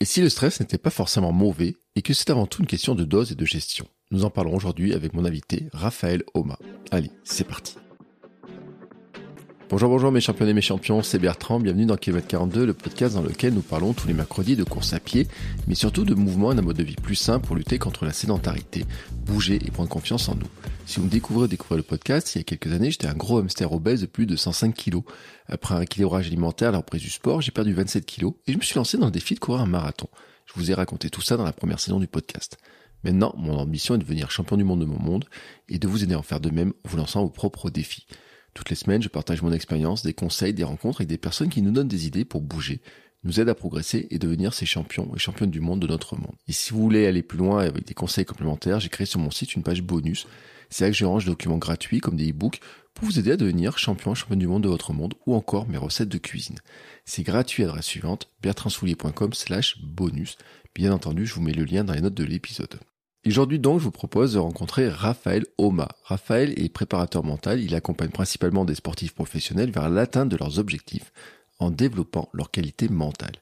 [0.00, 2.94] Et si le stress n'était pas forcément mauvais et que c'est avant tout une question
[2.94, 6.56] de dose et de gestion Nous en parlerons aujourd'hui avec mon invité, Raphaël Oma.
[6.92, 7.74] Allez, c'est parti.
[9.70, 13.14] Bonjour, bonjour mes champions et mes champions, c'est Bertrand, bienvenue dans Kilomètre 42, le podcast
[13.14, 15.28] dans lequel nous parlons tous les mercredis de course à pied,
[15.66, 18.14] mais surtout de mouvement et d'un mode de vie plus sain pour lutter contre la
[18.14, 18.86] sédentarité,
[19.26, 20.46] bouger et prendre confiance en nous.
[20.86, 23.14] Si vous me découvrez ou découvrez le podcast, il y a quelques années, j'étais un
[23.14, 25.02] gros hamster obèse de plus de 105 kilos.
[25.48, 28.62] Après un équilibrage alimentaire la reprise du sport, j'ai perdu 27 kilos et je me
[28.62, 30.08] suis lancé dans le défi de courir un marathon.
[30.46, 32.56] Je vous ai raconté tout ça dans la première saison du podcast.
[33.04, 35.26] Maintenant, mon ambition est de devenir champion du monde de mon monde
[35.68, 38.06] et de vous aider à en faire de même en vous lançant vos propres défis.
[38.58, 41.62] Toutes les semaines, je partage mon expérience, des conseils, des rencontres avec des personnes qui
[41.62, 42.80] nous donnent des idées pour bouger,
[43.22, 46.34] nous aident à progresser et devenir ces champions et championnes du monde de notre monde.
[46.48, 49.30] Et si vous voulez aller plus loin avec des conseils complémentaires, j'ai créé sur mon
[49.30, 50.26] site une page bonus.
[50.70, 52.58] C'est là que je range des documents gratuits comme des e-books
[52.94, 55.78] pour vous aider à devenir champion, championne du monde de votre monde ou encore mes
[55.78, 56.58] recettes de cuisine.
[57.04, 60.36] C'est gratuit à l'adresse suivante, bertrandsoulier.com slash bonus.
[60.74, 62.80] Bien entendu, je vous mets le lien dans les notes de l'épisode.
[63.26, 65.88] Aujourd'hui donc, je vous propose de rencontrer Raphaël Oma.
[66.04, 71.12] Raphaël est préparateur mental, il accompagne principalement des sportifs professionnels vers l'atteinte de leurs objectifs
[71.58, 73.36] en développant leur qualité mentale.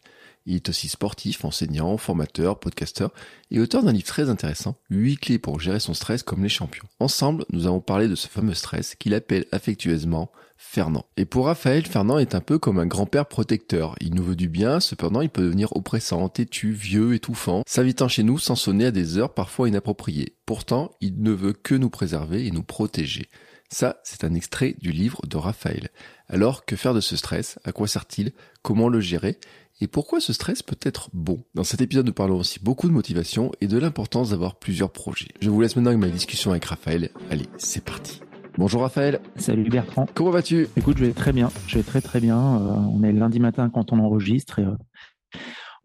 [0.46, 3.12] Il est aussi sportif, enseignant, formateur, podcasteur
[3.50, 6.86] et auteur d'un livre très intéressant, 8 clés pour gérer son stress comme les champions.
[7.00, 11.04] Ensemble, nous avons parlé de ce fameux stress qu'il appelle affectueusement Fernand.
[11.16, 13.94] Et pour Raphaël, Fernand est un peu comme un grand-père protecteur.
[14.00, 18.22] Il nous veut du bien, cependant il peut devenir oppressant, têtu, vieux, étouffant, s'invitant chez
[18.22, 20.36] nous sans sonner à des heures parfois inappropriées.
[20.46, 23.28] Pourtant, il ne veut que nous préserver et nous protéger.
[23.68, 25.88] Ça, c'est un extrait du livre de Raphaël.
[26.28, 27.58] Alors, que faire de ce stress?
[27.64, 28.32] À quoi sert-il?
[28.62, 29.38] Comment le gérer?
[29.80, 31.44] Et pourquoi ce stress peut être bon?
[31.54, 35.28] Dans cet épisode, nous parlons aussi beaucoup de motivation et de l'importance d'avoir plusieurs projets.
[35.40, 37.10] Je vous laisse maintenant avec ma discussion avec Raphaël.
[37.30, 38.20] Allez, c'est parti.
[38.56, 39.20] Bonjour Raphaël.
[39.36, 40.06] Salut Bertrand.
[40.14, 40.68] Comment vas-tu?
[40.78, 41.50] Écoute, je vais très bien.
[41.66, 42.38] Je vais très très bien.
[42.38, 44.76] Euh, on est lundi matin quand on enregistre et euh,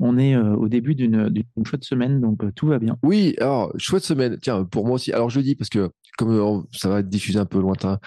[0.01, 1.31] on est euh, au début d'une
[1.63, 2.97] chouette semaine, donc tout va bien.
[3.03, 4.37] Oui, alors chouette semaine.
[4.41, 5.13] Tiens, pour moi aussi.
[5.13, 7.99] Alors je dis parce que comme euh, ça va être diffusé un peu lointain,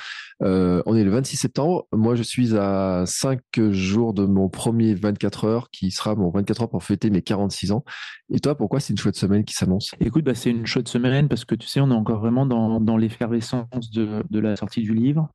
[0.43, 1.87] euh, on est le 26 septembre.
[1.93, 3.41] Moi, je suis à 5
[3.71, 7.72] jours de mon premier 24 heures qui sera mon 24 heures pour fêter mes 46
[7.72, 7.84] ans.
[8.33, 9.93] Et toi, pourquoi c'est une chouette semaine qui s'annonce?
[10.00, 12.81] Écoute, bah, c'est une chouette semaine parce que tu sais, on est encore vraiment dans,
[12.81, 15.28] dans l'effervescence de, de, la sortie du livre.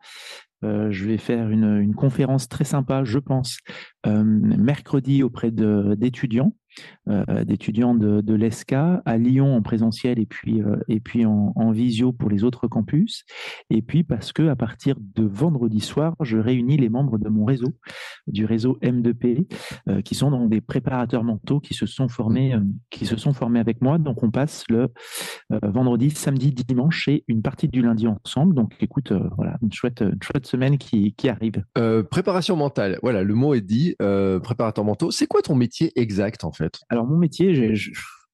[0.64, 3.60] Euh, je vais faire une, une, conférence très sympa, je pense,
[4.06, 6.54] euh, mercredi auprès d'étudiants
[7.08, 11.72] euh, d'étudiants de, l'ESCA à Lyon en présentiel et puis, euh, et puis en, en,
[11.72, 13.24] visio pour les autres campus.
[13.70, 17.46] Et puis parce que à partir de vendredi soir, je réunis les membres de mon
[17.46, 17.74] réseau,
[18.28, 19.48] du réseau M2P,
[19.88, 22.56] euh, qui sont donc des préparateurs mentaux qui se sont formés,
[22.90, 23.98] qui se sont formés avec moi.
[23.98, 24.90] Donc on passe le
[25.64, 28.54] vendredi, samedi, dimanche et une partie du lundi ensemble.
[28.54, 31.64] Donc écoute, voilà, une chouette, une chouette semaine qui, qui arrive.
[32.12, 33.96] préparation mentale, voilà, le mot est dit.
[34.44, 36.69] préparateur mentaux, c'est quoi ton métier exact en fait?
[36.90, 37.76] Alors mon métier,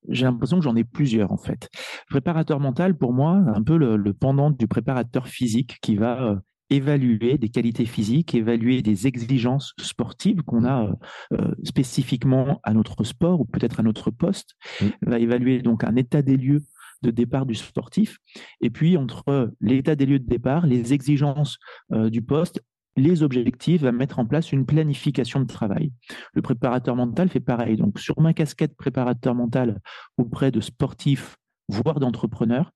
[0.10, 1.70] j'ai l'impression que j'en ai plusieurs en fait.
[2.10, 6.36] Préparateur mental, pour moi, un peu le, pendant du préparateur physique qui va euh,
[6.70, 10.94] évaluer des qualités physiques, évaluer des exigences sportives qu'on a euh,
[11.34, 14.56] euh, spécifiquement à notre sport ou peut-être à notre poste,
[15.02, 16.64] va évaluer donc un état des lieux
[17.02, 18.18] de départ du sportif,
[18.62, 21.60] et puis entre l'état des lieux de départ, les exigences
[21.92, 22.62] du poste
[22.96, 25.92] les objectifs, va mettre en place une planification de travail.
[26.34, 27.78] Le préparateur mental fait pareil.
[27.78, 29.80] Donc, sur ma casquette préparateur mental
[30.18, 32.72] auprès de sportifs, voire d'entrepreneurs,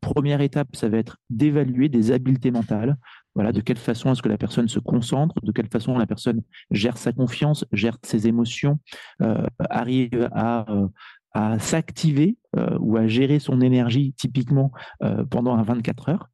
[0.00, 2.96] première étape, ça va être d'évaluer des habiletés mentales.
[3.34, 6.42] Voilà, de quelle façon est-ce que la personne se concentre, de quelle façon la personne
[6.72, 8.80] gère sa confiance, gère ses émotions,
[9.22, 10.88] euh, arrive à, euh,
[11.32, 14.72] à s'activer euh, ou à gérer son énergie typiquement
[15.02, 16.28] euh, pendant un 24 heures.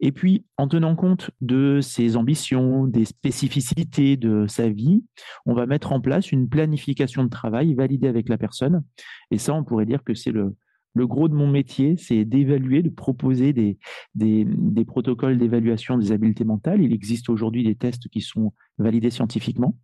[0.00, 5.04] Et puis, en tenant compte de ses ambitions, des spécificités de sa vie,
[5.46, 8.82] on va mettre en place une planification de travail validée avec la personne.
[9.30, 10.54] Et ça, on pourrait dire que c'est le,
[10.94, 13.78] le gros de mon métier, c'est d'évaluer, de proposer des,
[14.14, 16.82] des, des protocoles d'évaluation des habiletés mentales.
[16.82, 19.76] Il existe aujourd'hui des tests qui sont validés scientifiquement.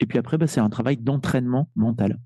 [0.00, 2.18] Et puis après, bah, c'est un travail d'entraînement mental.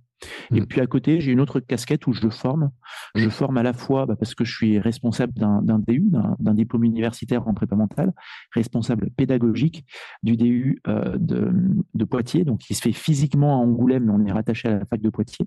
[0.55, 0.67] Et mmh.
[0.67, 2.71] puis à côté, j'ai une autre casquette où je forme.
[3.15, 6.85] Je forme à la fois bah, parce que je suis responsable d'un DU, d'un diplôme
[6.85, 8.13] universitaire en prépa mentale,
[8.53, 9.85] responsable pédagogique
[10.23, 14.33] du DU euh, de, Poitiers, donc qui se fait physiquement à Angoulême, mais on est
[14.33, 15.47] rattaché à la fac de Poitiers.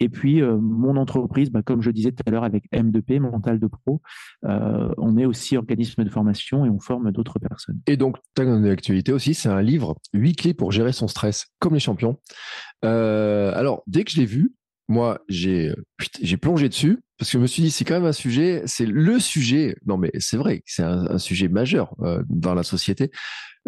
[0.00, 3.58] Et puis euh, mon entreprise, bah, comme je disais tout à l'heure avec M2P, Mental
[3.58, 4.00] de Pro,
[4.44, 7.80] euh, on est aussi organisme de formation et on forme d'autres personnes.
[7.86, 11.74] Et donc, ta actualité aussi, c'est un livre, 8 clés pour gérer son stress, comme
[11.74, 12.18] les champions.
[12.82, 14.54] Alors, dès que je l'ai vu,
[14.88, 15.72] moi, j'ai
[16.20, 18.84] j'ai plongé dessus parce que je me suis dit c'est quand même un sujet, c'est
[18.84, 19.76] le sujet.
[19.86, 23.10] Non mais c'est vrai, c'est un, sujet majeur euh, dans la société.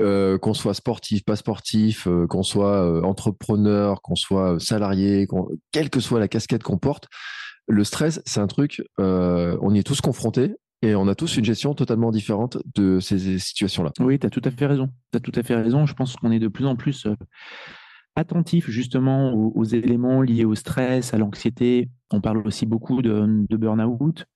[0.01, 5.29] Euh, qu'on soit sportif, pas sportif, euh, qu'on soit entrepreneur, qu'on soit salarié,
[5.71, 7.07] quelle que soit la casquette qu'on porte,
[7.69, 11.45] le stress, c'est un truc, on y est tous confrontés et on a tous une
[11.45, 13.93] gestion totalement différente de ces situations-là.
[14.01, 14.91] Oui, tu as tout à fait raison.
[15.13, 15.87] Tu as tout à fait raison.
[15.87, 17.07] Je pense qu'on est de plus en plus
[18.17, 21.89] attentif justement aux, éléments liés au stress, à l'anxiété.
[22.13, 24.27] On parle aussi beaucoup de, burn-out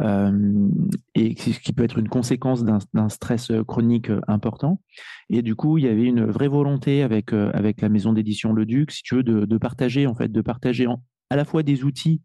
[0.00, 0.68] euh,
[1.14, 4.80] et ce qui peut être une conséquence d'un stress chronique important.
[5.28, 8.52] Et du coup, il y avait une vraie volonté avec euh, avec la maison d'édition
[8.52, 10.86] Le Duc, si tu veux, de, partager en fait, de partager
[11.30, 12.22] à la fois des outils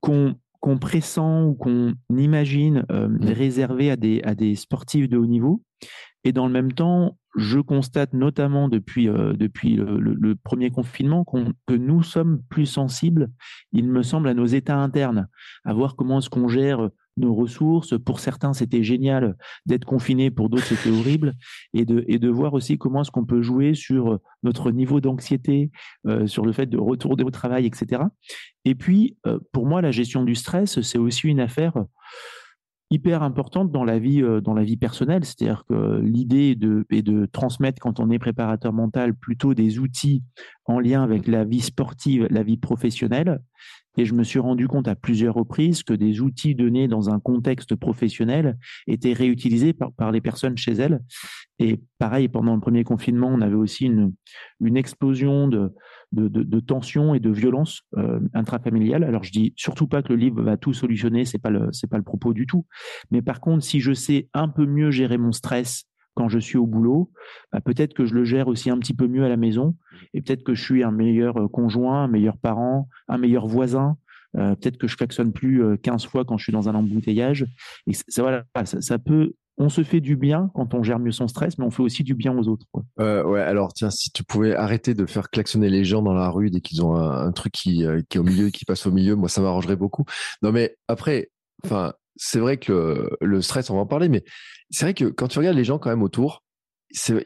[0.00, 3.24] qu'on qu'on pressent ou qu'on imagine euh, mmh.
[3.24, 5.62] réservés à des, à des sportifs de haut niveau,
[6.24, 11.74] et dans le même temps, je constate notamment depuis, euh, depuis le, premier confinement que
[11.74, 13.30] nous sommes plus sensibles,
[13.72, 15.28] il me semble, à nos états internes,
[15.64, 17.94] à voir comment est-ce qu'on gère nos ressources.
[17.98, 19.36] Pour certains, c'était génial
[19.66, 21.34] d'être confiné, pour d'autres, c'était horrible.
[21.74, 25.70] Et de, et de voir aussi comment est-ce qu'on peut jouer sur notre niveau d'anxiété,
[26.06, 28.02] euh, sur le fait de retourner au travail, etc.
[28.64, 31.74] Et puis, euh, pour moi, la gestion du stress, c'est aussi une affaire
[32.90, 35.24] hyper importante dans la vie, euh, dans la vie personnelle.
[35.24, 40.22] C'est-à-dire que l'idée de, est de transmettre, quand on est préparateur mental, plutôt des outils
[40.64, 43.40] en lien avec la vie sportive, la vie professionnelle.
[43.96, 47.18] Et je me suis rendu compte à plusieurs reprises que des outils donnés dans un
[47.18, 48.56] contexte professionnel
[48.86, 51.00] étaient réutilisés par, par les personnes chez elles.
[51.58, 54.14] Et pareil, pendant le premier confinement, on avait aussi une,
[54.60, 55.72] une explosion de,
[56.12, 59.04] de, de, tension et de violence euh, intrafamiliale.
[59.04, 61.88] Alors je dis surtout pas que le livre va tout solutionner, c'est pas le c'est
[61.88, 62.66] pas le propos du tout.
[63.10, 65.84] Mais par contre, si je sais un peu mieux gérer mon stress
[66.14, 67.12] quand je suis au boulot,
[67.52, 69.76] bah, peut-être que je le gère aussi un petit peu mieux à la maison
[70.12, 73.96] et peut-être que je suis un meilleur euh, conjoint, un meilleur parent, un meilleur voisin.
[74.36, 77.46] Euh, peut-être que je klaxonne plus 15 fois quand je suis dans un embouteillage.
[77.86, 81.28] Et ça, voilà, ça peut on se fait du bien quand on gère mieux son
[81.28, 82.66] stress, mais on fait aussi du bien aux autres.
[82.98, 86.30] Euh, ouais, alors tiens, si tu pouvais arrêter de faire klaxonner les gens dans la
[86.30, 88.90] rue dès qu'ils ont un, truc qui, euh, qui est au milieu, qui passe au
[88.90, 90.06] milieu, moi ça m'arrangerait beaucoup.
[90.40, 91.30] Non mais après,
[91.62, 94.24] enfin, c'est vrai que le, stress, on va en parler, mais
[94.70, 96.42] c'est vrai que quand tu regardes les gens quand même autour,
[96.90, 97.22] c'est,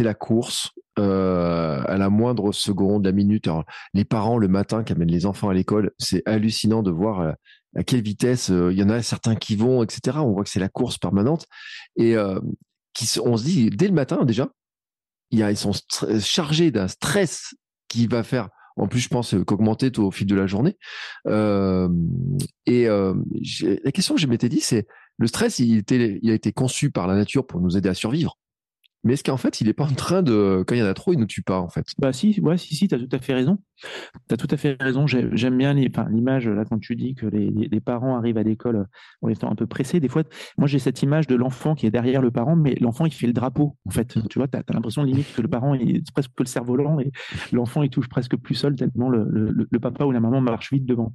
[0.00, 0.72] la course.
[0.98, 3.48] Euh, à la moindre seconde, la minute.
[3.94, 7.36] Les parents le matin qui amènent les enfants à l'école, c'est hallucinant de voir
[7.76, 10.18] à quelle vitesse euh, il y en a certains qui vont, etc.
[10.18, 11.46] On voit que c'est la course permanente
[11.96, 12.40] et euh,
[12.94, 14.48] qui, on se dit dès le matin déjà,
[15.30, 15.72] ils sont
[16.20, 17.54] chargés d'un stress
[17.88, 20.78] qui va faire en plus, je pense qu'augmenter au fil de la journée.
[21.26, 21.88] Euh,
[22.64, 24.86] et la question que je m'étais dit, c'est
[25.16, 28.38] le stress, il a été conçu par la nature pour nous aider à survivre.
[29.04, 30.64] Mais est-ce qu'en fait, il n'est pas en train de.
[30.66, 31.86] Quand il y en a trop, il ne tue pas, en fait?
[31.98, 33.58] Bah, si, ouais, si, si, tu as tout à fait raison.
[34.28, 35.06] Tu as tout à fait raison.
[35.06, 38.86] J'aime bien l'image, là, quand tu dis que les, les parents arrivent à l'école
[39.22, 40.00] en étant un peu pressés.
[40.00, 40.24] Des fois,
[40.56, 43.28] moi, j'ai cette image de l'enfant qui est derrière le parent, mais l'enfant, il fait
[43.28, 44.16] le drapeau, en fait.
[44.16, 44.28] Mmh.
[44.28, 47.12] Tu vois, tu as, l'impression limite que le parent, est presque que le cerf-volant et
[47.52, 49.26] l'enfant, il touche presque plus seul, tellement le,
[49.70, 51.14] le, papa ou la maman marche vite devant.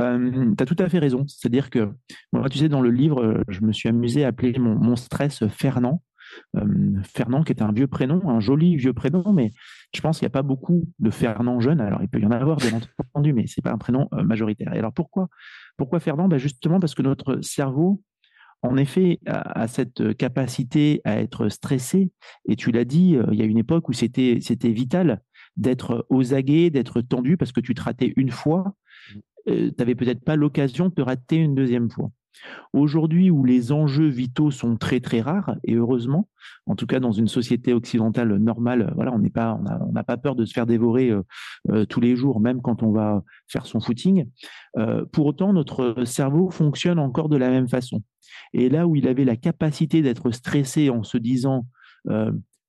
[0.00, 1.24] Euh, tu as tout à fait raison.
[1.28, 1.88] C'est-à-dire que,
[2.32, 5.46] moi, tu sais, dans le livre, je me suis amusé à appeler mon, mon stress
[5.46, 6.02] Fernand.
[6.56, 9.50] Euh, Fernand, qui est un vieux prénom, un joli vieux prénom, mais
[9.94, 11.80] je pense qu'il n'y a pas beaucoup de Fernand jeunes.
[11.80, 14.22] Alors, il peut y en avoir, bien entendu, mais ce n'est pas un prénom euh,
[14.22, 14.74] majoritaire.
[14.74, 15.28] Et alors, pourquoi,
[15.76, 16.28] pourquoi Fernand?
[16.28, 18.02] Ben Justement parce que notre cerveau,
[18.62, 22.12] en effet, a, cette capacité à être stressé.
[22.46, 25.20] Et tu l'as dit, euh, il y a une époque où c'était vital
[25.56, 28.74] d'être aux aguets, d'être tendu, parce que tu te ratais une fois,
[29.46, 32.10] tu n'avais peut-être pas l'occasion de te rater une deuxième fois.
[32.72, 36.28] Aujourd'hui, où les enjeux vitaux sont très très rares, et heureusement,
[36.66, 40.34] en tout cas dans une société occidentale normale, on n'est pas, on n'a pas peur
[40.34, 41.22] de se faire dévorer euh,
[41.70, 44.28] euh, tous les jours, même quand on va faire son footing.
[44.78, 48.02] Euh, pour autant, notre cerveau fonctionne encore de la même façon.
[48.52, 51.66] Et là où il avait la capacité d'être stressé en se disant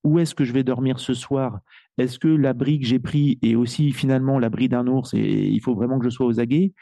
[0.04, 1.60] où est-ce que je vais dormir ce soir?
[1.98, 5.76] Est-ce que l'abri que j'ai pris est aussi finalement l'abri d'un ours et il faut
[5.76, 6.74] vraiment que je sois aux aguets?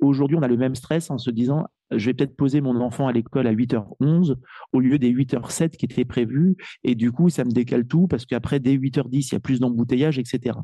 [0.00, 3.08] Aujourd'hui, on a le même stress en se disant je vais peut-être poser mon enfant
[3.08, 4.36] à l'école à 8h11
[4.72, 6.56] au lieu des 8h07 qui étaient prévus.
[6.84, 9.60] Et du coup, ça me décale tout parce qu'après, dès 8h10, il y a plus
[9.60, 10.56] d'embouteillage, etc.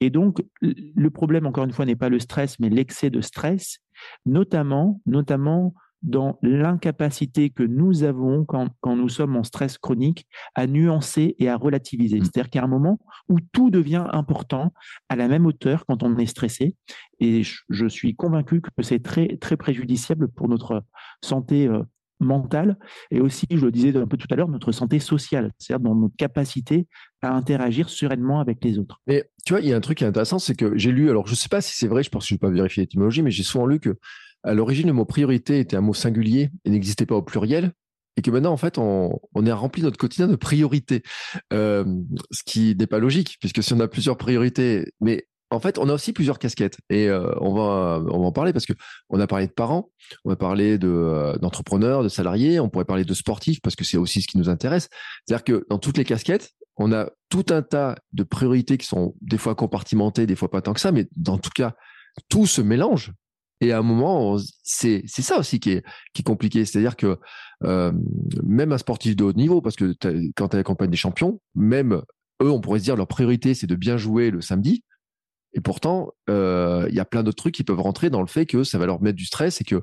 [0.00, 3.78] Et donc, le problème, encore une fois, n'est pas le stress, mais l'excès de stress,
[4.26, 10.66] notamment, notamment dans l'incapacité que nous avons quand, quand, nous sommes en stress chronique à
[10.66, 12.18] nuancer et à relativiser.
[12.20, 12.24] Mmh.
[12.24, 14.72] C'est-à-dire qu'il y a un moment où tout devient important
[15.08, 16.74] à la même hauteur quand on est stressé.
[17.18, 20.84] Et je, suis convaincu que c'est très, très préjudiciable pour notre
[21.22, 21.82] santé euh,
[22.20, 22.76] mentale
[23.10, 25.94] et aussi, je le disais un peu tout à l'heure, notre santé sociale, c'est-à-dire dans
[25.94, 26.86] notre capacité
[27.22, 29.00] à interagir sereinement avec les autres.
[29.06, 31.10] Mais tu vois, il y a un truc qui est intéressant, c'est que j'ai lu,
[31.10, 32.50] alors je ne sais pas si c'est vrai, je pense que je ne vais pas
[32.50, 33.98] vérifier l'étymologie, mais j'ai souvent lu que
[34.42, 37.72] à l'origine, le mot priorité était un mot singulier et n'existait pas au pluriel.
[38.16, 41.02] Et que maintenant, en fait, on, on est rempli notre quotidien de priorités.
[41.52, 41.84] Euh,
[42.30, 45.88] ce qui n'est pas logique, puisque si on a plusieurs priorités, mais en fait, on
[45.88, 46.78] a aussi plusieurs casquettes.
[46.90, 48.72] Et euh, on, va, en parler parce que
[49.08, 49.90] on a parlé de parents,
[50.24, 53.84] on va parler de, euh, d'entrepreneurs, de salariés, on pourrait parler de sportifs parce que
[53.84, 54.88] c'est aussi ce qui nous intéresse.
[55.26, 59.14] C'est-à-dire que dans toutes les casquettes, on a tout un tas de priorités qui sont
[59.20, 61.74] des fois compartimentées, des fois pas tant que ça, mais dans tout cas,
[62.28, 63.12] tout se mélange
[63.60, 67.18] et à un moment, c'est ça aussi qui est qui est compliqué, c'est-à-dire que
[67.64, 67.92] euh,
[68.42, 69.94] même un sportif de haut niveau, parce que
[70.34, 72.02] quand tu accompagnes des champions, même
[72.42, 74.82] eux, on pourrait se dire leur priorité c'est de bien jouer le samedi.
[75.52, 78.46] Et pourtant, euh, il y a plein d'autres trucs qui peuvent rentrer dans le fait
[78.46, 79.82] que ça va leur mettre du stress et que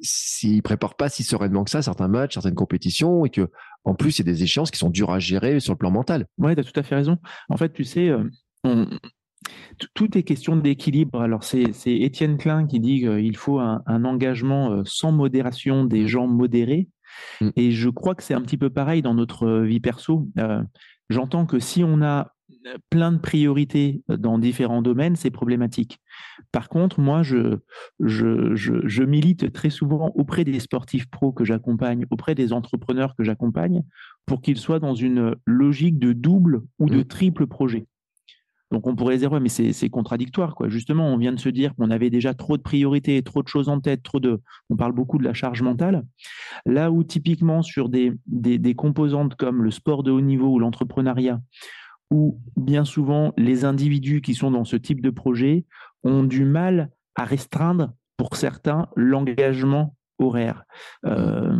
[0.00, 3.48] s'ils préparent pas si sereinement que ça certains matchs, certaines compétitions, et que
[3.84, 5.90] en plus il y a des échéances qui sont dures à gérer sur le plan
[5.90, 6.26] mental.
[6.38, 7.18] Ouais, tu as tout à fait raison.
[7.48, 8.84] En fait, tu sais, euh,
[9.94, 11.20] tout est question d'équilibre.
[11.20, 16.26] Alors, c'est Étienne Klein qui dit qu'il faut un, engagement euh, sans modération des gens
[16.26, 16.88] modérés.
[17.40, 17.50] Mmh.
[17.56, 20.28] Et je crois que c'est un petit peu pareil dans notre euh, vie perso.
[20.38, 20.62] Euh,
[21.08, 22.32] j'entends que si on a
[22.90, 26.00] plein de priorités dans différents domaines, c'est problématique.
[26.50, 27.58] Par contre, moi, je,
[28.00, 33.22] je, je, milite très souvent auprès des sportifs pros que j'accompagne, auprès des entrepreneurs que
[33.22, 33.82] j'accompagne,
[34.26, 37.04] pour qu'ils soient dans une logique de double ou de mmh.
[37.04, 37.86] triple projet.
[38.72, 40.54] Donc on pourrait dire, ouais, mais c'est contradictoire.
[40.54, 40.68] Quoi.
[40.68, 43.68] Justement, on vient de se dire qu'on avait déjà trop de priorités, trop de choses
[43.68, 44.40] en tête, trop de.
[44.70, 46.04] On parle beaucoup de la charge mentale.
[46.64, 50.58] Là où typiquement sur des, des, des composantes comme le sport de haut niveau ou
[50.58, 51.40] l'entrepreneuriat,
[52.10, 55.64] où bien souvent les individus qui sont dans ce type de projet
[56.02, 60.64] ont du mal à restreindre pour certains l'engagement horaire.
[61.04, 61.58] Euh,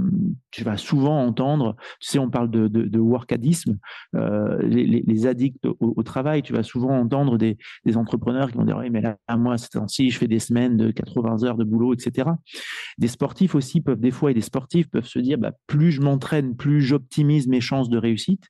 [0.50, 3.78] tu vas souvent entendre, tu sais, on parle de, de, de workadisme,
[4.14, 8.64] euh, les, les, addicts au, travail, tu vas souvent entendre des, des entrepreneurs qui vont
[8.64, 11.64] dire, oui, mais là, moi, c'est ainsi, je fais des semaines de 80 heures de
[11.64, 12.30] boulot, etc.
[12.98, 16.00] Des sportifs aussi peuvent, des fois, et des sportifs peuvent se dire, bah, plus je
[16.00, 18.44] m'entraîne, plus j'optimise mes chances de réussite.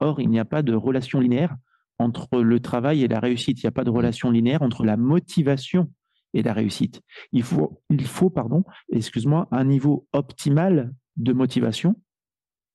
[0.00, 1.54] Or, il n'y a pas de relation linéaire
[1.98, 3.62] entre le travail et la réussite.
[3.62, 5.90] Il n'y a pas de relation linéaire entre la motivation
[6.34, 7.00] et la réussite.
[7.32, 11.96] Il faut, il faut pardon, excuse-moi, un niveau optimal de motivation,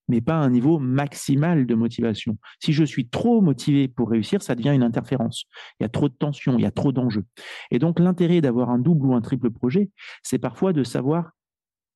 [0.07, 2.37] mais pas un niveau maximal de motivation.
[2.59, 5.45] Si je suis trop motivé pour réussir, ça devient une interférence.
[5.79, 7.25] Il y a trop de tension, il y a trop d'enjeux.
[7.69, 9.91] Et donc l'intérêt d'avoir un double ou un triple projet,
[10.23, 11.31] c'est parfois de savoir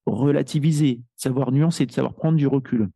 [0.06, 2.90] relativiser, savoir nuancer, de savoir prendre du recul.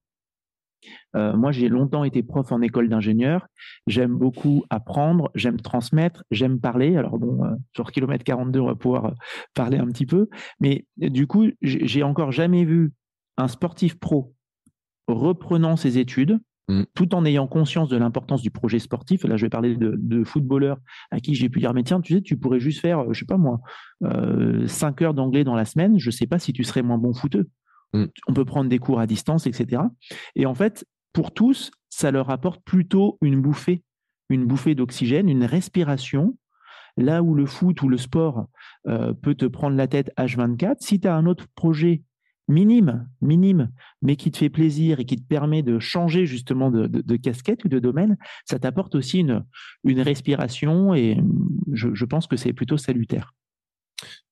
[1.15, 3.48] Euh, moi, j'ai longtemps été prof en école d'ingénieur.
[3.88, 6.98] J'aime beaucoup apprendre, j'aime transmettre, j'aime parler.
[6.98, 9.12] Alors bon, euh, sur kilomètre 42, on va pouvoir euh,
[9.53, 10.29] parler un petit peu.
[10.60, 12.91] Mais du coup, j'ai encore jamais vu
[13.38, 14.34] un sportif pro
[15.07, 16.84] reprenant ses études, mmh.
[16.93, 19.24] tout en ayant conscience de l'importance du projet sportif.
[19.24, 20.79] Là, je vais parler de, footballeurs
[21.12, 23.25] à qui j'ai pu dire, mais tiens, tu sais, tu pourrais juste faire, je sais
[23.25, 23.62] pas moi,
[24.01, 25.98] 5 heures d'anglais dans la semaine.
[25.98, 27.48] Je sais pas si tu serais moins bon footeux.
[27.94, 28.06] Mm.
[28.27, 29.82] On peut prendre des cours à distance, etc.
[30.36, 33.84] Et en fait, pour tous, ça leur apporte plutôt une bouffée,
[34.29, 36.38] une bouffée d'oxygène, une respiration.
[37.00, 38.48] Là où le foot ou le sport
[38.88, 42.01] euh, peut te prendre la tête H24, si tu as un autre projet
[42.48, 47.17] minime, minime, mais qui te fait plaisir et qui te permet de changer justement de,
[47.17, 49.44] casquette ou de domaine, ça t'apporte aussi une,
[50.01, 51.17] respiration et
[51.74, 53.34] je pense que c'est plutôt salutaire.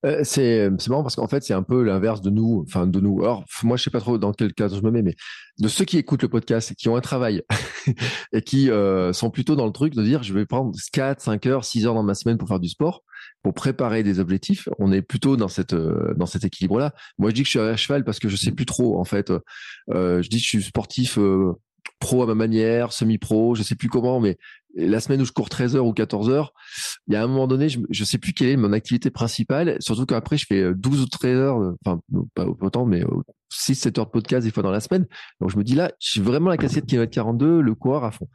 [0.05, 3.23] Euh, c'est marrant parce qu'en fait, c'est un peu l'inverse de nous, enfin de nous.
[3.23, 5.15] Alors, moi, je sais pas trop dans quel cadre je me mets, mais
[5.59, 7.41] de ceux qui écoutent le podcast qui ont un travail
[8.33, 11.45] et qui euh, sont plutôt dans le truc de dire je vais prendre 4, 5
[11.47, 13.03] heures, 6 heures dans ma semaine pour faire du sport,
[13.41, 14.69] pour préparer des objectifs.
[14.77, 16.93] On est plutôt dans cette euh, dans cet équilibre-là.
[17.17, 19.05] Moi, je dis que je suis à cheval parce que je sais plus trop en
[19.05, 19.31] fait.
[19.89, 21.17] je dis que je suis sportif
[21.99, 24.37] pro à ma manière, semi-pro, je sais plus comment, mais
[24.75, 26.53] la semaine où je cours 13 heures ou 14 heures,
[27.07, 29.77] il y a un moment donné, je, je sais plus quelle est mon activité principale,
[29.79, 31.99] surtout qu'après je fais 12 ou 13 heures, enfin
[32.33, 33.03] pas autant, mais
[33.49, 35.05] 6, 7 heures de podcast des fois dans la semaine.
[35.39, 38.27] Donc je me dis là, j'ai vraiment la cassette kilomètre 42, le coureur à fond.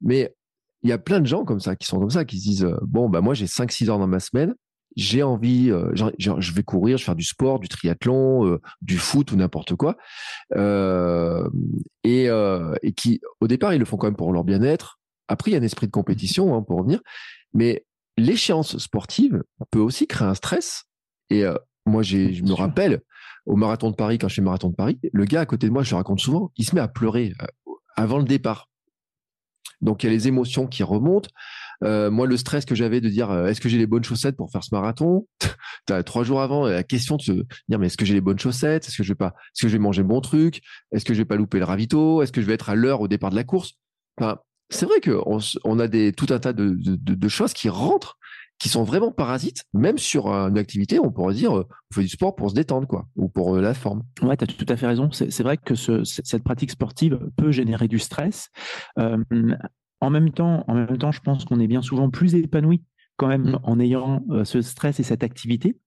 [0.00, 0.34] Mais
[0.82, 2.68] il y a plein de gens comme ça, qui sont comme ça, qui se disent,
[2.82, 4.54] bon, bah moi j'ai 5, 6 heures dans ma semaine,
[4.96, 8.98] j'ai envie, euh, je vais courir, je vais faire du sport, du triathlon, euh, du
[8.98, 9.96] foot ou n'importe quoi,
[10.56, 11.48] euh,
[12.04, 12.28] et,
[12.82, 15.00] et, qui, au départ, ils le font quand même pour leur bien-être.
[15.28, 17.00] Après, il y a un esprit de compétition hein, pour revenir,
[17.52, 20.84] mais l'échéance sportive peut aussi créer un stress.
[21.30, 21.44] Et
[21.86, 23.00] moi, j'ai, je me rappelle
[23.46, 25.66] au marathon de Paris, quand je fais le marathon de Paris, le gars à côté
[25.66, 27.32] de moi, je le raconte souvent, il se met à pleurer
[27.96, 28.68] avant le départ.
[29.80, 31.28] Donc il y a les émotions qui remontent.
[31.82, 34.36] Euh, moi, le stress que j'avais de dire euh, est-ce que j'ai les bonnes chaussettes
[34.36, 35.26] pour faire ce marathon?
[36.06, 38.86] Trois jours avant, la question de se dire mais est-ce que j'ai les bonnes chaussettes?
[38.86, 40.62] Est-ce que je vais pas Est-ce que je vais manger bon truc?
[40.92, 42.22] Est-ce que je vais pas louper le ravito?
[42.22, 43.74] Est-ce que je vais être à l'heure au départ de la course?
[44.18, 44.38] Enfin,
[44.70, 48.18] C'est vrai qu'on on a des, tout un tas de, de, de, choses qui rentrent
[48.58, 52.08] qui sont vraiment parasites, même sur une activité, on pourrait dire, euh, on fait du
[52.08, 54.04] sport pour se détendre, quoi, ou pour la forme.
[54.22, 55.10] Ouais, tu as tout à fait raison.
[55.10, 58.50] C'est vrai que ce, cette pratique sportive peut générer du stress.
[58.98, 59.18] Euh,
[60.00, 62.82] en même temps, en même temps, je pense qu'on est bien souvent plus épanoui
[63.16, 63.58] quand même mmh.
[63.62, 65.78] en ayant euh, ce stress et cette activité.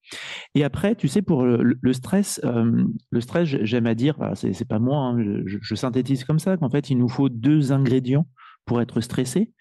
[0.55, 4.79] Et après, tu sais, pour le, stress, euh, le stress, j'aime à dire, c'est pas
[4.79, 8.27] moi, hein, je, synthétise comme ça, qu'en fait, il nous faut deux ingrédients
[8.67, 9.51] pour être stressé.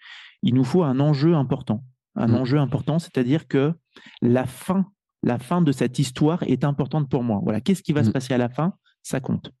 [0.43, 1.83] Il nous faut un enjeu important.
[2.15, 2.35] Un mmh.
[2.35, 3.73] enjeu important, c'est-à-dire que
[4.21, 4.85] la fin,
[5.23, 7.39] la fin de cette histoire est importante pour moi.
[7.43, 8.13] Voilà, qu'est-ce qui va se mmh.
[8.13, 8.73] passer à la fin?
[9.01, 9.51] Ça compte.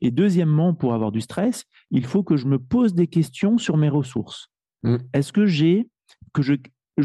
[0.00, 3.76] Et deuxièmement, pour avoir du stress, il faut que je me pose des questions sur
[3.76, 4.48] mes ressources.
[4.84, 4.96] Mmh.
[5.12, 5.90] Est-ce que j'ai,
[6.32, 6.54] que je,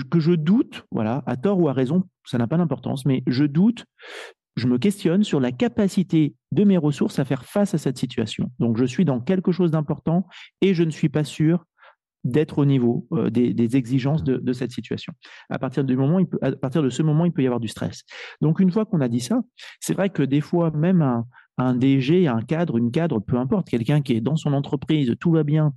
[0.09, 3.45] que je doute, voilà, à tort ou à raison, ça n'a pas d'importance, mais je
[3.45, 3.85] doute,
[4.57, 8.51] je me questionne sur la capacité de mes ressources à faire face à cette situation.
[8.59, 10.27] Donc, je suis dans quelque chose d'important
[10.61, 11.63] et je ne suis pas sûr
[12.31, 15.13] d'être au niveau euh, des, exigences de, cette situation.
[15.49, 18.03] À partir, du moment, à partir de ce moment, il peut y avoir du stress.
[18.41, 19.41] Donc, une fois qu'on a dit ça,
[19.79, 21.25] c'est vrai que des fois, même un,
[21.57, 25.31] un DG, un cadre, une cadre, peu importe, quelqu'un qui est dans son entreprise, tout
[25.31, 25.73] va bien,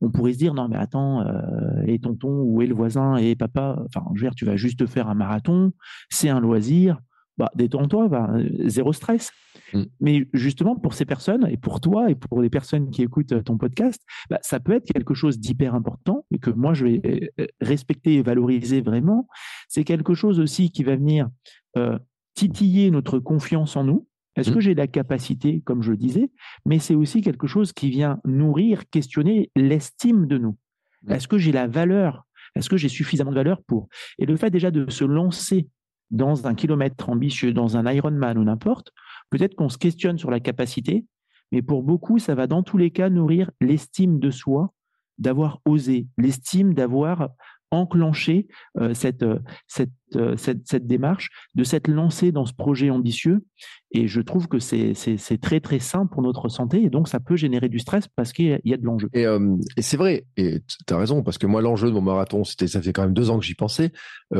[0.00, 3.34] on pourrait se dire non mais attends, euh, et tonton ou et le voisin et
[3.36, 5.72] papa, enfin je veux dire tu vas juste faire un marathon,
[6.10, 6.98] c'est un loisir,
[7.38, 8.30] bah détends-toi, bah,
[8.66, 9.30] zéro stress.
[9.72, 9.82] Mm.
[10.00, 13.58] Mais justement pour ces personnes et pour toi et pour les personnes qui écoutent ton
[13.58, 17.46] podcast, bah, ça peut être quelque chose d'hyper important et que moi je vais euh,
[17.60, 19.28] respecter et valoriser vraiment.
[19.68, 21.28] C'est quelque chose aussi qui va venir
[21.76, 21.98] euh,
[22.34, 24.54] titiller notre confiance en nous est-ce mmh.
[24.54, 26.30] que j'ai la capacité, comme je le disais,
[26.66, 30.56] mais c'est aussi quelque chose qui vient nourrir, questionner l'estime de nous.
[31.08, 32.24] Est-ce que j'ai la valeur?
[32.56, 33.88] Est-ce que j'ai suffisamment de valeur pour?
[34.18, 35.68] Et le fait déjà de se lancer
[36.10, 38.92] dans un kilomètre ambitieux, dans un Ironman ou n'importe,
[39.30, 41.06] peut-être qu'on se questionne sur la capacité,
[41.52, 44.72] mais pour beaucoup, ça va dans tous les cas nourrir l'estime de soi,
[45.18, 47.30] d'avoir osé, l'estime d'avoir
[47.70, 48.46] enclenché
[48.78, 53.44] euh, cette, euh, cette, euh, cette, démarche, de s'être lancé dans ce projet ambitieux.
[53.92, 54.94] Et je trouve que c'est
[55.40, 56.82] très, très sain pour notre santé.
[56.82, 59.08] Et donc, ça peut générer du stress parce qu'il y, a de l'enjeu.
[59.12, 59.24] Et,
[59.76, 60.26] et c'est vrai.
[60.36, 63.02] Et tu as raison, parce que moi, l'enjeu de mon marathon, c'était ça fait quand
[63.02, 63.92] même deux ans que j'y pensais.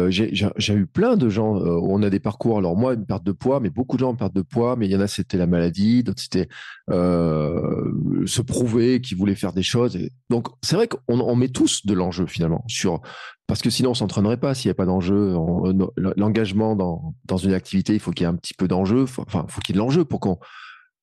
[0.08, 2.58] J'ai eu plein de gens où on a des parcours.
[2.58, 4.74] Alors, moi, une perte de poids, mais beaucoup de gens en perte de poids.
[4.74, 6.48] Mais il y en a, c'était la maladie, d'autres, c'était
[6.90, 9.96] se prouver qu'ils voulaient faire des choses.
[10.30, 13.02] Donc, c'est vrai qu'on on met tous de l'enjeu finalement sur
[13.46, 15.36] parce que sinon on s'entraînerait pas s'il n'y a pas d'enjeu.
[16.16, 19.02] L'engagement dans, dans une activité, il faut qu'il y ait un petit peu d'enjeu.
[19.02, 20.38] Enfin, il faut qu'il y ait de l'enjeu pour qu'on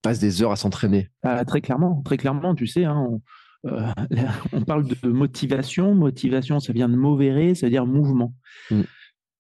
[0.02, 1.10] passe des heures à s'entraîner.
[1.24, 3.22] Ah, très clairement, très clairement, tu sais, hein, on,
[3.68, 3.88] euh,
[4.54, 5.94] on, parle de motivation.
[5.96, 8.34] Motivation, ça vient de movere, ça veut dire mouvement.
[8.70, 8.82] Mm.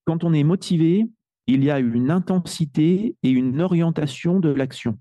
[0.05, 1.07] Quand on est motivé,
[1.47, 4.97] il y a une intensité et une orientation de l'action.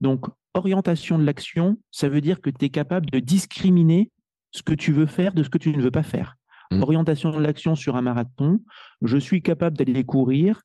[0.00, 4.10] Donc, orientation de l'action, ça veut dire que tu es capable de discriminer
[4.52, 6.36] ce que tu veux faire de ce que tu ne veux pas faire.
[6.70, 6.82] Mmh.
[6.82, 8.60] Orientation de l'action sur un marathon,
[9.02, 10.62] je suis capable d'aller courir,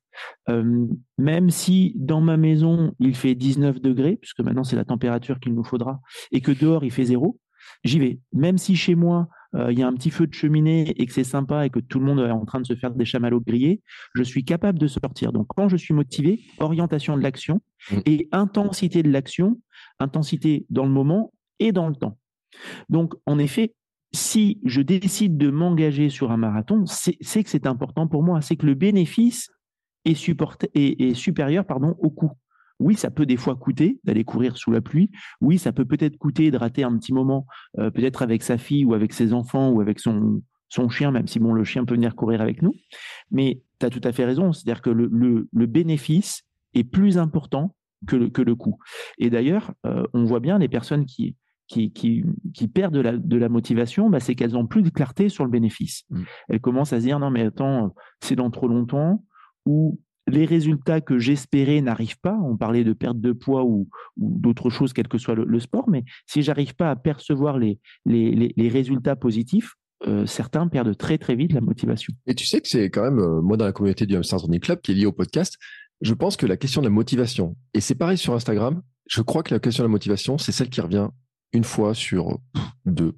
[0.48, 0.86] euh,
[1.18, 5.54] même si dans ma maison il fait 19 degrés, puisque maintenant c'est la température qu'il
[5.54, 7.40] nous faudra, et que dehors il fait zéro,
[7.82, 8.20] j'y vais.
[8.32, 11.12] Même si chez moi euh, il y a un petit feu de cheminée et que
[11.12, 13.40] c'est sympa et que tout le monde est en train de se faire des chamallows
[13.40, 13.82] grillés,
[14.14, 15.32] je suis capable de sortir.
[15.32, 17.96] Donc quand je suis motivé, orientation de l'action mmh.
[18.06, 19.60] et intensité de l'action,
[19.98, 22.16] intensité dans le moment et dans le temps.
[22.88, 23.74] Donc en effet,
[24.12, 28.40] si je décide de m'engager sur un marathon, c'est que c'est important pour moi.
[28.40, 29.50] C'est que le bénéfice
[30.04, 32.32] est, supérieur pardon, au coût.
[32.78, 35.10] Oui, ça peut des fois coûter d'aller courir sous la pluie.
[35.40, 37.46] Oui, ça peut peut-être coûter de rater un petit moment,
[37.78, 41.26] euh, peut-être avec sa fille ou avec ses enfants ou avec son, son chien, même
[41.26, 42.74] si bon, le chien peut venir courir avec nous.
[43.30, 44.52] Mais tu as tout à fait raison.
[44.52, 46.42] C'est-à-dire que le, bénéfice
[46.74, 47.74] est plus important
[48.06, 48.78] que le, que le coût.
[49.18, 51.34] Et d'ailleurs, euh, on voit bien les personnes qui,
[51.68, 52.24] qui, qui,
[52.54, 55.44] qui perdent de la, de la motivation, bah, c'est qu'elles n'ont plus de clarté sur
[55.44, 56.04] le bénéfice.
[56.10, 56.22] Mm.
[56.48, 59.24] Elles commencent à se dire non mais attends, c'est dans trop longtemps
[59.64, 62.36] ou les résultats que j'espérais n'arrivent pas.
[62.42, 65.88] On parlait de perte de poids ou, ou d'autres choses, quel que soit le, sport,
[65.88, 69.74] mais si j'arrive pas à percevoir les, les, les, résultats positifs,
[70.06, 72.12] euh, certains perdent très très vite la motivation.
[72.26, 74.60] Et tu sais que c'est quand même, euh, moi dans la communauté du Hamster Running
[74.60, 75.56] Club qui est liée au podcast,
[76.00, 79.42] je pense que la question de la motivation, et c'est pareil sur Instagram, je crois
[79.42, 81.08] que la question de la motivation, c'est celle qui revient
[81.56, 82.38] une fois sur
[82.84, 83.16] deux.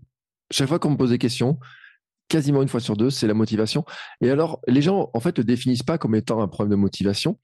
[0.51, 1.59] Chaque fois qu'on me pose des questions,
[2.29, 3.85] quasiment une fois sur deux, c'est la motivation.
[4.21, 7.39] Et alors, les gens, en fait, ne définissent pas comme étant un problème de motivation,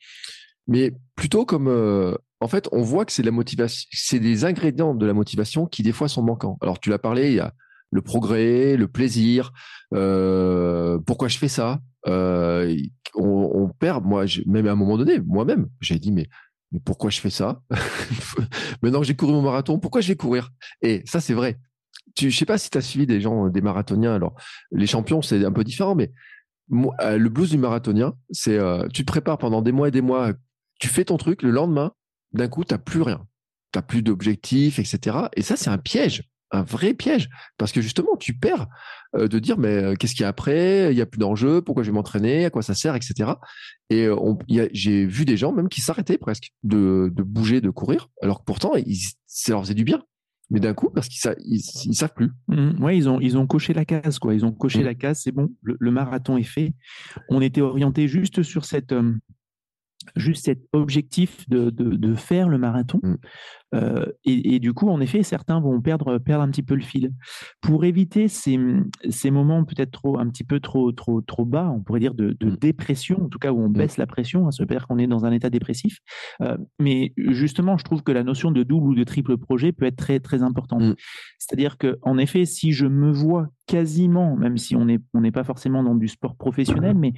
[0.66, 4.94] mais plutôt comme, euh, en fait, on voit que c'est la motivation, c'est des ingrédients
[4.94, 6.58] de la motivation qui des fois sont manquants.
[6.62, 7.52] Alors, tu l'as parlé, il y a
[7.90, 9.52] le progrès, le plaisir,
[9.94, 11.80] euh, pourquoi je fais ça.
[12.06, 12.76] Euh,
[13.14, 16.28] on, perd, moi, même à un moment donné, moi-même, j'ai dit, mais
[16.72, 17.62] mais pourquoi je fais ça
[18.82, 20.50] Maintenant que j'ai couru mon marathon, pourquoi je vais courir?
[20.82, 21.58] Et ça, c'est vrai.
[22.14, 24.14] Tu, je sais pas si tu as suivi des gens, des marathoniens.
[24.14, 24.34] Alors,
[24.70, 26.12] les champions, c'est un peu différent, mais
[27.00, 30.00] euh, le blues du marathonien, c'est euh, tu te prépares pendant des mois et des
[30.00, 30.32] mois,
[30.80, 31.92] tu fais ton truc, le lendemain,
[32.32, 33.26] d'un coup, tu n'as plus rien.
[33.72, 35.28] Tu n'as plus d'objectifs, etc.
[35.36, 36.22] Et ça, c'est un piège
[36.54, 37.28] un vrai piège.
[37.58, 38.66] Parce que justement tu perds
[39.16, 40.92] euh, de dire mais euh, qu'est-ce qu'il y a après?
[40.92, 42.44] Il y a plus d'enjeu pourquoi je vais m'entraîner?
[42.44, 42.94] À quoi ça sert?
[42.94, 43.32] Etc
[43.90, 44.34] et euh,
[44.72, 48.72] j'ai vu des gens même qui s'arrêtaient presque de, bouger de courir alors que pourtant
[48.76, 50.02] ils, ça leur faisait du bien.
[50.50, 52.30] Mais d'un coup parce qu'ils ils, savent plus.
[52.48, 52.82] Mmh.
[52.82, 54.34] ouais ils ont ils ont coché la case quoi.
[54.34, 54.84] Ils ont coché mmh.
[54.84, 56.74] la case c'est bon le, marathon est fait.
[57.30, 58.94] On était orienté juste sur cette
[60.16, 63.00] juste cet objectif de, de, faire le marathon.
[63.02, 63.16] Mm.
[63.74, 67.12] Euh, et, du coup, en effet, certains vont perdre, perdre un petit peu le fil.
[67.60, 68.58] Pour éviter ces,
[69.08, 72.36] ces moments peut-être trop, un petit peu trop, trop, trop bas, on pourrait dire de,
[72.40, 72.56] mm.
[72.56, 73.72] dépression, en tout cas où on mm.
[73.72, 75.98] baisse la pression, hein, ça veut dire qu'on est dans un état dépressif.
[76.40, 79.86] Euh, mais justement, je trouve que la notion de double ou de triple projet peut
[79.86, 80.96] être très, très importante.
[81.38, 85.32] C'est-à-dire que, en effet, si je me vois quasiment, même si on n'est on n'est
[85.32, 87.12] pas forcément dans du sport professionnel, mais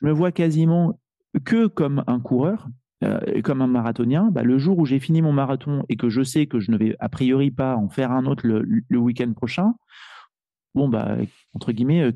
[0.00, 0.98] je me vois quasiment
[1.44, 2.68] que comme un coureur,
[3.02, 6.22] euh, comme un marathonien, bah, le jour où j'ai fini mon marathon et que je
[6.22, 9.74] sais que je ne vais a priori pas en faire un autre le, week-end prochain,
[10.74, 11.16] bon, bah,
[11.54, 12.12] entre guillemets, euh,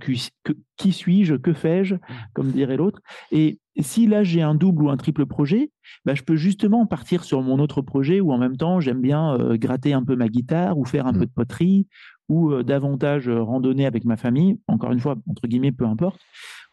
[0.76, 1.96] qui, suis-je, que fais-je,
[2.34, 3.00] comme dirait l'autre.
[3.32, 5.72] Et si là j'ai un double ou un triple projet,
[6.04, 9.34] bah, je peux justement partir sur mon autre projet où en même temps j'aime bien
[9.34, 11.18] euh, gratter un peu ma guitare ou faire un mmh.
[11.18, 11.88] peu de poterie
[12.28, 14.58] ou davantage randonner avec ma famille.
[14.66, 16.20] Encore une fois, entre guillemets, peu importe.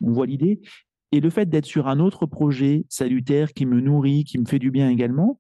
[0.02, 0.62] On voit l'idée.
[1.14, 4.58] Et le fait d'être sur un autre projet salutaire qui me nourrit, qui me fait
[4.58, 5.40] du bien également,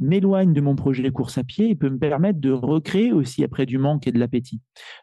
[0.00, 3.44] m'éloigne de mon projet de course à pied et peut me permettre de recréer aussi
[3.44, 4.60] après du manque et de l'appétit.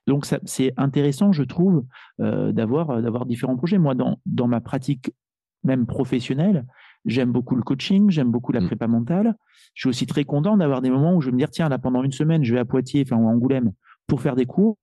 [0.07, 1.85] Donc c'est intéressant, je trouve,
[2.19, 3.77] euh, d'avoir euh, d'avoir différents projets.
[3.77, 5.09] Moi, dans, dans ma pratique
[5.63, 6.65] même professionnelle,
[7.05, 8.67] j'aime beaucoup le coaching, j'aime beaucoup la mmh.
[8.67, 9.35] prépa mentale.
[9.73, 11.77] Je suis aussi très content d'avoir des moments où je vais me dire, tiens, là,
[11.77, 13.71] pendant une semaine, je vais à Poitiers, enfin, ou à Angoulême,
[14.05, 14.77] pour faire des cours.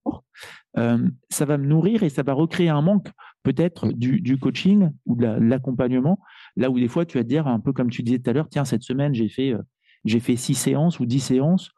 [0.78, 3.08] Euh, ça va me nourrir et ça va recréer un manque
[3.46, 6.18] peut-être du, coaching ou de l'accompagnement,
[6.56, 8.32] là où des fois tu vas te dire, un peu comme tu disais tout à
[8.32, 9.62] l'heure, tiens, cette semaine, j'ai fait, euh,
[10.04, 11.70] j'ai fait six séances ou dix séances.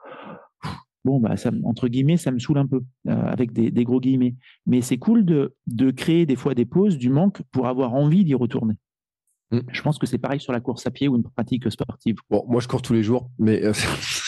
[1.05, 4.35] Bon, bah, ça, entre guillemets, ça me saoule un peu, euh, avec des, gros guillemets.
[4.67, 8.25] Mais c'est cool de, de créer des fois des pauses, du manque, pour avoir envie
[8.25, 8.75] d'y retourner.
[9.51, 9.61] Mmh.
[9.71, 12.17] Je pense que c'est pareil sur la course à pied ou une pratique sportive.
[12.31, 13.73] Bon, moi, je cours tous les jours, mais euh,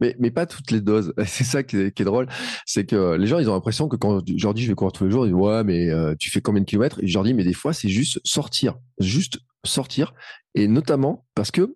[0.00, 1.12] mais, mais pas toutes les doses.
[1.26, 2.28] C'est ça qui est, drôle.
[2.66, 4.92] C'est que les gens, ils ont l'impression que quand je leur dis je vais courir
[4.92, 7.02] tous les jours, ils disent ouais, mais euh, tu fais combien de kilomètres?
[7.02, 8.76] Et je leur dis mais des fois, c'est juste sortir.
[8.98, 10.14] Juste sortir.
[10.54, 11.74] Et notamment parce que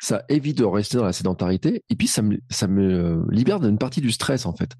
[0.00, 1.82] ça évite de rester dans la sédentarité.
[1.90, 4.72] Et puis, ça me, ça me libère d'une partie du stress, en fait.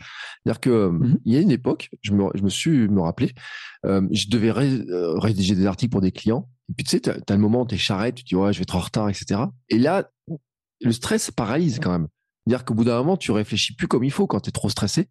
[0.42, 3.32] C'est-à-dire que mmh il y a une époque, je me, je me suis me rappelé,
[3.86, 6.48] euh, je devais euh, rédiger des articles pour des clients.
[6.70, 8.36] Et puis, tu sais, tu as, le moment où tu es charrette, tu te dis,
[8.36, 9.42] ouais, je vais être en retard, etc.
[9.68, 10.10] Et là,
[10.80, 12.08] le stress paralyse quand même.
[12.46, 14.68] C'est-à-dire qu'au bout d'un moment, tu réfléchis plus comme il faut quand tu es trop
[14.68, 15.08] stressé.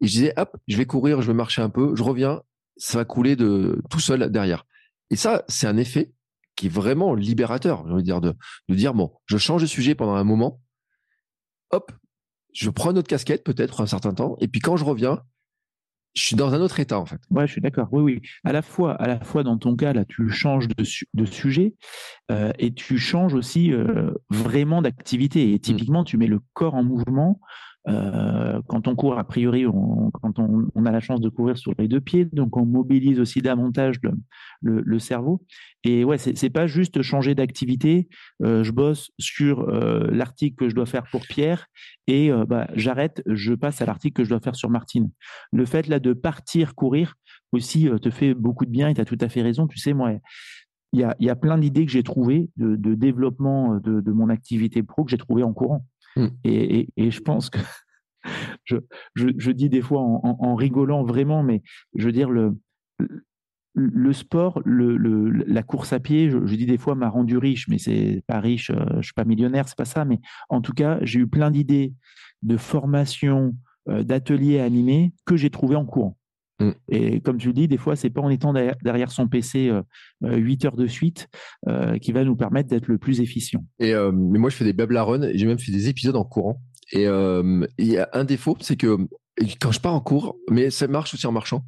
[0.00, 2.42] Et je disais, hop, je vais courir, je vais marcher un peu, je reviens,
[2.76, 4.64] ça va couler de tout seul derrière.
[5.10, 6.12] Et ça, c'est un effet
[6.56, 8.34] qui est vraiment libérateur, j'ai envie de dire, de,
[8.68, 10.60] de dire, bon, je change de sujet pendant un moment,
[11.70, 11.92] hop,
[12.52, 15.22] je prends une autre casquette peut-être un certain temps, et puis quand je reviens,
[16.14, 17.20] je suis dans un autre état en fait.
[17.30, 17.88] Ouais, je suis d'accord.
[17.92, 18.22] Oui, oui.
[18.44, 21.74] À la fois, à la fois dans ton cas là, tu changes de, de sujet
[22.30, 25.54] euh, et tu changes aussi euh, vraiment d'activité.
[25.54, 27.40] Et typiquement, tu mets le corps en mouvement
[27.88, 31.58] euh, quand on court, a priori, on, quand on, on, a la chance de courir
[31.58, 34.12] sur les deux pieds, donc on mobilise aussi davantage le,
[34.60, 35.44] le, le cerveau.
[35.84, 38.08] Et ouais, c'est pas juste changer d'activité.
[38.42, 41.66] Euh, je bosse sur euh, l'article que je dois faire pour Pierre
[42.06, 45.10] et euh, bah, j'arrête, je passe à l'article que je dois faire sur Martine.
[45.52, 47.14] Le fait là de partir courir
[47.50, 49.66] aussi te fait beaucoup de bien et tu as tout à fait raison.
[49.66, 50.12] Tu sais, moi,
[50.92, 54.12] il y a, y a plein d'idées que j'ai trouvées de, de développement de, de,
[54.12, 55.84] mon activité pro que j'ai trouvées en courant.
[56.16, 56.26] Mm.
[56.44, 57.58] Et, je pense que
[58.64, 58.76] je,
[59.14, 61.62] je, dis des fois en, rigolant vraiment, mais
[61.94, 67.38] je veux dire, le, sport, la course à pied, je, dis des fois m'a rendu
[67.38, 70.20] riche, mais c'est pas riche, je euh, je suis pas millionnaire, c'est pas ça, mais
[70.48, 71.94] en tout cas, j'ai eu plein d'idées
[72.42, 73.54] de formation,
[73.88, 76.16] euh, d'ateliers animés que j'ai trouvé en courant.
[76.62, 76.72] Mm.
[76.88, 80.36] Et comme tu le dis, des fois, c'est pas en étant derrière, son PC euh,
[80.36, 81.28] 8 heures de suite
[82.00, 83.64] qui va nous permettre d'être le plus efficient.
[83.78, 86.60] Et mais moi, je fais des bablaruns et j'ai même fait des épisodes en courant.
[86.92, 88.96] Et il y a un défaut, c'est que
[89.60, 91.64] quand je pars en cours, mais ça marche aussi en marchant,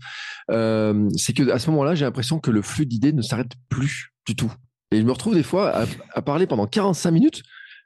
[0.51, 4.11] euh, c'est que à ce moment-là, j'ai l'impression que le flux d'idées ne s'arrête plus
[4.27, 4.53] du tout.
[4.91, 7.43] Et je me retrouve des fois à, parler pendant 45 minutes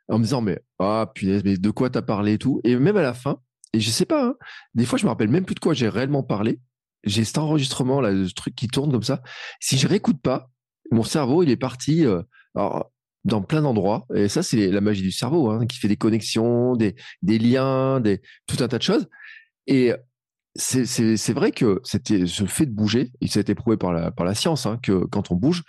[0.09, 2.61] en me disant mais ah punaise, mais de quoi t'as parlé et tout?
[2.65, 3.39] Et même à la fin,
[3.73, 4.35] et je sais pas, hein,
[4.75, 6.61] des fois je me rappelle même plus de quoi j'ai réellement parlé.
[7.09, 9.23] J'ai cet enregistrement là, ce truc qui tourne comme ça.
[9.61, 10.51] Si je réécoute pas,
[10.91, 12.07] mon cerveau il est parti.
[12.07, 12.23] Euh,
[13.25, 14.07] dans plein d'endroits.
[14.15, 18.01] Et ça, c'est la magie du cerveau, hein, qui fait des connexions, des, des liens,
[18.01, 19.09] des, tout un tas de choses.
[19.67, 19.93] Et
[20.55, 24.11] c'est vrai que c'était ce fait de bouger, et ça a été prouvé par la,
[24.11, 25.63] par la science, hein, que quand on bouge,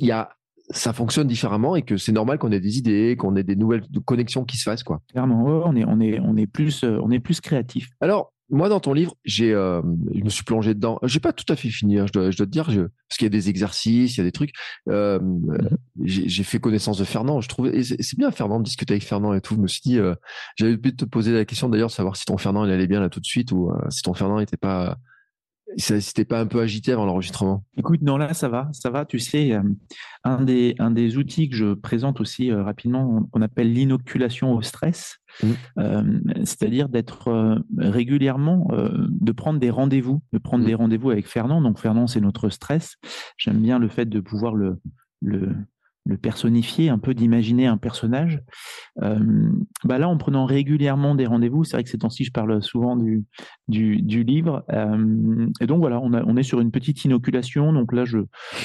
[0.00, 0.30] il y a
[0.70, 3.84] ça fonctionne différemment et que c'est normal qu'on ait des idées, qu'on ait des nouvelles
[4.06, 5.02] connexions qui se fassent quoi.
[5.10, 7.90] Clairement, on est on est on est plus on est plus créatif.
[8.00, 9.80] Alors moi, dans ton livre, j'ai, euh,
[10.14, 10.98] je me suis plongé dedans.
[11.02, 13.24] J'ai pas tout à fait fini, hein, je, dois, je, dois, te dire, parce qu'il
[13.24, 14.52] y a des exercices, il y a des trucs.
[14.88, 15.68] Euh, mhm.
[16.02, 17.40] j'ai fait connaissance de Fernand.
[17.40, 19.54] Je trouvais, c'est bien Fernand de discuter avec Fernand et tout.
[19.54, 20.14] Je me suis dit, euh,
[20.56, 23.00] j'avais de te poser la question d'ailleurs, de savoir si ton Fernand il allait bien
[23.00, 24.98] là tout de suite ou euh, si ton Fernand n'était pas
[25.76, 27.64] c'était pas un peu agité avant l'enregistrement?
[27.76, 29.04] Écoute, non, là, ça va, ça va.
[29.04, 29.62] Tu sais, euh,
[30.24, 34.62] un, des, un des outils que je présente aussi euh, rapidement, on, appelle l'inoculation au
[34.62, 35.48] stress, mmh.
[35.78, 38.68] euh, c'est-à-dire d'être régulièrement,
[39.08, 40.68] de prendre des rendez-vous, de prendre mmh.
[40.68, 41.60] des rendez-vous avec Fernand.
[41.60, 42.96] Donc, Fernand, c'est notre stress.
[43.36, 44.80] J'aime bien le fait de pouvoir le,
[45.20, 45.54] le,
[46.06, 48.40] le personnifier, un peu d'imaginer un personnage.
[49.02, 49.18] Euh,
[49.84, 52.96] bah là, en prenant régulièrement des rendez-vous, c'est vrai que ces temps-ci, je parle souvent
[52.96, 53.24] du,
[53.68, 54.64] du, du livre.
[54.70, 57.72] Euh, et donc voilà, on, a, on est sur une petite inoculation.
[57.72, 58.18] Donc là, je,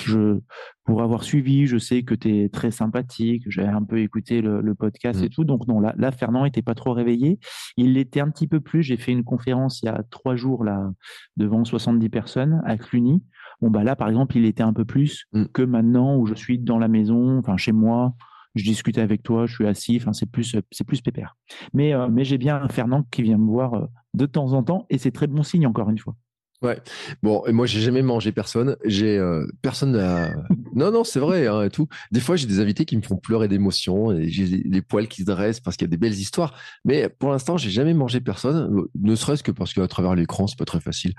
[0.06, 0.40] je
[0.84, 4.60] pour avoir suivi, je sais que tu es très sympathique, j'ai un peu écouté le,
[4.60, 5.30] le podcast et mmh.
[5.30, 5.44] tout.
[5.44, 7.40] Donc non, là, là Fernand était pas trop réveillé.
[7.78, 8.84] Il l'était un petit peu plus.
[8.84, 10.90] J'ai fait une conférence il y a trois jours là
[11.38, 13.22] devant 70 personnes à Cluny.
[13.62, 15.46] Bon, bah là, par exemple, il était un peu plus mm.
[15.54, 18.16] que maintenant où je suis dans la maison, enfin chez moi,
[18.56, 21.36] je discute avec toi, je suis assis, enfin c'est plus c'est plus pépère.
[21.74, 24.64] Mais euh, mais j'ai bien un Fernand qui vient me voir euh, de temps en
[24.64, 26.16] temps et c'est très bon signe encore une fois.
[26.62, 26.78] Ouais.
[27.24, 28.76] Bon, et moi j'ai jamais mangé personne.
[28.84, 29.96] J'ai euh, personne.
[29.96, 30.34] À...
[30.76, 31.88] non, non, c'est vrai hein, et tout.
[32.12, 35.22] Des fois j'ai des invités qui me font pleurer d'émotion et j'ai les poils qui
[35.22, 36.54] se dressent parce qu'il y a des belles histoires.
[36.84, 40.60] Mais pour l'instant j'ai jamais mangé personne, ne serait-ce que parce qu'à travers l'écran c'est
[40.60, 41.14] pas très facile.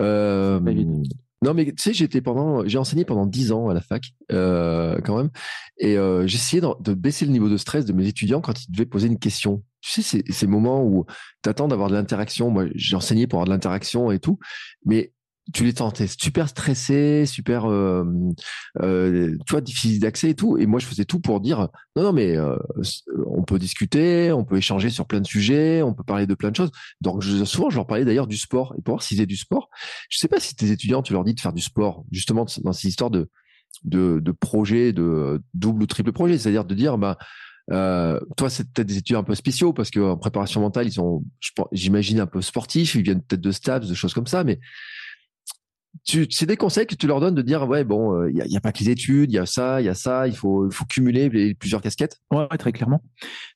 [0.00, 0.60] Euh,
[1.42, 4.98] non, mais tu sais, j'étais pendant, j'ai enseigné pendant dix ans à la fac, euh,
[5.04, 5.30] quand même,
[5.78, 8.70] et euh, j'essayais de, de, baisser le niveau de stress de mes étudiants quand ils
[8.72, 9.62] devaient poser une question.
[9.82, 11.04] Tu sais, ces moments où
[11.42, 12.50] tu attends d'avoir de l'interaction.
[12.50, 14.38] Moi, j'ai enseigné pour avoir de l'interaction et tout,
[14.84, 15.12] mais
[15.54, 18.04] tu les sentais super stressés, super, euh,
[18.82, 20.58] euh, tu vois, difficile d'accès et tout.
[20.58, 22.56] Et moi, je faisais tout pour dire non, non, mais euh,
[23.26, 26.50] on peut discuter, on peut échanger sur plein de sujets, on peut parler de plein
[26.50, 26.70] de choses.
[27.00, 29.68] Donc, souvent, je leur parlais d'ailleurs du sport et pour voir s'ils faisaient du sport.
[30.10, 32.72] Je sais pas si tes étudiants, tu leur dis de faire du sport, justement dans
[32.72, 33.28] ces histoires de
[33.84, 37.18] de, de projets, de double ou triple projet, c'est-à-dire de dire, bah
[37.72, 41.24] euh, toi, c'est peut-être des études un peu spéciaux parce qu'en préparation mentale, ils sont,
[41.72, 42.94] j'imagine, un peu sportifs.
[42.94, 44.44] Ils viennent peut-être de STAPS, de choses comme ça.
[44.44, 44.58] Mais
[46.04, 48.60] c'est des conseils que tu leur donnes de dire ouais bon il euh, n'y a,
[48.60, 51.28] pas que les études il y a ça il y a ça il faut cumuler
[51.28, 52.20] les, plusieurs casquettes.
[52.32, 53.02] Ouais, très clairement.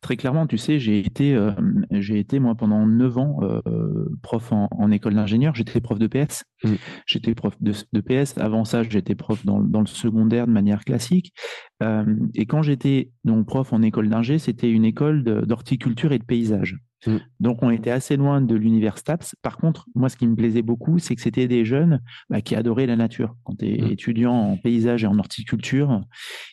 [0.01, 1.53] Très clairement tu sais j'ai été euh,
[1.91, 5.55] j'ai été moi pendant neuf ans euh, prof en, école d'ingénieur.
[5.55, 6.75] J'étais prof de PS mmh.
[7.07, 10.85] j'étais prof de, de, PS avant ça j'étais prof dans, dans, le secondaire de manière
[10.85, 11.33] classique.
[12.35, 16.77] Et quand j'étais donc prof en école d'ingé c'était une école d'horticulture et de paysage
[17.07, 17.17] Mm.
[17.41, 19.35] Donc, on était assez loin de l'univers STAPS.
[19.43, 22.55] Par contre, moi, ce qui me plaisait beaucoup, c'est que c'était des jeunes bah, qui
[22.55, 23.35] adoraient la nature.
[23.45, 23.91] Quand tu es mm.
[23.91, 26.01] étudiant en paysage et en horticulture,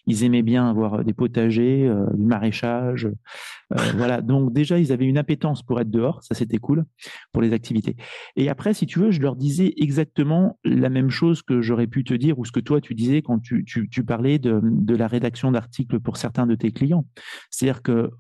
[0.06, 3.06] ils aimaient bien avoir des potagers, euh, du maraîchage.
[3.06, 4.22] Euh, voilà.
[4.22, 6.24] Donc, déjà, ils avaient une appétence pour être dehors.
[6.24, 6.86] Ça, c'était cool
[7.32, 7.96] pour les activités.
[8.36, 12.04] Et après, si tu veux, je leur disais exactement la même chose que j'aurais pu
[12.04, 13.66] te dire ou ce que toi, tu disais quand tu,
[14.06, 17.06] parlais de, de la rédaction d'articles pour certains de tes clients.
[17.50, 18.12] C'est-à-dire que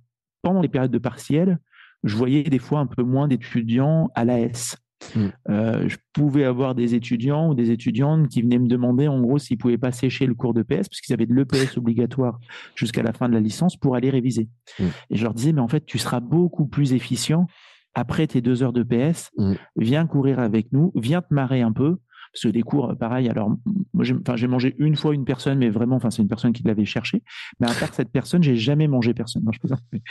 [0.41, 1.59] pendant les périodes de partiel,
[2.03, 4.77] je voyais des fois un peu moins d'étudiants à l'AS.
[5.15, 5.27] Mm.
[5.49, 9.37] Euh, je pouvais avoir des étudiants ou des étudiantes qui venaient me demander en gros
[9.37, 12.39] s'ils pouvaient pas sécher le cours de PS parce qu'ils avaient de l'EPS obligatoire
[12.75, 14.49] jusqu'à la fin de la licence pour aller réviser.
[14.79, 14.85] Mm.
[15.11, 17.45] Et je leur disais mais en fait tu seras beaucoup plus efficient
[17.93, 19.31] après tes deux heures de PS.
[19.37, 19.53] Mm.
[19.75, 21.97] Viens courir avec nous, viens te marrer un peu
[22.37, 23.29] parce que des cours pareil.
[23.29, 23.49] Alors
[23.93, 26.63] Moi, j'ai, enfin, mangé une fois une personne, mais vraiment, enfin, c'est une personne qui
[26.63, 27.23] l'avait cherché.
[27.59, 29.43] Mais à part cette personne, j'ai jamais mangé personne.
[29.43, 29.59] Non, je
[29.91, 30.01] mais,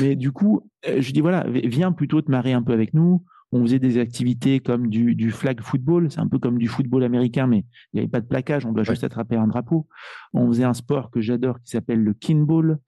[0.00, 3.24] mais, du coup, euh, je dis voilà, viens plutôt te marrer un peu avec nous.
[3.52, 7.02] On faisait des activités comme du, du flag football, c'est un peu comme du football
[7.02, 9.88] américain, mais il n'y avait pas de plaquage, on doit juste attraper un drapeau.
[10.34, 12.78] On faisait un sport que j'adore qui s'appelle le kinball.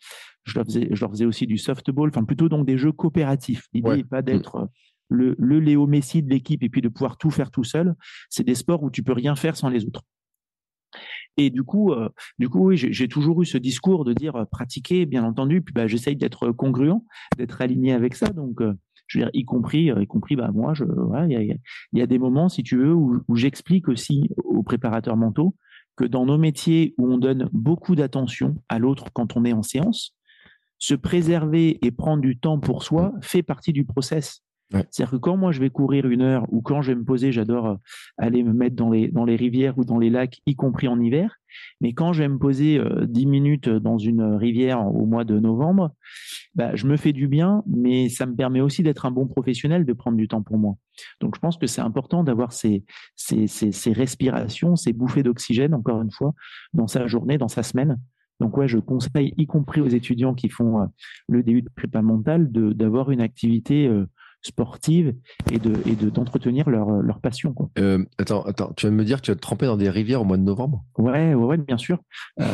[0.44, 3.66] Je leur faisais, je leur faisais aussi du softball, enfin plutôt donc des jeux coopératifs.
[3.72, 4.68] L'idée n'est pas d'être mm.
[5.12, 7.94] Le, Léo Messi de l'équipe et puis de pouvoir tout faire tout seul.
[8.30, 10.02] C'est des sports où tu peux rien faire sans les autres.
[11.36, 15.06] Et du coup, euh, du coup, j'ai toujours eu ce discours de dire euh, pratiquer,
[15.06, 15.62] bien entendu.
[15.62, 17.02] Puis bah, j'essaye d'être congruent,
[17.38, 18.28] d'être aligné avec ça.
[18.28, 18.74] Donc, euh,
[19.06, 20.74] je veux dire, y compris, y compris, bah moi,
[21.28, 21.58] il
[21.92, 25.54] y a, des moments, si tu veux, où, où j'explique aussi aux préparateurs mentaux
[25.96, 29.62] que dans nos métiers où on donne beaucoup d'attention à l'autre quand on est en
[29.62, 30.14] séance,
[30.78, 34.42] se préserver et prendre du temps pour soi fait partie du process.
[34.72, 37.32] C'est-à-dire que quand moi je vais courir une heure ou quand je vais me poser,
[37.32, 37.76] j'adore euh,
[38.18, 40.98] aller me mettre dans les, dans les rivières ou dans les lacs, y compris en
[41.00, 41.36] hiver.
[41.80, 45.38] Mais quand je vais me poser euh, dix minutes dans une rivière au mois de
[45.38, 45.92] novembre,
[46.54, 49.84] bah, je me fais du bien, mais ça me permet aussi d'être un bon professionnel,
[49.84, 50.76] de prendre du temps pour moi.
[51.20, 52.84] Donc je pense que c'est important d'avoir ces,
[53.16, 56.34] ces, ces, ces respirations, ces bouffées d'oxygène, encore une fois,
[56.72, 57.98] dans sa journée, dans sa semaine.
[58.40, 60.86] Donc ouais, je conseille, y compris aux étudiants qui font euh,
[61.28, 63.88] le DU de prépa mentale, d'avoir une activité
[64.42, 65.14] sportive
[65.50, 67.70] et de et de d'entretenir leur leur passion quoi.
[67.78, 70.20] Euh, attends attends tu vas me dire que tu vas te tremper dans des rivières
[70.22, 70.84] au mois de novembre?
[70.98, 71.98] Ouais ouais, ouais bien sûr.
[72.40, 72.44] Euh,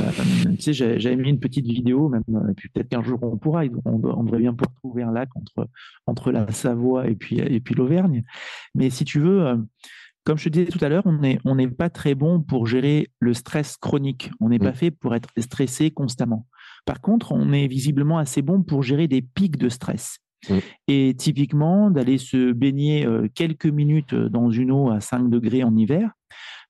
[0.56, 3.62] tu sais j'avais mis une petite vidéo même et puis peut-être qu'un jour on pourra
[3.84, 5.68] on, on, devrait bien pouvoir trouver un lac entre
[6.06, 8.24] entre la Savoie et puis et puis l'Auvergne.
[8.74, 9.56] Mais si tu veux euh,
[10.24, 13.08] comme je te disais tout à l'heure, on n'est on pas très bon pour gérer
[13.18, 14.30] le stress chronique.
[14.40, 14.74] On n'est pas mm.
[14.74, 16.46] fait pour être stressé constamment.
[16.84, 20.18] Par contre, on est visiblement assez bon pour gérer des pics de stress.
[20.48, 20.58] Mm.
[20.88, 25.64] Et typiquement, d'aller se baigner euh, quelques minutes euh, dans une eau à 5 degrés
[25.64, 26.12] en hiver,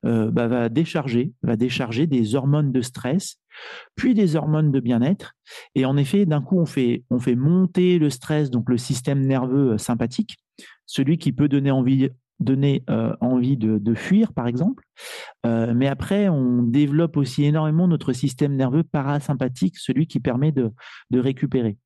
[0.05, 3.37] euh, bah, va décharger, va décharger des hormones de stress,
[3.97, 5.35] puis des hormones de bien-être.
[5.75, 9.27] Et en effet, d'un coup, on fait, on fait monter le stress, donc le système
[9.27, 10.37] nerveux sympathique,
[10.87, 14.85] celui qui peut donner envie donner euh, envie de, de, fuir, par exemple.
[15.44, 20.70] Euh, mais après, on développe aussi énormément notre système nerveux parasympathique, celui qui permet de,
[21.11, 21.79] de récupérer.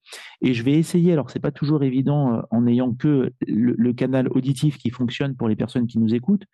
[0.42, 3.92] Et je vais essayer, alors c'est pas toujours évident euh, en n'ayant que le, le,
[3.92, 6.44] canal auditif qui fonctionne pour les personnes qui nous écoutent,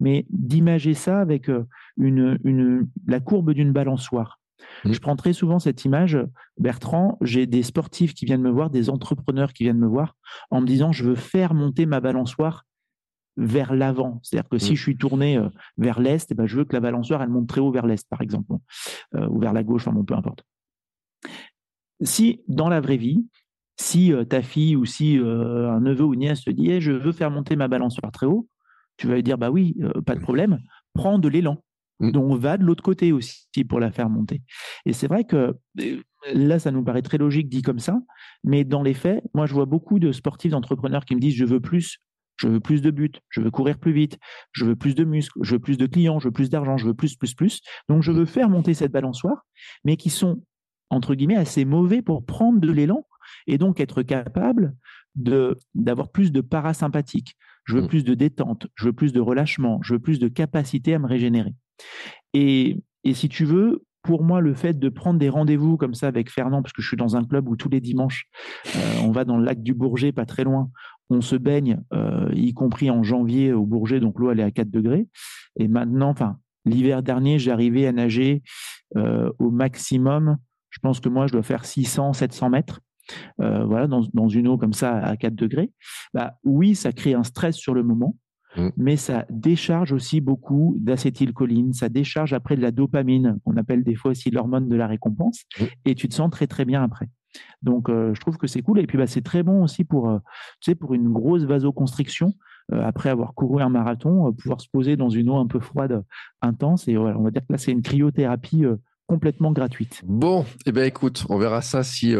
[0.00, 1.50] mais d'imager ça avec
[1.96, 4.40] une, une, la courbe d'une balançoire.
[4.84, 4.92] Mmh.
[4.92, 6.18] Je prends très souvent cette image,
[6.58, 10.16] Bertrand, j'ai des sportifs qui viennent me voir, des entrepreneurs qui viennent me voir
[10.50, 12.64] en me disant je veux faire monter ma balançoire
[13.38, 14.18] vers l'avant.
[14.22, 14.76] C'est-à-dire que si mm.
[14.76, 15.48] je suis tourné euh,
[15.78, 18.06] vers l'est, eh ben, je veux que la balançoire, elle monte très haut vers l'est,
[18.10, 18.52] par exemple,
[19.14, 20.42] euh, ou vers la gauche, enfin bon, peu importe.
[22.02, 23.26] Si, dans la vraie vie,
[23.76, 27.12] si euh, ta fille ou si un neveu ou une nièce te dit je veux
[27.12, 28.48] faire monter ma balançoire très haut,
[28.96, 30.58] tu vas lui dire bah oui, pas de problème,
[30.94, 31.62] prends de l'élan.
[32.00, 32.10] Mm.
[32.10, 34.42] Donc on va de l'autre côté aussi pour la faire monter.
[34.84, 35.56] Et c'est vrai que
[36.34, 38.00] là, ça nous paraît très logique dit comme ça,
[38.42, 41.44] mais dans les faits, moi je vois beaucoup de sportifs, d'entrepreneurs qui me disent je
[41.44, 42.00] veux plus
[42.38, 44.18] je veux plus de buts, je veux courir plus vite,
[44.52, 46.86] je veux plus de muscles, je veux plus de clients, je veux plus d'argent, je
[46.86, 47.60] veux plus, plus, plus.
[47.88, 49.44] Donc, je veux faire monter cette balançoire,
[49.84, 50.42] mais qui sont,
[50.90, 53.06] entre guillemets, assez mauvais pour prendre de l'élan
[53.46, 54.74] et donc être capable
[55.14, 57.36] d'avoir plus de parasympathique.
[57.64, 57.88] Je veux mmh.
[57.88, 61.06] plus de détente, je veux plus de relâchement, je veux plus de capacité à me
[61.06, 61.54] régénérer.
[62.32, 66.06] Et, et si tu veux, pour moi, le fait de prendre des rendez-vous comme ça
[66.06, 68.24] avec Fernand, parce que je suis dans un club où tous les dimanches,
[68.74, 70.70] euh, on va dans le lac du Bourget, pas très loin,
[71.10, 74.50] on se baigne, euh, y compris en janvier au Bourget, donc l'eau elle est à
[74.50, 75.08] 4 degrés.
[75.58, 78.42] Et maintenant, enfin, l'hiver dernier, j'ai arrivé à nager
[78.96, 80.36] euh, au maximum.
[80.70, 82.80] Je pense que moi, je dois faire 600, 700 mètres.
[83.40, 85.72] Euh, voilà, dans, dans, une eau comme ça à 4 degrés.
[86.12, 88.16] Bah, oui, ça crée un stress sur le moment,
[88.56, 88.68] mmh.
[88.76, 93.94] mais ça décharge aussi beaucoup d'acétylcholine, ça décharge après de la dopamine, qu'on appelle des
[93.94, 95.64] fois aussi l'hormone de la récompense, mmh.
[95.86, 97.08] et tu te sens très très bien après.
[97.62, 98.78] Donc, euh, je trouve que c'est cool.
[98.80, 100.18] Et puis, bah, c'est très bon aussi pour, euh,
[100.60, 102.32] tu sais, pour une grosse vasoconstriction.
[102.70, 106.04] Euh, après avoir couru un marathon, pouvoir se poser dans une eau un peu froide,
[106.42, 106.86] intense.
[106.86, 108.66] Et voilà, on va dire que là, c'est une cryothérapie
[109.06, 110.02] complètement gratuite.
[110.04, 112.14] Bon, eh ben écoute, on verra ça si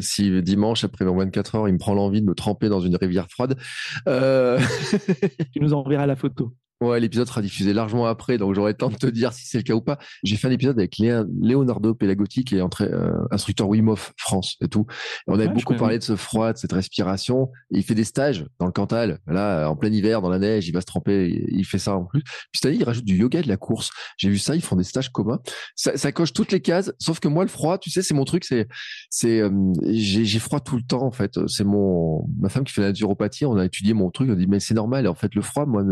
[0.00, 3.26] si dimanche après 24 heures, il me prend l'envie de me tremper dans une rivière
[3.28, 3.58] froide.
[4.06, 6.54] tu nous enverras la photo.
[6.80, 9.58] Ouais, l'épisode sera diffusé largement après, donc j'aurai le temps de te dire si c'est
[9.58, 9.98] le cas ou pas.
[10.22, 14.68] J'ai fait un épisode avec Leonardo Pelagotti, qui est euh, instructeur Wim Hof France et
[14.68, 14.86] tout.
[15.26, 17.50] on avait beaucoup parlé de ce froid, de cette respiration.
[17.72, 20.72] il fait des stages dans le Cantal, là, en plein hiver, dans la neige, il
[20.72, 22.22] va se tremper, il fait ça en plus.
[22.22, 23.90] Puis cette année, il rajoute du yoga et de la course.
[24.16, 25.40] J'ai vu ça, ils font des stages communs.
[25.74, 28.24] Ça, ça, coche toutes les cases, sauf que moi, le froid, tu sais, c'est mon
[28.24, 28.68] truc, c'est,
[29.10, 29.50] c'est, euh,
[29.84, 31.40] j'ai froid tout le temps, en fait.
[31.48, 34.46] C'est mon, ma femme qui fait la naturopathie, on a étudié mon truc, on dit,
[34.46, 35.08] mais c'est normal.
[35.08, 35.82] en fait, le froid, moi,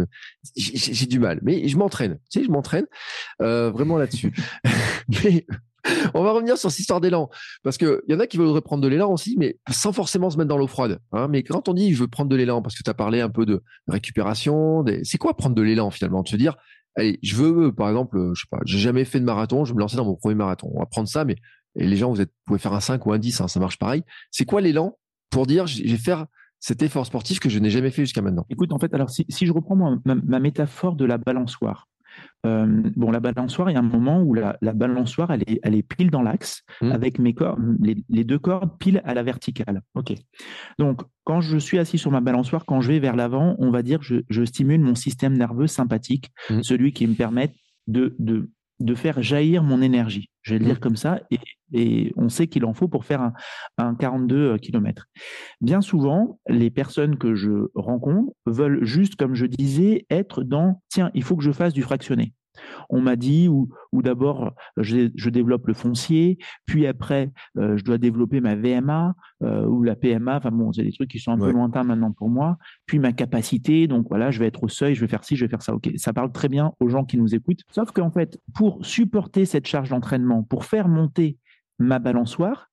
[0.77, 2.19] j'ai du mal, mais je m'entraîne.
[2.31, 2.87] Tu sais, je m'entraîne
[3.43, 4.33] euh, vraiment là-dessus.
[5.25, 5.47] mais
[6.15, 7.31] on va revenir sur cette histoire d'élan.
[7.63, 10.37] Parce qu'il y en a qui voudraient prendre de l'élan aussi, mais sans forcément se
[10.37, 10.99] mettre dans l'eau froide.
[11.13, 11.29] Hein.
[11.29, 13.31] Mais quand on dit je veux prendre de l'élan, parce que tu as parlé un
[13.31, 16.23] peu de récupération, c'est quoi prendre de l'élan finalement?
[16.23, 16.57] De se dire,
[16.97, 19.97] allez, je veux, par exemple, je sais pas, jamais fait de marathon, je me lancer
[19.97, 20.71] dans mon premier marathon.
[20.75, 21.37] On va prendre ça, mais
[21.75, 24.03] les gens, vous, pouvez faire un 5 ou un 10, hein, ça marche pareil.
[24.31, 24.99] C'est quoi l'élan
[25.31, 26.27] pour dire, je vais faire
[26.61, 29.25] cet effort sportif que je n'ai jamais fait jusqu'à maintenant Écoute, en fait, alors si,
[29.29, 31.89] je reprends ma, métaphore de la balançoire,
[32.47, 35.75] euh, bon, la balançoire, il y a un moment où la, balançoire, elle est, elle
[35.75, 36.93] est pile dans l'axe, mmh.
[36.93, 37.35] avec mes
[37.81, 39.83] les, deux cordes pile à la verticale.
[39.95, 40.15] OK.
[40.79, 43.83] Donc, quand je suis assis sur ma balançoire, quand je vais vers l'avant, on va
[43.83, 46.63] dire que je, stimule mon système nerveux sympathique, mmh.
[46.63, 47.53] celui qui me permet
[47.87, 48.51] de, de,
[48.81, 50.31] de faire jaillir mon énergie.
[50.47, 50.81] Je vais le dire mmh.
[50.81, 51.21] comme ça,
[51.73, 53.33] et, on sait qu'il en faut pour faire un,
[53.79, 55.07] un 42 km.
[55.61, 61.11] Bien souvent, les personnes que je rencontre veulent juste, comme je disais, être dans tiens,
[61.15, 62.33] il faut que je fasse du fractionné.
[62.91, 68.41] On m'a dit, ou, d'abord, je, développe le foncier, puis après, euh, je dois développer
[68.41, 70.37] ma VMA euh, ou la PMA.
[70.37, 72.57] Enfin bon, c'est des trucs qui sont un peu lointains maintenant pour moi.
[72.87, 75.45] Puis ma capacité, donc voilà, je vais être au seuil, je vais faire ci, je
[75.45, 75.75] vais faire ça.
[75.75, 77.61] Ok, ça parle très bien aux gens qui nous écoutent.
[77.71, 81.39] Sauf qu'en fait, pour supporter cette charge d'entraînement, pour faire monter
[81.79, 82.69] ma balançoire,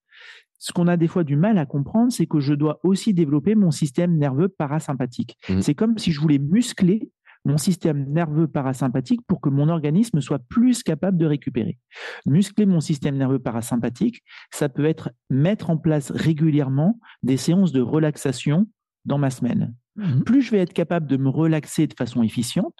[0.63, 3.53] ce qu'on a des fois du mal à comprendre, c'est que je dois aussi développer
[3.53, 5.37] mon système nerveux parasympathique.
[5.49, 5.61] Mmh.
[5.61, 7.11] C'est comme si je voulais muscler
[7.45, 11.77] mon système nerveux parasympathique pour que mon organisme soit plus capable de récupérer.
[12.25, 17.81] Muscler mon système nerveux parasympathique, ça peut être mettre en place régulièrement des séances de
[17.81, 18.67] relaxation
[19.05, 19.75] dans ma semaine.
[19.95, 20.23] Mhm.
[20.23, 22.75] Plus je vais être capable de me relaxer de façon efficiente,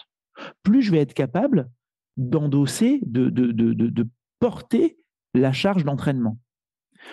[0.62, 1.70] plus je vais être capable
[2.16, 4.08] d'endosser, de, de, de
[4.38, 4.98] porter
[5.34, 6.38] la charge d'entraînement.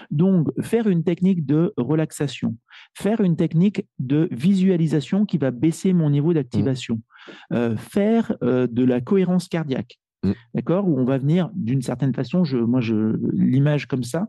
[0.10, 2.58] Donc, faire une technique de relaxation,
[2.94, 7.56] faire une technique de visualisation qui va baisser mon niveau d'activation, mmh.
[7.56, 10.01] euh, faire euh, de la cohérence cardiaque.
[10.24, 10.32] Mm.
[10.54, 10.88] D'accord?
[10.88, 14.28] Où on va venir d'une certaine façon, je, moi, je, l'image comme ça,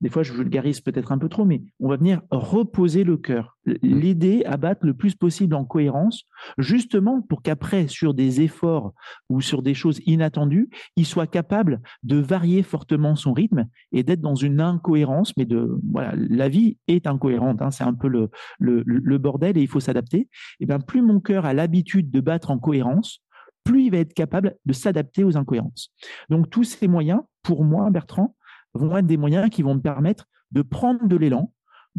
[0.00, 3.56] des fois, je vulgarise peut-être un peu trop, mais on va venir reposer le cœur,
[3.66, 3.72] mm.
[3.82, 6.24] l'aider à battre le plus possible en cohérence,
[6.58, 8.92] justement pour qu'après, sur des efforts
[9.28, 14.20] ou sur des choses inattendues, il soit capable de varier fortement son rythme et d'être
[14.20, 18.30] dans une incohérence, mais de, voilà, la vie est incohérente, hein, c'est un peu le,
[18.58, 20.18] le, le, bordel et il faut s'adapter.
[20.18, 20.28] Et
[20.60, 23.23] eh bien, plus mon cœur a l'habitude de battre en cohérence,
[23.64, 25.90] plus il va être capable de s'adapter aux incohérences.
[26.28, 28.36] Donc tous ces moyens, pour moi, Bertrand,
[28.74, 31.52] vont être des moyens qui vont me permettre de prendre de l'élan,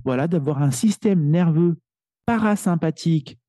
[0.03, 1.77] voilà, d'avoir un système nerveux
[2.25, 3.39] parasympathique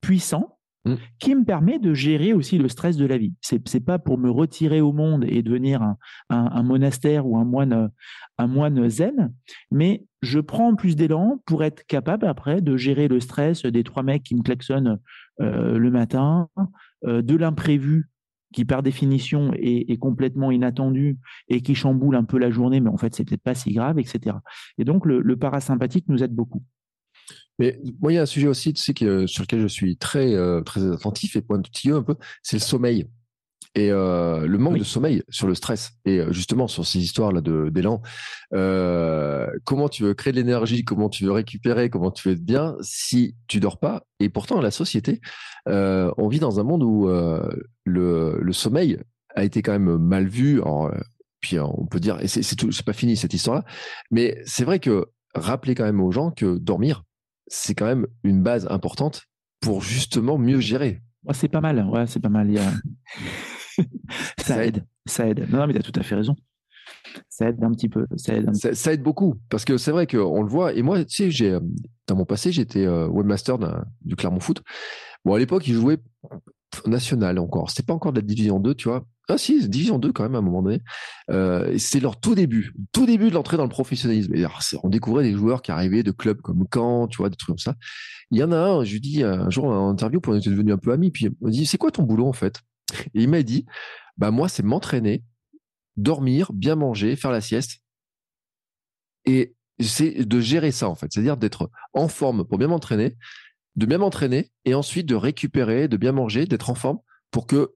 [0.00, 0.94] puissant mmh.
[1.18, 3.34] qui me permet de gérer aussi le stress de la vie.
[3.40, 5.94] C'est n'est pas pour me retirer au monde et devenir
[6.28, 7.90] un, monastère ou un moine,
[8.38, 9.32] un moine zen,
[9.70, 14.02] mais je prends plus d'élan pour être capable après de gérer le stress des trois
[14.02, 14.98] mecs qui me klaxonnent
[15.40, 16.48] euh, le matin,
[17.04, 18.08] de l'imprévu
[18.52, 22.96] qui par définition est, complètement inattendu et qui chamboule un peu la journée, mais en
[22.96, 24.36] fait c'est peut-être pas si grave, etc.
[24.78, 26.62] Et donc le, parasympathique nous aide beaucoup.
[27.58, 30.90] Mais moi, il y a un sujet aussi, sur lequel je suis très, euh, très
[30.90, 33.08] attentif et pointilleux un peu, c'est le sommeil
[33.74, 35.92] et euh, le manque de sommeil sur le stress.
[36.04, 38.02] Et euh, justement sur ces histoires là de d'élan
[38.52, 40.84] euh, comment tu veux créer de l'énergie?
[40.84, 41.88] Comment tu veux récupérer?
[41.88, 44.02] Comment tu veux être bien si tu dors pas?
[44.20, 45.20] Et pourtant la société
[45.68, 47.48] euh, on vit dans un monde où euh,
[47.84, 48.98] le, le sommeil
[49.34, 50.90] a été quand même mal vu en,
[51.40, 53.64] puis on peut dire et c'est c'est pas fini cette histoire là
[54.10, 57.04] mais c'est vrai que rappeler quand même aux gens que dormir
[57.46, 59.22] c'est quand même une base importante
[59.60, 61.00] pour justement mieux gérer.
[61.32, 61.86] C'est pas mal.
[61.88, 62.48] Ouais c'est pas mal.
[62.48, 62.70] Il y a...
[64.38, 64.84] ça aide.
[65.06, 65.46] Ça aide.
[65.50, 66.36] Non, mais tu as tout à fait raison.
[67.28, 68.06] Ça aide un petit peu.
[68.16, 69.36] Ça aide, Ça, aide beaucoup.
[69.48, 70.72] Parce que c'est vrai qu'on le voit.
[70.74, 71.58] Et moi, tu sais, j'ai,
[72.06, 73.58] dans mon passé, j'étais euh, webmaster
[74.02, 74.62] du Clermont Foot.
[75.24, 75.98] Bon, à l'époque, ils jouaient
[76.86, 77.70] national encore.
[77.70, 79.04] C'était pas encore de la division 2, tu vois.
[79.28, 80.80] Ah si, division 2 quand même à un moment donné.
[81.30, 84.34] Euh, c'est leur tout début, tout début de l'entrée dans le professionnalisme.
[84.82, 87.58] On découvrait des joueurs qui arrivaient de clubs comme Caen, tu vois, des trucs comme
[87.58, 87.76] ça.
[88.30, 90.74] Il y en a un, je lui dis un jour en interview, on était devenus
[90.74, 92.60] un peu amis, puis on me dit, c'est quoi ton boulot en fait?
[93.14, 93.66] Il m'a dit,
[94.16, 95.24] bah moi, c'est m'entraîner,
[95.96, 97.80] dormir, bien manger, faire la sieste.
[99.24, 101.08] Et c'est de gérer ça, en fait.
[101.10, 103.16] C'est-à-dire d'être en forme pour bien m'entraîner,
[103.76, 106.98] de bien m'entraîner et ensuite de récupérer, de bien manger, d'être en forme
[107.30, 107.74] pour que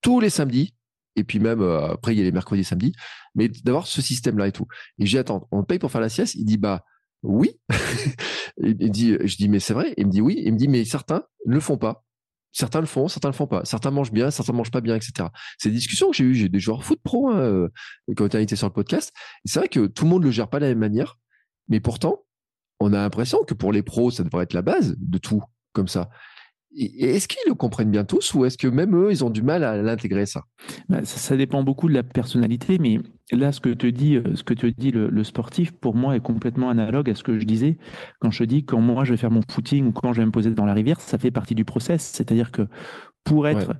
[0.00, 0.74] tous les samedis,
[1.16, 2.92] et puis même euh, après, il y a les mercredis et samedis,
[3.34, 4.66] mais d'avoir ce système-là et tout.
[4.98, 6.34] Et j'ai attends, on paye pour faire la sieste?
[6.34, 6.84] Il dit, bah
[7.22, 7.60] oui.
[8.58, 9.94] il dit, je dis, mais c'est vrai?
[9.96, 10.40] Il me dit oui.
[10.44, 12.04] Il me dit, mais certains ne le font pas.
[12.52, 13.64] Certains le font, certains le font pas.
[13.64, 15.28] Certains mangent bien, certains mangent pas bien, etc.
[15.58, 16.34] C'est des discussions que j'ai eues.
[16.34, 17.68] J'ai des joueurs foot pro ont
[18.08, 19.12] été invités sur le podcast.
[19.44, 21.18] C'est vrai que tout le monde le gère pas de la même manière,
[21.68, 22.24] mais pourtant,
[22.80, 25.42] on a l'impression que pour les pros, ça devrait être la base de tout,
[25.72, 26.10] comme ça.
[26.76, 29.64] Est-ce qu'ils le comprennent bien tous ou est-ce que même eux, ils ont du mal
[29.64, 30.44] à l'intégrer ça,
[30.88, 32.98] bah, ça, dépend beaucoup de la personnalité, mais
[33.30, 36.20] là, ce que te dit, euh, ce que te dit le, sportif, pour moi, est
[36.20, 37.78] complètement analogue à ce que je disais
[38.20, 40.32] quand je dis quand moi je vais faire mon footing ou quand je vais me
[40.32, 42.02] poser dans la rivière, ça fait partie du process.
[42.02, 42.66] C'est-à-dire que
[43.24, 43.74] pour être,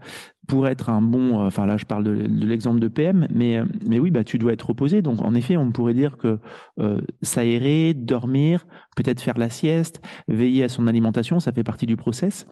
[0.48, 3.64] pour être un bon, euh, enfin là je parle de, l'exemple de PM, mais, euh,
[3.86, 5.00] mais oui, bah, tu dois être reposé.
[5.02, 6.38] Donc en effet, on pourrait dire que
[6.80, 8.66] euh, s'aérer, dormir,
[8.96, 12.46] peut-être faire la sieste, veiller à son alimentation, ça fait partie du process.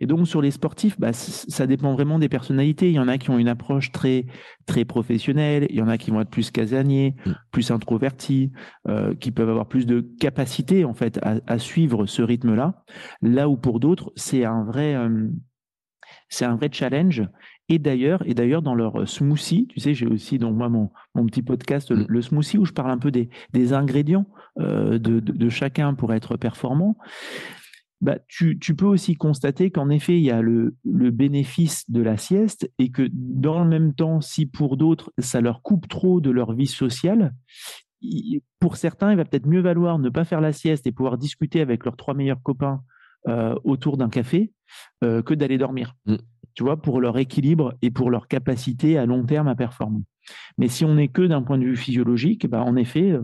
[0.00, 2.88] Et donc sur les sportifs, bah, ça dépend vraiment des personnalités.
[2.88, 4.26] Il y en a qui ont une approche très,
[4.66, 7.32] très professionnelle, il y en a qui vont être plus casaniers, mm.
[7.50, 8.52] plus introvertis,
[9.20, 12.84] qui peuvent avoir plus de capacité en fait à, à suivre ce rythme-là.
[13.20, 14.96] Là où pour d'autres, c'est un vrai
[16.32, 17.22] c'est un vrai challenge.
[17.68, 21.26] Et d'ailleurs, et d'ailleurs dans leur smoothie, tu sais, j'ai aussi donc moi mon, mon
[21.26, 22.22] petit podcast, le, mm.
[22.22, 24.26] smoothie, où je parle un peu des, des ingrédients
[24.58, 26.96] euh, de, de, chacun pour être performant.
[28.00, 32.02] Bah, tu, tu, peux aussi constater qu'en effet, il y a le, le, bénéfice de
[32.02, 36.20] la sieste et que dans le même temps, si pour d'autres, ça leur coupe trop
[36.20, 37.32] de leur vie sociale,
[38.58, 41.60] pour certains, il va peut-être mieux valoir ne pas faire la sieste et pouvoir discuter
[41.60, 42.82] avec leurs trois meilleurs copains
[43.28, 44.50] euh, autour d'un café
[45.04, 45.94] euh, que d'aller dormir.
[46.06, 46.16] Mm.
[46.54, 50.02] Tu vois, pour leur équilibre et pour leur capacité à long terme à performer.
[50.58, 53.16] Mais si on n'est que d'un point de vue physiologique, bah, en effet,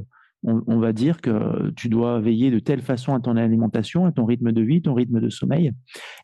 [0.45, 4.25] on, va dire que tu dois veiller de telle façon à ton alimentation, à ton
[4.25, 5.73] rythme de vie, ton rythme de sommeil,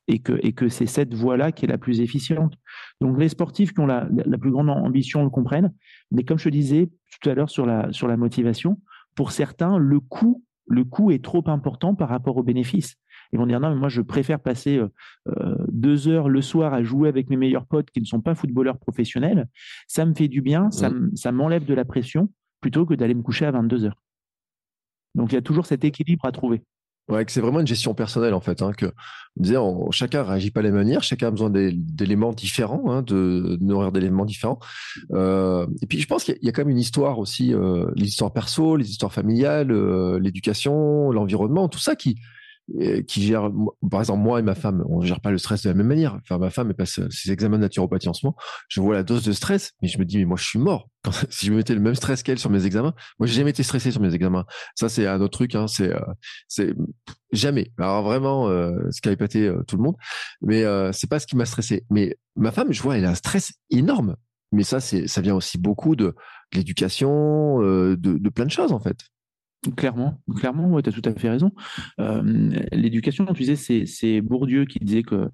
[0.07, 2.55] et que, et que c'est cette voie-là qui est la plus efficiente.
[3.01, 5.73] Donc les sportifs qui ont la, la, plus grande ambition le comprennent,
[6.13, 8.81] mais comme je te disais tout à l'heure sur la, sur la motivation,
[9.17, 12.97] pour certains, le coût, le coût est trop important par rapport aux bénéfices.
[13.35, 14.89] Ils vont dire non, mais moi je préfère passer euh,
[15.27, 18.37] euh, deux heures le soir à jouer avec mes meilleurs potes qui ne sont pas
[18.37, 19.49] footballeurs professionnels.
[19.89, 22.31] Ça me fait du bien, ça m'enlève de la pression
[22.61, 24.01] plutôt que d'aller me coucher à 22 heures.
[25.17, 26.63] Donc il y a toujours cet équilibre à trouver.
[27.09, 28.63] Ouais, que c'est vraiment une gestion personnelle en fait.
[28.63, 28.87] Hein, que
[29.57, 33.59] on, chacun réagit pas de la même manière, chacun a besoin d'éléments différents, hein, de
[33.61, 34.61] d'horaires d'éléments différents.
[35.11, 37.53] Euh, et puis je pense qu'il y, a quand même une histoire aussi,
[37.97, 39.73] les histoires perso, les histoires familiales,
[40.19, 42.21] l'éducation, l'environnement, tout ça qui
[43.07, 43.51] qui gère,
[43.91, 45.87] par exemple, moi et ma femme, on ne gère pas le stress de la même
[45.87, 46.19] manière.
[46.23, 48.37] Enfin, ma femme, elle passe ses examens de naturopathie en ce moment.
[48.69, 50.89] Je vois la dose de stress, mais je me dis, mais moi, je suis mort.
[51.31, 53.63] si je me mettais le même stress qu'elle sur mes examens, moi, j'ai jamais été
[53.63, 54.47] stressé sur mes examens.
[54.75, 56.01] Ça, c'est un autre truc, hein, c'est, euh,
[56.49, 56.75] c'est
[57.33, 57.71] jamais.
[57.79, 59.97] Alors vraiment, euh, ce qui a épaté euh, tout le monde.
[60.41, 61.85] Mais euh, c'est pas ce qui m'a stressé.
[61.91, 64.17] Mais ma femme, je vois, elle a un stress énorme.
[64.53, 66.15] Mais ça, c'est, ça vient aussi beaucoup de,
[66.53, 68.99] l'éducation, de, de plein de choses, en fait.
[69.77, 71.53] Clairement, clairement, ouais, tu as tout à fait raison.
[72.01, 75.31] Euh, l'éducation, tu disais, c'est Bourdieu qui disait que,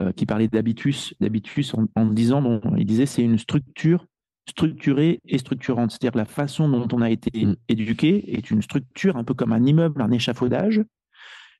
[0.00, 4.06] euh, qui parlait d'habitus, d'habitus en, disant, bon, il disait, c'est une structure
[4.48, 5.90] structurée et structurante.
[5.90, 7.56] C'est-à-dire la façon dont on a été mm.
[7.68, 10.82] éduqué est une structure un peu comme un immeuble, un échafaudage,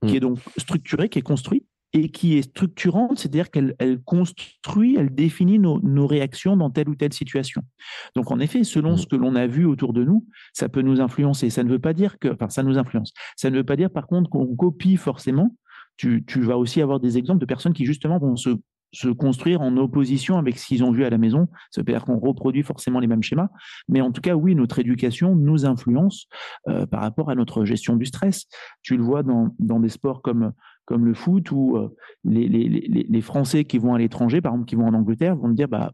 [0.06, 0.16] qui mm.
[0.16, 1.66] est donc structuré, qui est construit,
[1.97, 3.74] et qui est structurante, c'est-à-dire qu'elle
[4.05, 7.62] construit, elle définit nos, réactions dans telle ou telle situation.
[8.14, 8.99] Donc en effet, selon mmh.
[8.99, 11.49] ce que l'on a vu autour de nous, ça peut nous influencer.
[11.49, 13.12] Ça ne veut pas dire que, enfin, ça nous influence.
[13.36, 15.57] Ça ne veut pas dire par contre qu'on copie forcément.
[15.97, 18.51] Tu, vas aussi avoir des exemples de personnes qui justement vont se,
[19.18, 21.49] construire en opposition avec ce qu'ils ont vu à la maison.
[21.70, 23.49] Ça veut dire qu'on reproduit forcément les mêmes schémas.
[23.88, 26.26] Mais en tout cas, oui, notre éducation nous influence
[26.68, 28.44] euh, par rapport à notre gestion du stress.
[28.82, 30.53] Tu le vois dans, dans des sports comme
[30.87, 32.68] comme le foot, où euh, les, les,
[33.09, 35.68] les, Français qui vont à l'étranger, par exemple, qui vont en Angleterre, vont me dire
[35.68, 35.93] bah,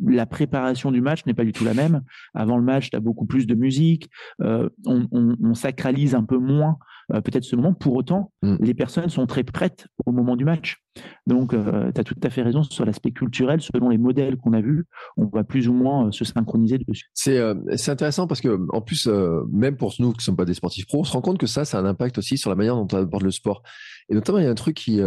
[0.00, 2.02] la préparation du match n'est pas du tout la même.
[2.34, 4.10] Avant le match, tu as beaucoup plus de musique,
[4.42, 6.78] euh, on, on, on, sacralise un peu moins
[7.12, 7.74] euh, peut-être ce moment.
[7.74, 8.56] Pour autant, mm.
[8.60, 10.83] les personnes sont très prêtes au moment du match.
[11.26, 13.60] Donc, euh, tu as tout à fait raison sur l'aspect culturel.
[13.60, 14.86] Selon les modèles qu'on a vus,
[15.16, 17.10] on va plus ou moins euh, se synchroniser dessus.
[17.14, 17.40] C'est
[17.76, 19.06] c'est intéressant parce que, en plus,
[19.52, 21.46] même pour nous qui ne sommes pas des sportifs pros, on se rend compte que
[21.46, 23.62] ça, ça a un impact aussi sur la manière dont on aborde le sport.
[24.08, 25.00] Et notamment, il y a un truc qui,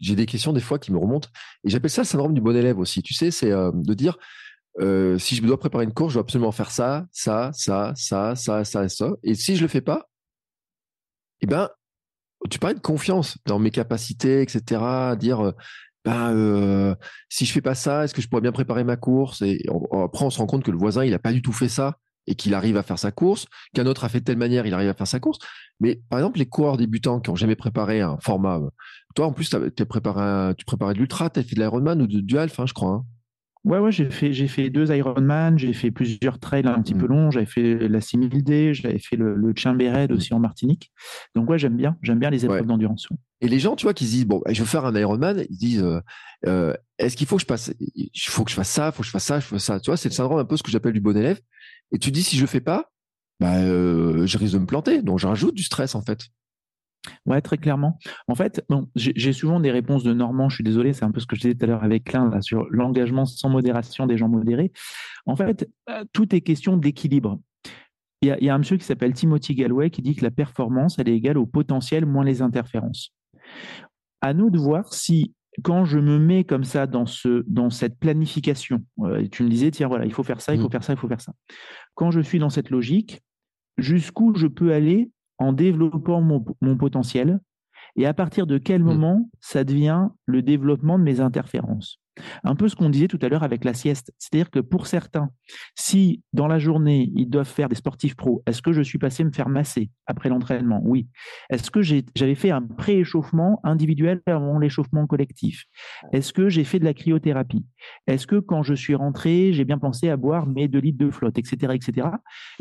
[0.00, 1.28] j'ai des questions des fois qui me remontent,
[1.64, 3.02] et j'appelle ça le syndrome du bon élève aussi.
[3.02, 4.18] Tu sais, c'est de dire,
[5.18, 8.64] si je dois préparer une course, je dois absolument faire ça, ça, ça, ça, ça,
[8.64, 9.10] ça, ça.
[9.22, 10.08] Et si je le fais pas,
[11.40, 11.68] eh ben,
[12.50, 15.16] tu parlais de confiance dans mes capacités, etc.
[15.18, 15.52] dire,
[16.04, 16.94] ben, euh,
[17.28, 19.42] si je fais pas ça, est-ce que je pourrais bien préparer ma course?
[19.42, 21.68] Et après, on se rend compte que le voisin, il a pas du tout fait
[21.68, 24.66] ça et qu'il arrive à faire sa course, qu'un autre a fait de telle manière,
[24.66, 25.38] il arrive à faire sa course.
[25.80, 28.60] Mais par exemple, les coureurs débutants qui ont jamais préparé un format,
[29.14, 32.06] toi en plus, tu préparé, tu préparais de l'ultra, tu as fait de l'Ironman ou
[32.06, 32.90] de, du Half, hein, je crois.
[32.90, 33.04] Hein.
[33.64, 37.06] Ouais, ouais, j'ai fait, j'ai fait deux Ironman, j'ai fait plusieurs trails un petit peu
[37.06, 37.10] mm.
[37.10, 40.14] longs, j'avais fait la 6000D, j'avais fait le, le Chimbered mm.
[40.14, 40.90] aussi en Martinique.
[41.36, 43.06] Donc ouais, j'aime bien, j'aime bien les épreuves d'endurance.
[43.40, 45.56] Et les gens, tu vois, qui se disent bon, je veux faire un Ironman, ils
[45.56, 46.00] disent euh,
[46.46, 49.06] euh, est-ce qu'il faut que je passe, il faut que je fasse ça, faut que
[49.06, 49.78] je fasse ça, je fasse ça.
[49.78, 51.40] Tu vois, c'est le syndrome un peu ce que j'appelle du bon élève.
[51.92, 52.90] Et tu dis si je le fais pas,
[53.38, 55.02] bah, euh, je risque de me planter.
[55.02, 56.20] Donc je rajoute du stress en fait.
[57.26, 57.98] Ouais, très clairement.
[58.28, 60.48] En fait, bon, j'ai souvent des réponses de Normand.
[60.48, 62.30] Je suis désolé, c'est un peu ce que je disais tout à l'heure avec Klein
[62.30, 64.72] là, sur l'engagement sans modération des gens modérés.
[65.26, 67.40] En fait, euh, tout est question d'équilibre.
[68.22, 71.08] Il y, a, un monsieur qui s'appelle Timothy Galway qui dit que la performance, elle
[71.08, 73.12] est égale au potentiel moins les interférences.
[74.20, 75.34] À nous de voir si,
[75.64, 79.72] quand je me mets comme ça dans, ce, dans cette planification, euh, tu me disais,
[79.72, 80.70] tiens, voilà, il faut faire ça, il faut mmh.
[80.70, 81.32] faire ça, il faut faire ça.
[81.96, 83.20] Quand je suis dans cette logique,
[83.76, 85.10] jusqu'où je peux aller
[85.42, 87.40] en développant mon, potentiel
[87.96, 88.84] et à partir de quel mmh.
[88.84, 92.02] moment ça devient le développement de mes interférences.
[92.44, 94.12] Un peu ce qu'on disait tout à l'heure avec la sieste.
[94.18, 95.30] C'est-à-dire que pour certains,
[95.74, 99.24] si dans la journée, ils doivent faire des sportifs pros, est-ce que je suis passé
[99.24, 100.80] me faire masser après l'entraînement?
[100.84, 101.08] Oui.
[101.48, 105.64] Est-ce que j'avais fait un pré-échauffement individuel avant l'échauffement collectif?
[106.12, 107.64] Est-ce que j'ai fait de la cryothérapie?
[108.06, 111.10] Est-ce que quand je suis rentré, j'ai bien pensé à boire mes 2 litres de
[111.10, 112.08] flotte, etc., etc.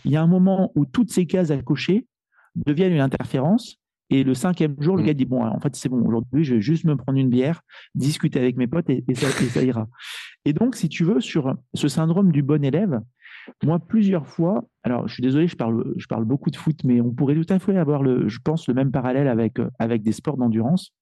[0.05, 2.07] Il y a un moment où toutes ces cases à cocher
[2.55, 3.77] deviennent une interférence.
[4.09, 5.05] Et le cinquième jour, le mm.
[5.05, 7.61] gars dit Bon, en fait, c'est bon, aujourd'hui, je vais juste me prendre une bière,
[7.95, 9.87] discuter avec mes potes et, ça, ira.
[10.45, 12.99] Et donc, si tu veux, sur ce syndrome du bon élève,
[13.63, 16.99] moi, plusieurs fois, alors je suis désolé, je parle, je parle beaucoup de foot, mais
[17.01, 20.11] on pourrait tout à fait avoir, le, je pense, le même parallèle avec, avec des
[20.11, 20.93] sports d'endurance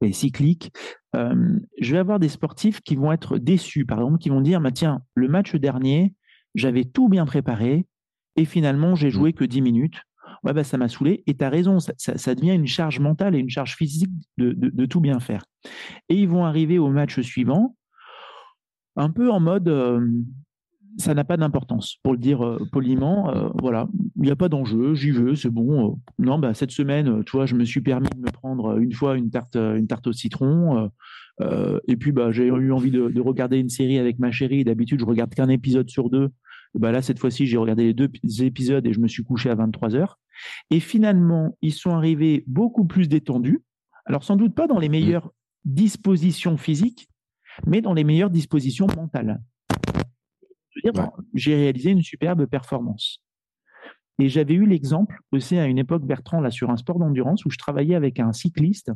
[0.00, 0.72] et cycliques.
[1.14, 4.60] Euh, je vais avoir des sportifs qui vont être déçus, par exemple, qui vont dire
[4.60, 6.14] bah, Tiens, le match dernier,
[6.54, 7.86] j'avais tout bien préparé
[8.36, 9.12] et finalement, j'ai mm.
[9.12, 10.02] joué que 10 minutes
[10.44, 11.22] ouais, bah, ça m'a saoulé.
[11.26, 15.00] Et tu as raison, ça, devient une charge mentale et une charge physique de, tout
[15.00, 15.44] bien faire.
[16.08, 17.76] Et ils vont arriver au match suivant,
[18.96, 20.06] un peu en mode euh,
[20.98, 23.34] ça n'a pas d'importance, pour le dire euh, poliment.
[23.34, 25.98] Euh, voilà, il n'y a pas d'enjeu, j'y veux, c'est bon.
[26.18, 29.30] non, bah, cette semaine, tu je me suis permis de me prendre une fois une
[29.30, 30.90] tarte, une tarte au citron.
[31.86, 34.64] et puis, bah, j'ai eu envie de, de, regarder une série avec ma chérie.
[34.64, 36.30] D'habitude, je regarde qu'un épisode sur deux.
[36.74, 38.10] Bah là, cette fois-ci, j'ai regardé les deux
[38.42, 40.18] épisodes et je me suis couché à 23 heures.
[40.70, 43.62] Et finalement, ils sont arrivés beaucoup plus détendus.
[44.06, 44.92] Alors, sans doute pas dans les mmh.
[44.92, 45.30] meilleures
[45.64, 47.08] dispositions physiques,
[47.66, 49.40] mais dans les meilleures dispositions mentales.
[51.34, 53.22] J'ai réalisé une superbe performance.
[54.20, 57.50] Et j'avais eu l'exemple aussi à une époque, Bertrand, là, sur un sport d'endurance où
[57.50, 58.92] je travaillais avec un cycliste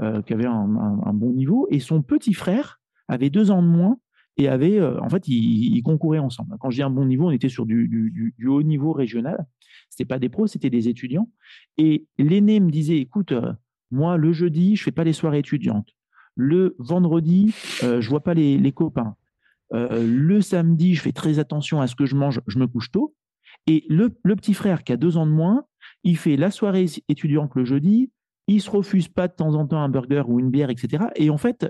[0.00, 3.98] euh, qui avait un, bon niveau et son petit frère avait deux ans de moins
[4.36, 6.56] et avait, euh, en fait, ils, concouraient ensemble.
[6.60, 9.46] Quand je dis un bon niveau, on était sur du, haut niveau régional.
[9.88, 11.30] C'était pas des pros, c'était des étudiants.
[11.78, 13.52] Et l'aîné me disait, écoute, euh,
[13.90, 15.88] moi, le jeudi, je fais pas les soirées étudiantes.
[16.34, 19.16] Le vendredi, euh, je vois pas les, copains.
[19.72, 23.14] le samedi, je fais très attention à ce que je mange, je me couche tôt.
[23.66, 25.64] Et le, le petit frère qui a deux ans de moins,
[26.04, 28.10] il fait la soirée étudiante le jeudi,
[28.48, 31.04] il se refuse pas de temps en temps un burger ou une bière, etc.
[31.16, 31.66] Et en fait,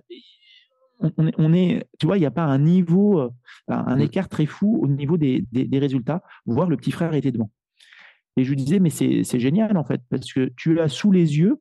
[0.99, 3.31] on, est, tu vois, il n'y a pas un niveau, euh,
[3.69, 4.01] un, mm.
[4.01, 7.51] écart très fou au niveau des, résultats, voire le petit frère était devant.
[8.37, 11.39] Et je lui disais, mais c'est génial en fait, parce que tu as sous les
[11.39, 11.61] yeux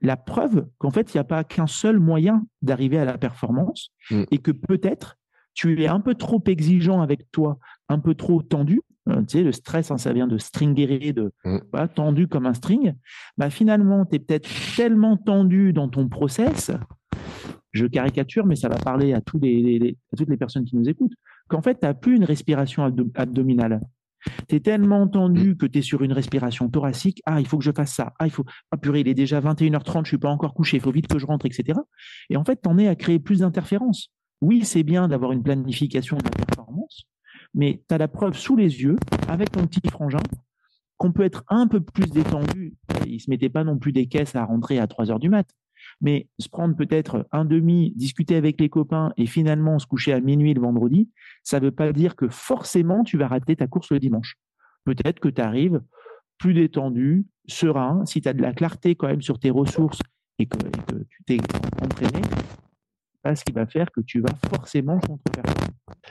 [0.00, 3.90] la preuve qu'en fait, il n'y a pas qu'un seul moyen d'arriver à la performance
[4.10, 4.24] mm.
[4.30, 5.16] et que peut-être
[5.54, 8.80] tu es un peu trop exigeant avec toi, un peu trop tendu.
[9.08, 11.88] Euh, tu sais, le stress, hein, ça vient de stringuer, de mm.
[11.94, 12.94] tendu comme un string.
[13.36, 16.72] Bah, finalement, tu es peut-être tellement tendu dans ton process
[17.72, 19.96] je caricature, mais ça va parler à, toutes les
[20.38, 21.14] personnes qui nous écoutent,
[21.48, 22.84] qu'en fait, tu n'as plus une respiration
[23.14, 23.80] abdominale.
[24.48, 27.22] Tu es tellement tendu que tu es sur une respiration thoracique.
[27.26, 28.12] Ah, il faut que je fasse ça.
[28.18, 28.44] Ah, il faut.
[28.70, 31.06] Ah, purée, il est déjà 21h30, je ne suis pas encore couché, il faut vite
[31.06, 31.78] que je rentre, etc.
[32.30, 34.10] Et en fait, tu en es à créer plus d'interférences.
[34.40, 37.04] Oui, c'est bien d'avoir une planification de la performance,
[37.54, 38.96] mais tu as la preuve sous les yeux,
[39.28, 40.18] avec ton petit frangin,
[40.96, 42.74] qu'on peut être un peu plus détendu.
[43.06, 45.28] Il ne se mettait pas non plus des caisses à rentrer à 3 h du
[45.28, 45.46] mat.
[46.02, 50.20] Mais se prendre peut-être un demi, discuter avec les copains et finalement se coucher à
[50.20, 51.08] minuit le vendredi,
[51.42, 54.36] ça ne veut pas dire que forcément tu vas rater ta course le dimanche.
[54.84, 55.80] Peut-être que tu arrives
[56.38, 60.00] plus détendu, serein, si tu as de la clarté quand même sur tes ressources
[60.38, 60.58] et que,
[61.08, 61.38] tu t'es
[61.80, 62.20] entraîné,
[63.34, 65.22] ce qui va faire que tu vas forcément contre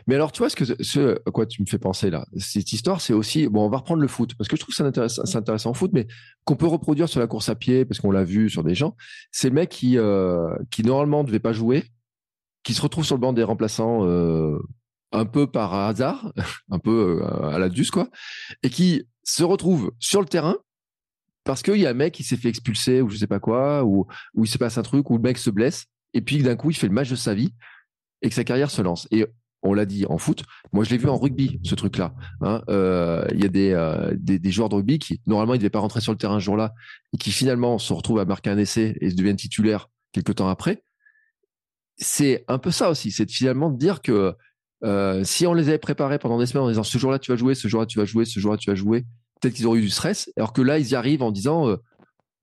[0.08, 2.72] mais alors, tu vois, ce, que, ce à quoi tu me fais penser là, cette
[2.74, 5.24] histoire, c'est aussi, bon, on va reprendre le foot, parce que je trouve ça intéressant,
[5.36, 6.08] intéressant en foot, mais
[6.46, 8.96] qu'on peut reproduire sur la course à pied, parce qu'on l'a vu sur des gens,
[9.32, 11.86] c'est le mec qui, euh, qui normalement ne devait pas jouer,
[12.64, 14.60] qui se retrouve sur le banc des remplaçants euh,
[15.12, 16.34] un peu par hasard,
[16.72, 18.10] un peu euh, à la deuce, quoi,
[18.64, 20.58] et qui se retrouve sur le terrain
[21.44, 23.84] parce qu'il y a un mec qui s'est fait expulser ou je sais pas quoi,
[23.84, 24.06] ou,
[24.36, 26.72] ou il se passe un truc, ou le mec se blesse, et puis d'un coup,
[26.72, 27.54] il fait le match de sa vie
[28.22, 29.08] et que sa carrière se lance.
[29.12, 29.26] Et
[29.64, 30.44] on l'a dit en foot.
[30.74, 32.14] Moi, je l'ai vu en rugby, ce truc-là.
[32.42, 32.64] Hein.
[32.70, 35.70] Euh, il y a euh, des, des, joueurs de rugby qui, normalement, ils ne devaient
[35.70, 36.74] pas rentrer sur le terrain ce jour-là
[37.14, 40.50] et qui finalement se retrouvent à marquer un essai et se deviennent titulaires quelques temps
[40.50, 40.84] après.
[41.98, 43.12] C'est un peu ça aussi.
[43.12, 44.36] C'est finalement de dire que
[44.84, 47.38] euh, si on les avait préparés pendant des semaines en disant ce jour-là, tu vas
[47.38, 49.06] jouer, ce jour-là, tu vas jouer, ce jour-là, tu vas jouer,
[49.40, 50.32] peut-être qu'ils auraient eu du stress.
[50.38, 51.78] Alors que là, ils y arrivent en disant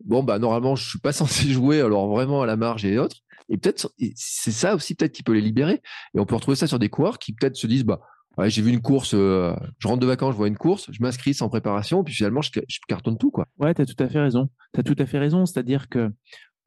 [0.05, 3.16] bon, bah, normalement, je suis pas censé jouer, alors vraiment à la marge et autres.
[3.49, 5.80] Et peut-être, c'est ça aussi, peut-être, qui peut les libérer.
[6.14, 8.01] Et on peut retrouver ça sur des coureurs qui peut-être se disent, bah,
[8.36, 11.03] ouais, j'ai vu une course, euh, je rentre de vacances, je vois une course, je
[11.03, 12.51] m'inscris sans préparation, puis finalement, je,
[12.86, 13.46] cartonne tout, quoi.
[13.59, 14.49] Ouais, tu as tout à fait raison.
[14.74, 15.46] Tu as tout à fait raison.
[15.46, 16.11] C'est-à-dire que,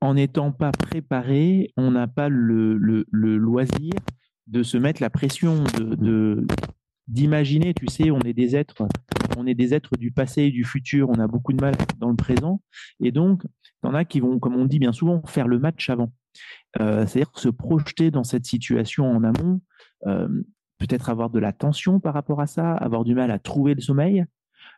[0.01, 3.93] en n'étant pas préparé, on n'a pas le, le, loisir
[4.47, 6.45] de se mettre la pression, de,
[7.07, 8.87] d'imaginer, tu sais, on est des êtres,
[9.37, 12.09] on est des êtres du passé et du futur, on a beaucoup de mal dans
[12.09, 12.61] le présent,
[12.99, 13.43] et donc,
[13.83, 16.11] il y en a qui vont, comme on dit bien souvent, faire le match avant.
[16.79, 19.61] Euh, c'est-à-dire se projeter dans cette situation en amont,
[20.07, 20.27] euh,
[20.77, 23.81] peut-être avoir de la tension par rapport à ça, avoir du mal à trouver le
[23.81, 24.25] sommeil,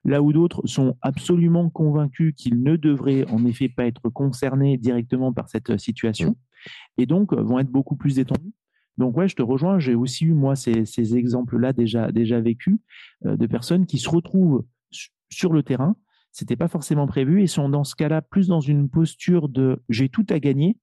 [0.04, 5.34] là où d'autres sont absolument convaincus qu'ils ne devraient en effet pas être concernés directement
[5.34, 6.36] par cette situation,
[6.98, 8.54] et donc vont être beaucoup plus détendus.
[8.98, 9.80] Donc ouais, je te rejoins.
[9.80, 12.78] J'ai aussi eu moi ces, exemples-là déjà déjà vécus
[13.26, 14.66] euh, de personnes qui se retrouvent
[15.30, 15.96] sur le terrain.
[16.32, 20.10] C'était pas forcément prévu et sont dans ce cas-là plus dans une posture de j'ai
[20.10, 20.78] tout à gagner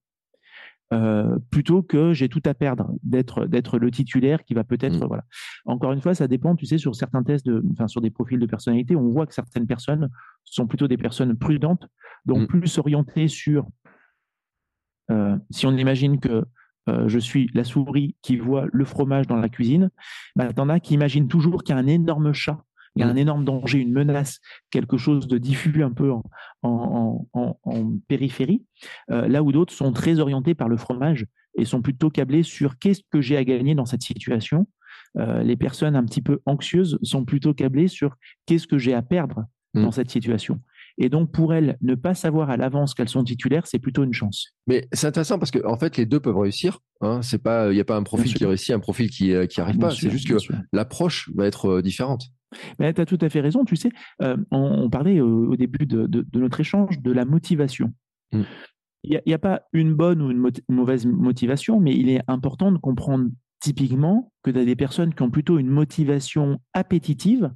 [0.93, 5.07] euh, plutôt que j'ai tout à perdre d'être d'être le titulaire qui va peut-être mmh.
[5.07, 5.24] voilà.
[5.64, 6.57] Encore une fois, ça dépend.
[6.57, 9.34] Tu sais, sur certains tests, de, enfin sur des profils de personnalité, on voit que
[9.34, 10.09] certaines personnes
[10.45, 11.86] sont plutôt des personnes prudentes,
[12.26, 12.47] donc mmh.
[12.47, 13.68] plus orientées sur
[15.11, 16.45] euh, si on imagine que
[16.88, 19.91] euh, je suis la souris qui voit le fromage dans la cuisine,
[20.36, 22.64] bah, t'en as qui imaginent toujours qu'il y a un énorme chat,
[22.97, 23.18] il y a un mm.
[23.18, 26.12] énorme danger, une menace, quelque chose de diffus un peu
[26.62, 27.26] en,
[28.09, 28.64] périphérie,
[29.11, 31.26] euh, là où d'autres sont très orientés par le fromage
[31.57, 34.66] et sont plutôt câblés sur qu'est-ce que j'ai à gagner dans cette situation.
[35.18, 38.16] Euh, les personnes un petit peu anxieuses sont plutôt câblées sur
[38.47, 39.93] qu'est-ce que j'ai à perdre dans mm.
[39.93, 40.61] cette situation.
[40.99, 44.12] Et donc, pour elles, ne pas savoir à l'avance qu'elles sont titulaires, c'est plutôt une
[44.12, 44.55] chance.
[44.66, 46.80] Mais c'est intéressant parce qu'en en fait, les deux peuvent réussir.
[47.01, 47.22] Hein.
[47.22, 49.62] C'est pas, il n'y a pas un profil qui réussit, un profil qui n'arrive euh,
[49.62, 49.91] arrive pas.
[49.93, 50.36] C'est juste que
[50.72, 52.26] l'approche va être différente.
[52.78, 53.64] Mais tu as tout à fait raison.
[53.64, 53.90] Tu sais,
[54.22, 57.92] euh, on, parlait au, début de, notre échange de la motivation.
[58.32, 58.42] Mm.
[59.03, 62.76] Il n'y a, pas une bonne ou une mauvaise motivation, mais il est important de
[62.76, 63.30] comprendre
[63.61, 67.51] typiquement que tu as des personnes qui ont plutôt une motivation appétitive,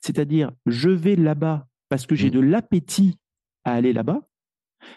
[0.00, 2.34] c'est-à-dire je vais là-bas parce que j'ai mmh.
[2.34, 3.18] de l'appétit
[3.64, 4.20] à aller là-bas.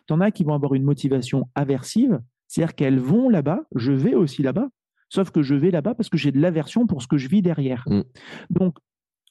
[0.08, 4.14] Tu en as qui vont avoir une motivation aversive, c'est-à-dire qu'elles vont là-bas, je vais
[4.14, 4.70] aussi là-bas,
[5.10, 7.42] sauf que je vais là-bas parce que j'ai de l'aversion pour ce que je vis
[7.42, 7.84] derrière.
[7.88, 8.04] Mmh.
[8.50, 8.78] Donc,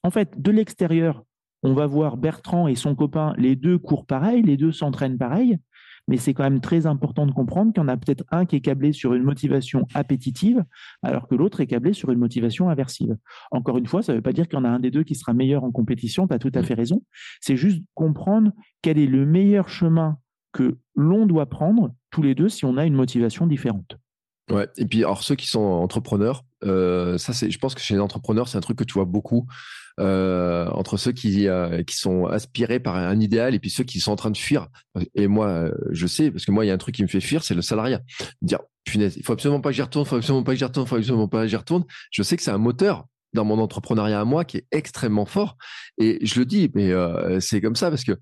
[0.02, 1.24] en fait, de l'extérieur,
[1.62, 5.58] on va voir Bertrand et son copain, les deux courent pareil, les deux s'entraînent pareil,
[6.08, 8.56] mais c'est quand même très important de comprendre qu'il y en a peut-être un qui
[8.56, 10.64] est câblé sur une motivation appétitive,
[11.02, 13.16] alors que l'autre est câblé sur une motivation aversive.
[13.50, 15.04] Encore une fois, ça ne veut pas dire qu'il y en a un des deux
[15.04, 17.02] qui sera meilleur en compétition, tu as tout à fait raison.
[17.40, 20.18] C'est juste comprendre quel est le meilleur chemin
[20.52, 23.96] que l'on doit prendre tous les deux si on a une motivation différente.
[24.50, 27.94] Ouais, et puis alors ceux qui sont entrepreneurs, euh, ça c'est, je pense que chez
[27.94, 29.46] les entrepreneurs c'est un truc que tu vois beaucoup.
[29.98, 34.00] Euh, entre ceux qui, euh, qui sont aspirés par un idéal et puis ceux qui
[34.00, 34.68] sont en train de fuir.
[35.14, 37.08] Et moi, euh, je sais, parce que moi, il y a un truc qui me
[37.08, 38.00] fait fuir, c'est le salariat.
[38.40, 40.64] Dire, punaise, il faut absolument pas que j'y retourne, il faut absolument pas que j'y
[40.64, 41.84] retourne, il faut absolument pas que j'y retourne.
[42.10, 45.56] Je sais que c'est un moteur dans mon entrepreneuriat à moi qui est extrêmement fort.
[45.98, 46.92] Et je le dis, mais
[47.40, 48.18] c'est comme ça parce que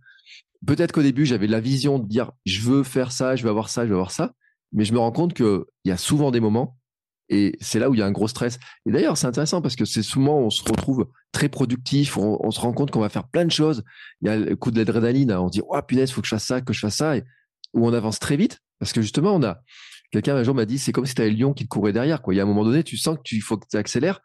[0.67, 3.69] peut-être qu'au début, j'avais la vision de dire, je veux faire ça, je veux avoir
[3.69, 4.33] ça, je veux avoir ça.
[4.73, 6.77] Mais je me rends compte qu'il y a souvent des moments
[7.29, 8.59] et c'est là où il y a un gros stress.
[8.87, 12.61] Et d'ailleurs, c'est intéressant parce que c'est souvent, on se retrouve très productif, on, se
[12.61, 13.85] rend compte qu'on va faire plein de choses.
[14.23, 15.41] Il y a le coup de l'adrénaline, hein.
[15.41, 17.25] on dit, oh punaise, faut que je fasse ça, que je fasse ça, et,
[17.75, 19.61] où on avance très vite parce que justement, on a,
[20.11, 21.93] quelqu'un un jour m'a dit, c'est comme si tu avais le lion qui te courait
[21.93, 22.21] derrière.
[22.29, 24.21] Il y a un moment donné, tu sens qu'il faut que tu accélères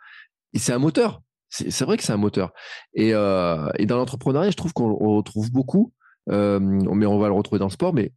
[0.53, 1.21] et c'est un moteur.
[1.49, 2.51] C'est vrai que c'est un moteur.
[2.95, 5.93] Et, euh, dans l'entrepreneuriat, je trouve qu'on retrouve beaucoup,
[6.31, 8.11] euh, mais on va le retrouver dans le sport, mais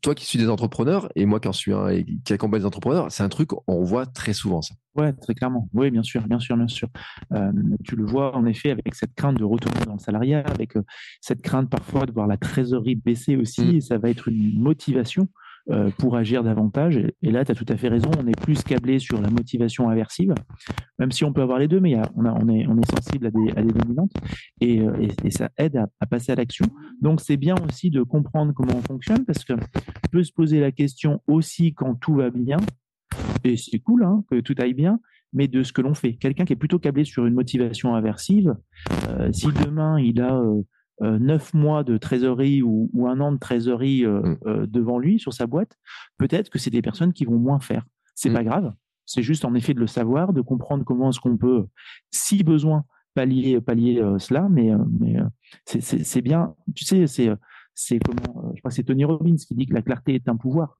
[0.00, 2.66] toi qui suis des entrepreneurs et moi qui en suis un et qui accompagne des
[2.66, 4.74] entrepreneurs, c'est un truc on voit très souvent ça.
[4.94, 5.68] Ouais, très clairement.
[5.72, 6.88] Oui, bien sûr, bien sûr, bien sûr.
[7.32, 7.52] Euh,
[7.84, 10.82] tu le vois en effet avec cette crainte de retourner dans le salariat, avec euh,
[11.20, 13.74] cette crainte parfois de voir la trésorerie baisser aussi, mmh.
[13.76, 15.28] et ça va être une motivation
[15.98, 17.00] pour agir davantage.
[17.22, 19.88] Et, là, tu as tout à fait raison, on est plus câblé sur la motivation
[19.88, 20.34] aversive,
[20.98, 23.72] même si on peut avoir les deux, mais on, on, est, on sensible à des,
[23.72, 24.12] dominantes,
[24.60, 26.66] et, euh, et, ça aide à, passer à l'action.
[27.00, 29.54] Donc, c'est bien aussi de comprendre comment on fonctionne, parce que
[30.10, 32.58] peut se poser la question aussi quand tout va bien,
[33.44, 35.00] et c'est cool hein, que tout aille bien,
[35.32, 36.14] mais de ce que l'on fait.
[36.14, 38.54] Quelqu'un qui est plutôt câblé sur une motivation aversive,
[39.08, 40.62] euh, si demain il a euh,
[41.02, 44.38] neuf mois de trésorerie ou, un an de trésorerie euh, mm.
[44.46, 45.76] euh, devant lui sur sa boîte,
[46.18, 47.84] peut-être que c'est des personnes qui vont moins faire.
[48.14, 48.34] C'est mm.
[48.34, 48.72] pas grave.
[49.04, 51.66] C'est juste en effet de le savoir, de comprendre comment est-ce qu'on peut,
[52.10, 52.84] si besoin,
[53.14, 54.48] pallier, pallier cela.
[54.48, 55.16] Mais, mais
[55.66, 56.54] c'est bien.
[56.74, 57.30] Tu sais, c'est
[57.74, 60.76] c'est comment Je crois c'est Tony Robbins qui dit que la clarté est un pouvoir.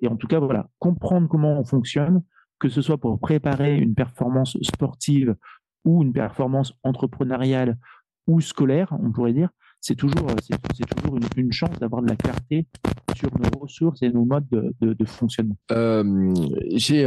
[0.00, 2.22] Et en tout cas, voilà, comprendre comment on fonctionne,
[2.58, 5.36] que ce soit pour préparer une performance sportive
[5.84, 7.78] ou une performance entrepreneuriale
[8.26, 9.50] ou scolaire, on pourrait dire,
[9.80, 12.66] c'est toujours, c'est, toujours une, chance d'avoir de la clarté
[13.16, 15.56] sur nos ressources et nos modes de, fonctionnement.
[16.74, 17.04] j'ai,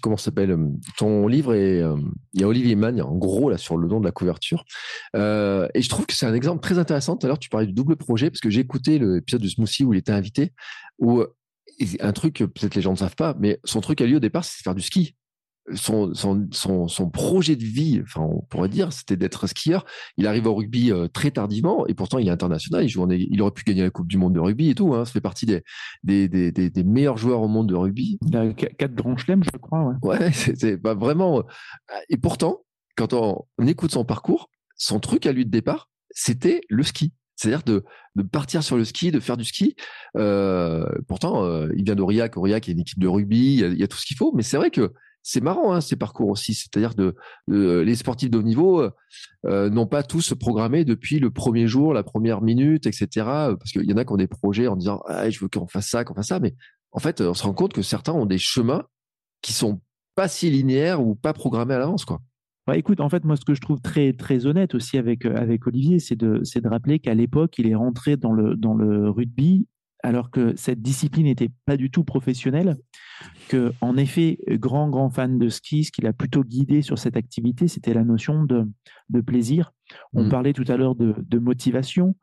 [0.00, 0.56] comment s'appelle
[0.96, 1.80] ton livre et
[2.32, 4.64] il y a Olivier Mann en gros là sur le nom de la couverture
[5.14, 5.18] et
[5.82, 7.16] je trouve que c'est un exemple très intéressant.
[7.16, 9.84] Tout à l'heure tu parlais du double projet parce que j'ai écouté l'épisode de Smoothie
[9.84, 10.52] où il était invité
[10.98, 11.24] où
[12.00, 14.44] un truc peut-être les gens ne savent pas, mais son truc à lui au départ,
[14.44, 15.16] c'est faire du ski.
[15.74, 19.86] Son, son, son, son, projet de vie, enfin on pourrait dire, c'était d'être skieur.
[20.18, 22.84] Il arrive au rugby euh, très tardivement et pourtant il est international.
[22.84, 24.94] Il, joue il aurait pu gagner la Coupe du Monde de rugby et tout.
[24.94, 25.06] Hein.
[25.06, 25.62] Ça fait partie des,
[26.02, 28.18] des, des, des, meilleurs joueurs au monde de rugby.
[28.26, 29.96] Il a quatre grands chelems, je crois.
[30.02, 31.38] Ouais, ouais c'est pas vraiment.
[31.38, 31.42] Euh,
[32.10, 32.64] et pourtant,
[32.96, 37.12] quand on écoute son parcours, son truc à lui de départ, c'était le ski.
[37.36, 37.84] C'est-à-dire de,
[38.14, 39.74] de, partir sur le ski, de faire du ski.
[40.16, 42.36] Euh, pourtant, euh, il vient d'Aurillac.
[42.36, 44.32] Aurillac, il y a une équipe de rugby, il y a, tout ce qu'il faut.
[44.34, 44.92] Mais c'est vrai que
[45.24, 46.54] c'est marrant hein, ces parcours aussi.
[46.54, 47.16] C'est-à-dire de,
[47.48, 48.90] les sportifs de haut niveau
[49.46, 53.08] euh, n'ont pas tous programmé depuis le premier jour, la première minute, etc.
[53.14, 55.66] Parce qu'il y en a qui ont des projets en disant ah, je veux qu'on
[55.66, 56.40] fasse ça, qu'on fasse ça.
[56.40, 56.54] Mais
[56.92, 58.84] en fait, on se rend compte que certains ont des chemins
[59.40, 59.80] qui sont
[60.14, 62.20] pas si linéaires ou pas programmés à l'avance, quoi.
[62.66, 65.36] Bah, écoute, en fait, moi, ce que je trouve très, très honnête aussi avec, euh,
[65.36, 69.10] avec Olivier, c'est de, de rappeler qu'à l'époque, il est rentré dans le, dans le
[69.10, 69.66] rugby
[70.04, 72.76] alors que cette discipline n'était pas du tout professionnelle,
[73.48, 77.16] que en effet, grand, grand fan de ski, ce qui l'a plutôt guidé sur cette
[77.16, 78.68] activité, c'était la notion de,
[79.08, 79.72] de plaisir.
[80.12, 80.28] On mmh.
[80.28, 82.14] parlait tout à l'heure de, de motivation,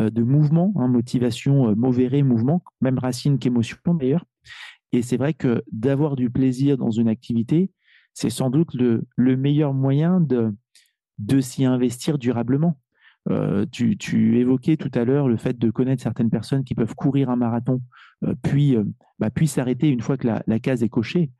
[0.00, 4.24] euh, de mouvement, hein, motivation, euh, mauvais mouvement, même racine qu'émotion d'ailleurs.
[4.90, 7.70] Et c'est vrai que d'avoir du plaisir dans une activité,
[8.14, 10.52] c'est sans doute le, meilleur moyen de,
[11.18, 12.80] de s'y investir durablement.
[13.30, 17.28] Euh, tu, évoquais tout à l'heure le fait de connaître certaines personnes qui peuvent courir
[17.30, 17.82] un marathon,
[18.24, 18.84] euh, puis, euh,
[19.18, 21.30] bah, puis s'arrêter une fois que la, case est cochée.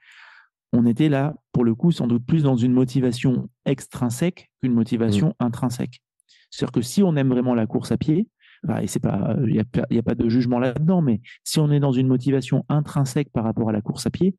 [0.73, 5.29] On était là, pour le coup, sans doute plus dans une motivation extrinsèque qu'une motivation
[5.29, 5.45] mmh.
[5.45, 6.03] intrinsèque.
[6.51, 8.29] C'est-à-dire que si on aime vraiment la course à pied,
[8.63, 9.65] bah, et c'est pas, il n'y a,
[9.99, 13.71] a, pas de jugement là-dedans, mais si on est dans une motivation intrinsèque par rapport
[13.71, 14.37] à la course à pied,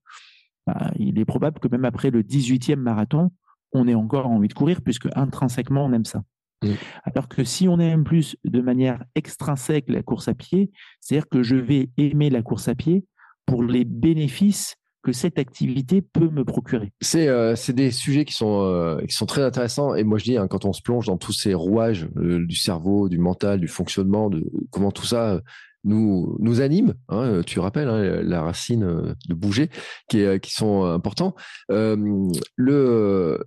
[0.67, 3.31] bah, il est probable que même après le 18e marathon,
[3.73, 6.21] on ait encore envie de courir puisque intrinsèquement, on aime ça.
[6.63, 6.73] Mm.
[7.03, 11.43] Alors que si on aime plus de manière extrinsèque la course à pied, c'est-à-dire que
[11.43, 13.05] je vais aimer la course à pied
[13.45, 16.91] pour les bénéfices que cette activité peut me procurer.
[16.99, 19.95] C'est euh, des sujets qui sont, euh, qui sont très intéressants.
[19.95, 22.55] Et moi, je dis, hein, quand on se plonge dans tous ces rouages euh, du
[22.55, 25.39] cerveau, du mental, du fonctionnement, de comment tout ça
[25.85, 26.95] nous, nous animent.
[27.07, 29.69] Hein, tu rappelles hein, la racine euh, de bouger,
[30.09, 31.33] qui, est, qui sont importants.
[31.69, 33.39] le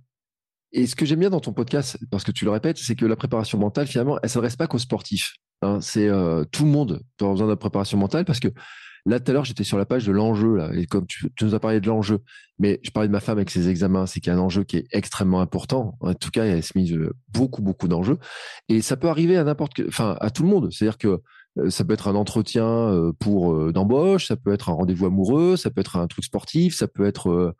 [0.73, 3.05] et ce que j'aime bien dans ton podcast, parce que tu le répètes, c'est que
[3.05, 5.35] la préparation mentale, finalement, elle s'adresse pas qu'aux sportifs.
[5.61, 8.47] Hein, c'est euh, tout le monde qui a besoin de préparation mentale, parce que
[9.05, 11.59] là, tout à l'heure, j'étais sur la page de l'enjeu, et comme tu, nous as
[11.59, 12.19] parlé de l'enjeu,
[12.57, 14.63] mais je parlais de ma femme avec ses examens, c'est qu'il y a un enjeu
[14.63, 15.95] qui est extrêmement important.
[15.99, 18.17] En tout cas, elle se mise euh, beaucoup, beaucoup d'enjeux,
[18.67, 20.71] et ça peut arriver à n'importe, enfin, à tout le monde.
[20.71, 21.21] C'est-à-dire que
[21.59, 25.69] euh, ça peut être un entretien pour d'embauche, ça peut être un rendez-vous amoureux, ça
[25.69, 27.55] peut être un truc sportif, ça peut être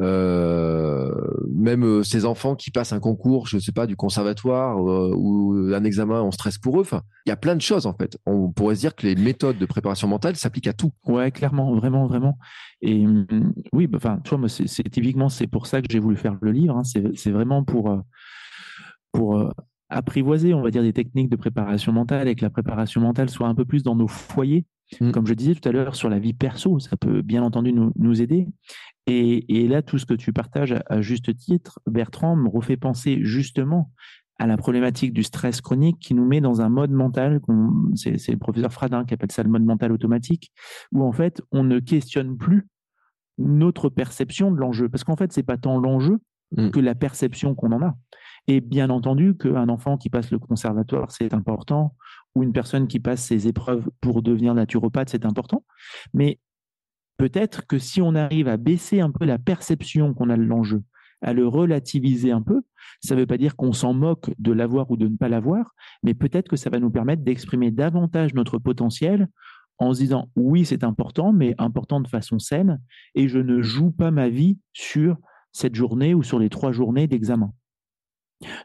[0.00, 1.10] euh,
[1.54, 5.84] même ces enfants qui passent un concours, je ne sais pas, du conservatoire ou un
[5.84, 6.86] examen, on stresse pour eux.
[7.26, 8.18] Il y a plein de choses en fait.
[8.26, 10.92] On pourrait se dire que les méthodes de préparation mentale s'appliquent à tout.
[11.06, 12.38] Ouais, clairement, vraiment, vraiment.
[12.82, 16.16] Et mmh, oui, bah, enfin, tu vois, c'est typiquement c'est pour ça que j'ai voulu
[16.16, 16.76] faire le livre.
[16.76, 16.82] Hein.
[16.84, 18.02] C'est vraiment pour
[19.12, 19.50] pour
[19.88, 23.48] apprivoiser, on va dire, des techniques de préparation mentale et que la préparation mentale soit
[23.48, 24.66] un peu plus dans nos foyers.
[25.00, 25.10] Mm.
[25.10, 28.22] Comme je disais tout à l'heure sur la vie perso, ça peut bien entendu nous,
[28.22, 28.48] aider.
[29.06, 33.90] Et, là, tout ce que tu partages à, juste titre, Bertrand, me refait penser justement
[34.38, 37.40] à la problématique du stress chronique qui nous met dans un mode mental,
[37.94, 40.52] c'est le professeur Fradin qui appelle ça le mode mental automatique,
[40.92, 42.66] où en fait, on ne questionne plus
[43.38, 44.88] notre perception de l'enjeu.
[44.88, 46.18] Parce qu'en fait, c'est pas tant l'enjeu
[46.56, 46.70] mm.
[46.70, 47.94] que la perception qu'on en a.
[48.48, 51.96] Et bien entendu qu'un enfant qui passe le conservatoire, c'est important,
[52.36, 55.64] ou une personne qui passe ses épreuves pour devenir naturopathe, c'est important.
[56.12, 56.38] Mais
[57.16, 60.82] peut-être que si on arrive à baisser un peu la perception qu'on a de l'enjeu,
[61.22, 62.62] à le relativiser un peu,
[63.02, 65.74] ça ne veut pas dire qu'on s'en moque de l'avoir ou de ne pas l'avoir,
[66.02, 69.28] mais peut-être que ça va nous permettre d'exprimer davantage notre potentiel
[69.78, 72.82] en se disant oui, c'est important, mais important de façon saine,
[73.14, 75.16] et je ne joue pas ma vie sur
[75.52, 77.50] cette journée ou sur les trois journées d'examen.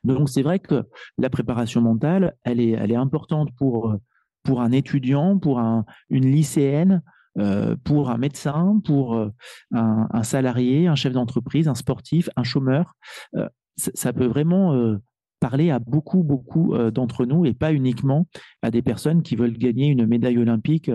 [0.03, 0.83] Donc c'est vrai que
[1.17, 3.95] la préparation mentale, elle est, elle est importante pour,
[4.43, 7.01] pour un étudiant, pour un, une lycéenne,
[7.37, 9.29] euh, pour un médecin, pour euh,
[9.71, 12.93] un, salarié, un chef d'entreprise, un sportif, un chômeur.
[13.35, 13.47] Euh,
[13.77, 14.97] ça peut vraiment
[15.39, 18.27] parler à beaucoup, beaucoup d'entre nous et pas uniquement
[18.61, 20.91] à des personnes qui veulent gagner une médaille olympique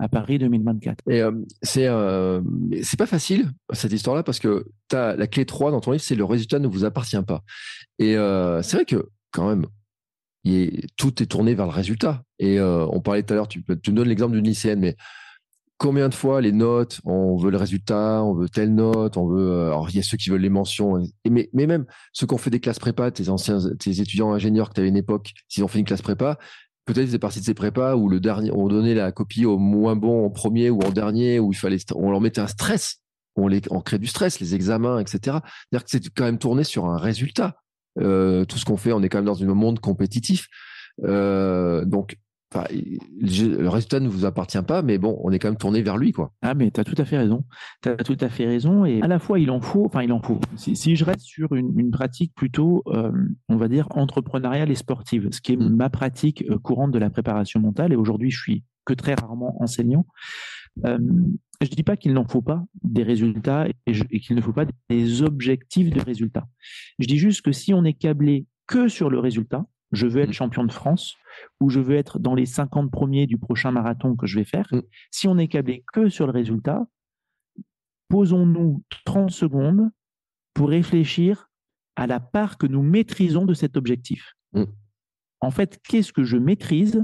[0.00, 1.04] à Paris 2024.
[1.08, 1.30] Et euh,
[1.62, 2.40] c'est euh,
[2.82, 6.24] c'est pas facile cette histoire-là parce que la clé 3 dans ton livre, c'est le
[6.24, 7.42] résultat ne vous appartient pas.
[7.98, 9.66] Et euh, c'est vrai que quand même,
[10.96, 12.22] tout est tourné vers le résultat.
[12.38, 14.96] Et on parlait tout à l'heure, tu, donnes l'exemple d'une lycéenne, mais
[15.76, 19.66] combien de fois les notes, on veut le résultat, on veut telle note, on veut.
[19.66, 21.84] Alors il y a ceux qui veulent les mentions, mais, mais même
[22.14, 24.88] ceux qui ont fait des classes prépa, tes anciens, tes étudiants ingénieurs que tu avais
[24.88, 26.38] une époque, s'ils ont fait une classe prépa,
[26.92, 29.58] peut-être ils faisaient partie de ces prépas où le dernier, on donnait la copie au
[29.58, 32.98] moins bon en premier ou en dernier, où il fallait, on leur mettait un stress,
[33.36, 35.18] on les, crée du stress, les examens, etc.
[35.22, 37.56] C'est-à-dire que c'est quand même tourné sur un résultat.
[37.98, 40.48] Euh, tout ce qu'on fait, on est quand même dans un monde compétitif.
[41.04, 42.16] Euh, donc,
[42.52, 46.12] le résultat ne vous appartient pas, mais bon, on est quand même tourné vers lui,
[46.12, 46.32] quoi.
[46.42, 47.44] Ah, mais tu as tout à fait raison.
[47.82, 48.84] Tu as tout à fait raison.
[48.84, 50.40] Et à la fois, il en faut, enfin, il en faut.
[50.56, 53.12] Si, je reste sur une, pratique plutôt, euh,
[53.48, 55.74] on va dire, entrepreneuriale et sportive, ce qui est mm.
[55.76, 60.06] ma pratique courante de la préparation mentale, et aujourd'hui, je suis que très rarement enseignant.
[60.86, 60.98] Euh,
[61.60, 64.66] je ne dis pas qu'il n'en faut pas des résultats et, qu'il ne faut pas
[64.88, 66.48] des objectifs de résultats.
[66.98, 70.30] Je dis juste que si on est câblé que sur le résultat, je veux être
[70.30, 70.34] mm.
[70.34, 71.16] champion de France
[71.60, 74.68] ou je veux être dans les 50 premiers du prochain marathon que je vais faire,
[74.72, 74.80] mm.
[75.10, 76.86] si on est câblé que sur le résultat,
[78.08, 79.90] posons-nous 30 secondes
[80.54, 81.48] pour réfléchir
[81.96, 84.34] à la part que nous maîtrisons de cet objectif.
[84.52, 84.64] Mm.
[85.40, 87.02] En fait, qu'est-ce que je maîtrise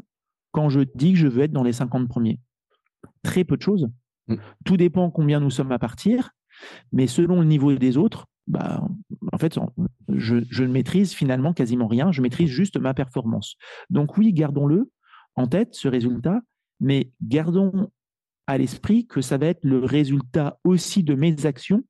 [0.53, 2.41] quand je dis que je veux être dans les 50 premiers?
[3.23, 3.89] Très peu de choses.
[4.65, 6.31] Tout dépend combien nous sommes à partir,
[6.93, 8.87] mais selon le niveau des autres, bah,
[9.33, 9.59] en fait,
[10.09, 13.57] je, ne maîtrise finalement quasiment rien, je maîtrise juste ma performance.
[13.91, 14.91] Donc oui, gardons-le
[15.35, 16.41] en tête, ce résultat,
[16.81, 17.91] mais gardons
[18.47, 21.83] à l'esprit que ça va être le résultat aussi de mes actions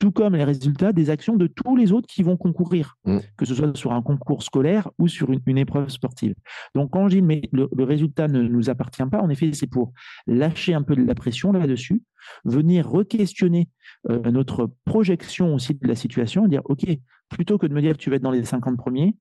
[0.00, 3.18] tout comme les résultats des actions de tous les autres qui vont concourir, mm.
[3.36, 6.34] que ce soit sur un concours scolaire ou sur une, épreuve sportive.
[6.74, 9.92] Donc, quand je dis mais le, résultat ne nous appartient pas, en effet, c'est pour
[10.26, 12.02] lâcher un peu de la pression là-dessus,
[12.44, 13.68] venir re-questionner
[14.08, 16.86] euh, notre projection aussi de la situation et dire, OK,
[17.28, 19.16] plutôt que de me dire que tu vas être dans les 50 premiers,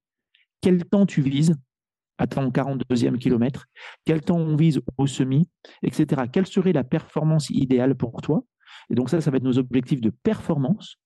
[0.62, 1.56] quel temps tu vises
[2.18, 3.66] à ton 42e kilomètre,
[4.06, 5.50] quel temps on vise au semi,
[5.84, 6.24] etc.
[6.32, 8.44] Quelle serait la performance idéale pour toi?
[8.90, 10.98] Et donc ça, ça va être nos objectifs de performance.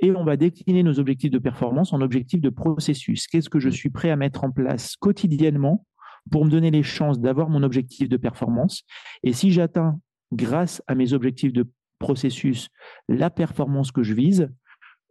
[0.00, 3.26] Et on va décliner nos objectifs de performance en objectifs de processus.
[3.26, 5.86] Qu'est-ce que je suis prêt à mettre en place quotidiennement
[6.30, 8.82] pour me donner les chances d'avoir mon objectif de performance?
[9.22, 9.98] Et si j'atteins,
[10.32, 11.68] grâce à mes objectifs de
[11.98, 12.68] processus,
[13.08, 14.50] la performance que je vise,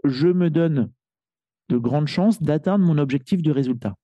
[0.04, 0.92] je me donne
[1.70, 3.96] de grandes chances d'atteindre mon objectif de résultat.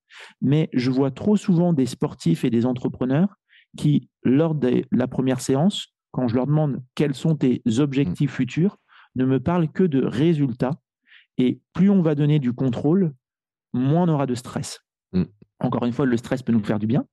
[0.42, 3.36] Mais je vois trop souvent des sportifs et des entrepreneurs
[3.78, 8.36] qui, lors de la première séance, quand je leur demande quels sont tes objectifs mmh.
[8.36, 8.78] futurs,
[9.16, 10.80] ne me parlent que de résultats.
[11.38, 13.14] Et plus on va donner du contrôle,
[13.74, 14.80] moins on aura de stress.
[15.14, 15.24] Mmh.
[15.60, 17.06] Encore une fois, le stress peut nous faire du bien,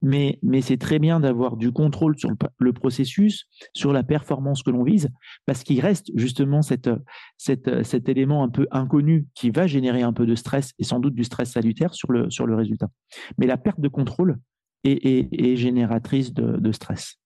[0.00, 4.70] mais, mais c'est très bien d'avoir du contrôle sur le, processus, sur la performance que
[4.70, 5.10] l'on vise,
[5.44, 6.88] parce qu'il reste justement cette,
[7.36, 10.98] cette, cet élément un peu inconnu qui va générer un peu de stress et sans
[10.98, 12.88] doute du stress salutaire sur le, sur le résultat.
[13.36, 14.38] Mais la perte de contrôle
[14.84, 17.16] est, est, génératrice de, de stress.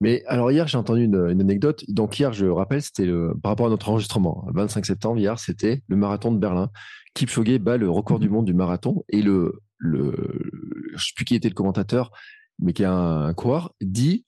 [0.00, 1.84] Mais alors hier, j'ai entendu une, anecdote.
[1.88, 3.08] Donc hier, je rappelle, c'était
[3.42, 4.46] par rapport à notre enregistrement.
[4.52, 6.70] 25 septembre, hier, c'était le marathon de Berlin.
[7.14, 10.50] Kipchoge bat le record du monde du marathon et le, le
[10.96, 12.10] je sais plus qui était le commentateur,
[12.58, 14.24] mais qui est un, coureur, dit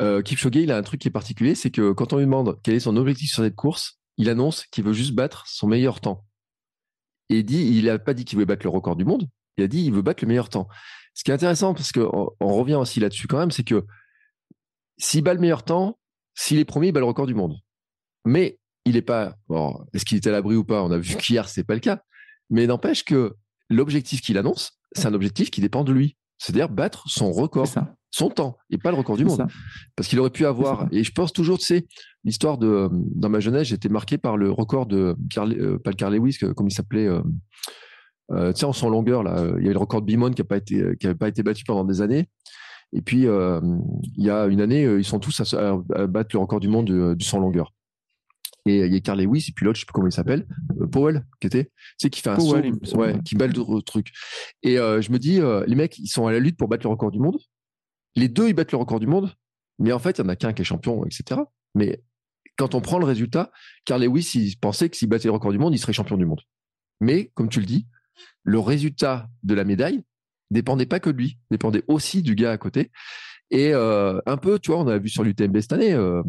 [0.00, 2.58] euh, Kipchoge, il a un truc qui est particulier, c'est que quand on lui demande
[2.62, 6.00] quel est son objectif sur cette course, il annonce qu'il veut juste battre son meilleur
[6.00, 6.24] temps.
[7.30, 9.64] Et il dit, il n'a pas dit qu'il voulait battre le record du monde, il
[9.64, 10.68] a dit il veut battre le meilleur temps.
[11.14, 13.84] Ce qui est intéressant, parce qu'on on revient aussi là-dessus quand même, c'est que
[14.98, 15.98] s'il bat le meilleur temps,
[16.34, 17.56] s'il est premier, il bat le record du monde.
[18.24, 19.36] Mais il n'est pas.
[19.48, 20.82] Bon, est-ce qu'il est à l'abri ou pas?
[20.82, 22.02] On a vu qu'hier, c'est pas le cas.
[22.50, 23.36] Mais n'empêche que
[23.70, 26.16] l'objectif qu'il annonce, c'est un objectif qui dépend de lui.
[26.38, 27.68] C'est-à-dire battre son record,
[28.10, 29.46] son temps, et pas le record du monde.
[29.96, 30.88] Parce qu'il aurait pu avoir.
[30.90, 31.86] Et je pense toujours, tu sais,
[32.24, 32.88] l'histoire de.
[32.92, 35.16] Dans ma jeunesse, j'étais marqué par le record de.
[35.30, 37.06] Carl, euh, pas le Carl Lewis, comme il s'appelait.
[37.06, 37.22] Euh,
[38.32, 40.40] euh, tu sais, en son longueur, là, il y avait le record de Bimon qui
[40.40, 42.28] n'avait pas, été, qui pas été battu pendant des années.
[42.94, 43.60] Et puis, euh,
[44.16, 45.76] il y a une année, euh, ils sont tous à,
[46.06, 47.72] battre le record du monde du, du 100 longueur.
[48.66, 50.46] Et il y a Carl Lewis, et puis l'autre, je sais plus comment il s'appelle,
[50.80, 52.56] euh, Powell, qui était, tu sais, qui fait un saut,
[52.96, 54.12] ouais, qui bat le truc.
[54.62, 57.10] Et je me dis, les mecs, ils sont à la lutte pour battre le record
[57.10, 57.36] du monde.
[58.16, 59.34] Les deux, ils battent le record du monde.
[59.80, 61.40] Mais en fait, il y en a qu'un qui est champion, etc.
[61.74, 62.04] Mais
[62.56, 63.50] quand on prend le résultat,
[63.84, 66.24] Carl Lewis, il pensait que s'il battait le record du monde, il serait champion du
[66.24, 66.40] monde.
[67.00, 67.88] Mais, comme tu le dis,
[68.44, 70.04] le résultat de la médaille,
[70.50, 72.90] dépendait pas que de lui, dépendait aussi du gars à côté.
[73.50, 76.22] Et euh, un peu, tu vois, on a vu sur l'UTMB cette année, euh,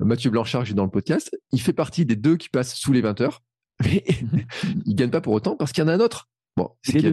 [0.00, 3.00] Mathieu Blanchard, j'ai dans le podcast, il fait partie des deux qui passent sous les
[3.00, 3.42] 20 heures,
[3.84, 4.04] mais
[4.86, 6.28] il gagne pas pour autant parce qu'il y en a un autre.
[6.56, 7.06] Bon, c'est il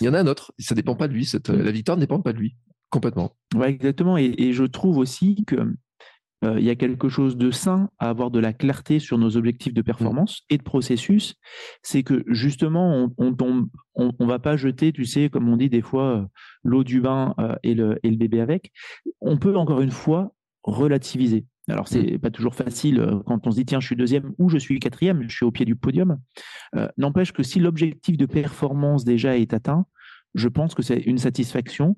[0.00, 0.52] y en a un autre.
[0.58, 1.24] Ça dépend pas de lui.
[1.24, 1.62] Cette, mm.
[1.62, 2.56] La victoire ne dépend pas de lui
[2.94, 3.36] complètement.
[3.56, 4.16] Ouais, exactement.
[4.16, 5.56] Et, je trouve aussi que
[6.44, 9.36] euh, il y a quelque chose de sain à avoir de la clarté sur nos
[9.36, 11.34] objectifs de performance et de processus.
[11.82, 15.82] C'est que justement, on, on, on, va pas jeter, tu sais, comme on dit des
[15.82, 16.24] fois, euh,
[16.62, 18.72] l'eau du bain euh, et, le, et le bébé avec.
[19.20, 20.32] On peut encore une fois
[20.62, 21.46] relativiser.
[21.68, 24.50] Alors, c'est n'est pas toujours facile quand on se dit, tiens, je suis deuxième ou
[24.50, 26.18] je suis quatrième, je suis au pied du podium.
[26.98, 29.86] N'empêche que si l'objectif de performance déjà est atteint,
[30.34, 31.96] je pense que c'est une satisfaction.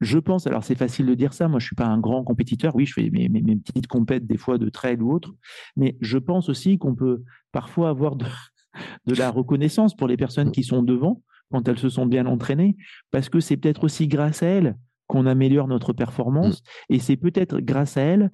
[0.00, 2.74] Je pense, alors c'est facile de dire ça, moi je suis pas un grand compétiteur,
[2.74, 5.34] oui je fais mes, mes, petites compètes des fois de trail ou autre,
[5.76, 7.22] mais je pense aussi qu'on peut
[7.52, 8.24] parfois avoir de,
[9.06, 12.76] de la reconnaissance pour les personnes qui sont devant quand elles se sont bien entraînées,
[13.10, 14.76] parce que c'est peut-être aussi grâce à elles
[15.06, 16.94] qu'on améliore notre performance, mmh.
[16.94, 18.30] et c'est peut-être grâce à elles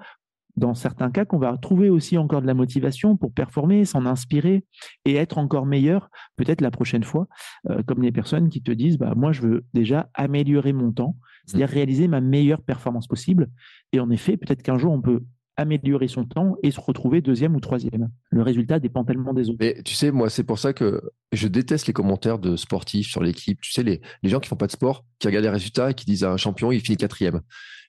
[0.57, 4.65] dans certains cas qu'on va trouver aussi encore de la motivation pour performer, s'en inspirer
[5.05, 7.29] et être encore meilleur peut-être la prochaine fois,
[7.71, 11.17] euh, comme les personnes qui te disent bah, moi je veux déjà améliorer mon temps,
[11.47, 13.49] c'est-à-dire réaliser ma meilleure performance possible.
[13.93, 15.23] Et en effet, peut-être qu'un jour on peut
[15.59, 18.11] améliorer son temps et se retrouver deuxième ou troisième.
[18.31, 19.59] Le résultat dépend tellement des autres.
[19.61, 21.01] Mais tu sais, moi, c'est pour ça que
[21.33, 23.59] je déteste les commentaires de sportifs sur l'équipe.
[23.63, 25.95] Tu sais, les, les gens qui font pas de sport, qui regardent les résultats et
[25.95, 27.41] qui disent à un champion, il finit quatrième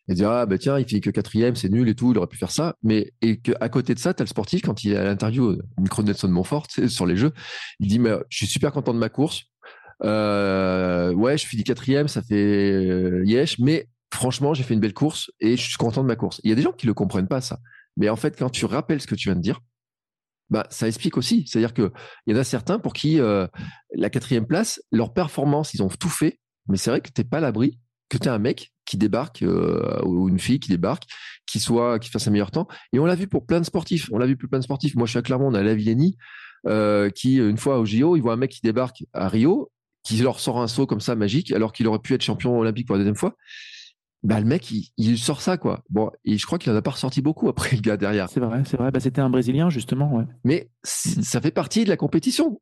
[0.10, 2.28] et dire ah ben tiens il fait que quatrième c'est nul et tout il aurait
[2.28, 2.76] pu faire ça.
[2.84, 5.03] Mais et que à côté de ça tu as le sportif quand il est à
[5.03, 7.32] l'interview au micro de Nelson Montfort sur les jeux
[7.80, 9.43] il dit mais je suis super content de ma course.
[10.03, 14.93] Euh, ouais je finis quatrième ça fait euh, yesh mais franchement j'ai fait une belle
[14.93, 16.39] course et je suis content de ma course.
[16.43, 17.60] Il y a des gens qui le comprennent pas ça.
[17.97, 19.60] Mais en fait quand tu rappelles ce que tu viens de dire
[20.49, 21.45] bah, ça explique aussi.
[21.45, 21.91] C'est-à-dire qu'il
[22.28, 23.47] y en a certains pour qui euh,
[23.93, 27.28] la quatrième place, leur performance, ils ont tout fait, mais c'est vrai que tu n'es
[27.28, 27.80] pas à l'abri
[28.10, 31.03] que tu as un mec qui débarque euh, ou une fille qui débarque,
[31.45, 32.67] qui soit qui fasse un meilleur temps.
[32.93, 34.09] Et on l'a vu pour plein de sportifs.
[34.11, 34.95] On l'a vu pour plein de sportifs.
[34.95, 36.17] Moi, je suis à Clermont, on a Lavillenie
[36.65, 39.71] euh, qui une fois au JO, il voit un mec qui débarque à Rio,
[40.03, 42.88] qui leur sort un saut comme ça magique, alors qu'il aurait pu être champion olympique
[42.88, 43.35] pour la deuxième fois.
[44.23, 45.83] Bah, le mec, il, sort ça, quoi.
[45.89, 48.29] Bon, et je crois qu'il en a pas ressorti beaucoup après, le gars derrière.
[48.29, 48.91] C'est vrai, c'est vrai.
[48.91, 50.25] Bah, c'était un Brésilien, justement, ouais.
[50.43, 52.59] Mais ça fait partie de la compétition.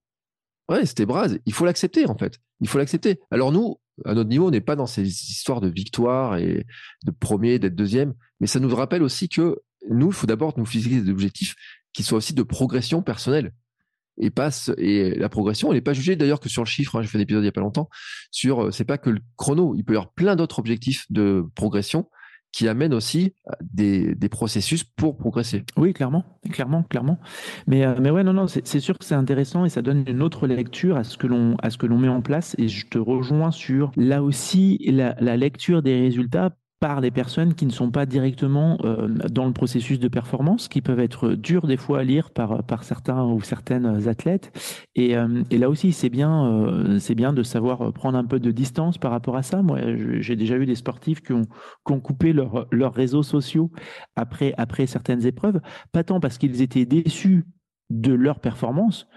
[0.70, 1.38] Ouais, c'était Braz.
[1.45, 2.39] Il faut l'accepter, en fait.
[2.61, 3.20] Il faut l'accepter.
[3.32, 6.66] Alors, nous, à notre niveau, on n'est pas dans ces histoires de victoire et
[7.05, 9.59] de premier, d'être deuxième, mais ça nous rappelle aussi que
[9.89, 11.55] nous, il faut d'abord nous fixer des objectifs
[11.93, 13.53] qui soient aussi de progression personnelle.
[14.18, 16.95] Et passe et la progression, elle n'est pas jugée d'ailleurs que sur le chiffre.
[16.95, 17.89] Hein, J'ai fait un épisode il y a pas longtemps
[18.32, 19.76] sur euh, c'est pas que le chrono.
[19.76, 22.09] Il peut y avoir plein d'autres objectifs de progression
[22.56, 25.66] qui amène aussi euh, des, des, processus pour progresser.
[25.76, 27.20] Oui, clairement, clairement, clairement.
[27.68, 30.22] Mais, euh, mais ouais, non, non, c'est sûr que c'est intéressant et ça donne une
[30.22, 32.56] autre lecture à ce que l'on à ce que l'on met en place.
[32.58, 37.65] Et je te rejoins sur là aussi la lecture des résultats par les personnes qui
[37.65, 41.77] ne sont pas directement euh, dans le processus de performance, qui peuvent être durs des
[41.77, 44.51] fois à lire par, certains ou certaines athlètes.
[44.93, 48.51] Et, euh, là aussi, c'est bien, euh, c'est bien de savoir prendre un peu de
[48.51, 49.63] distance par rapport à ça.
[49.63, 49.79] Moi,
[50.19, 51.47] j'ai déjà eu des sportifs qui ont,
[51.88, 53.71] qui ont coupé leurs réseaux sociaux
[54.15, 55.61] après, après certaines épreuves,
[55.91, 57.45] pas tant parce qu'ils étaient déçus
[57.89, 59.07] de leur performance,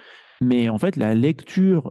[0.41, 1.91] mais en fait, la lecture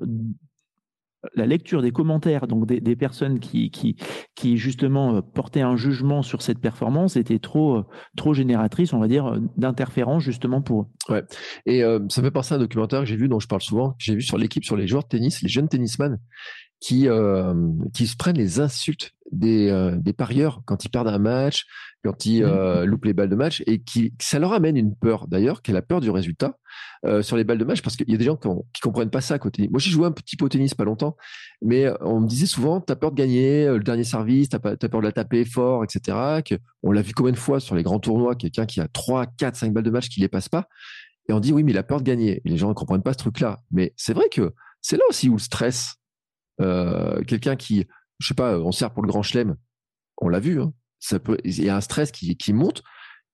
[1.36, 3.96] la lecture des commentaires donc des, personnes qui, qui,
[4.36, 9.00] qui justement euh, portaient un jugement sur cette performance était trop euh, trop génératrice on
[9.00, 11.14] va dire euh, d'interférence justement pour eux.
[11.14, 11.24] Ouais.
[11.66, 13.92] Et ça me fait penser à un documentaire que j'ai vu dont je parle souvent,
[13.92, 16.20] que j'ai vu sur l'équipe sur les joueurs de tennis, les jeunes tennisman
[16.80, 17.08] qui
[17.94, 21.66] qui se prennent les insultes des, des parieurs quand ils perdent un match,
[22.04, 22.84] quand ils mmh.
[22.84, 25.74] loupent les balles de match et qui ça leur amène une peur d'ailleurs, qui est
[25.74, 26.58] la peur du résultat
[27.06, 29.12] euh, sur les balles de match parce qu'il y a des gens qui, qui comprennent
[29.12, 29.68] pas ça à côté.
[29.70, 31.16] Moi, j'ai joué un petit peu au tennis pas longtemps,
[31.62, 34.50] mais euh, on me disait souvent, tu as peur de gagner euh, le dernier service,
[34.50, 36.42] tu as, peur de la taper fort, etc.
[36.44, 39.28] Que, on l'a vu combien de fois sur les grands tournois, quelqu'un qui a 3,
[39.38, 40.68] 4, 5 balles de match qui les passe pas.
[41.30, 42.42] Et on dit, oui, mais il a peur de gagner.
[42.44, 43.62] Et les gens ne comprennent pas ce truc-là.
[43.70, 45.98] Mais c'est vrai que c'est là aussi où le stress,
[46.62, 47.86] euh, quelqu'un qui,
[48.20, 49.56] je sais pas, on sert pour le grand chelem,
[50.18, 52.84] on l'a vu, hein, ça peut, il y a un stress qui, qui monte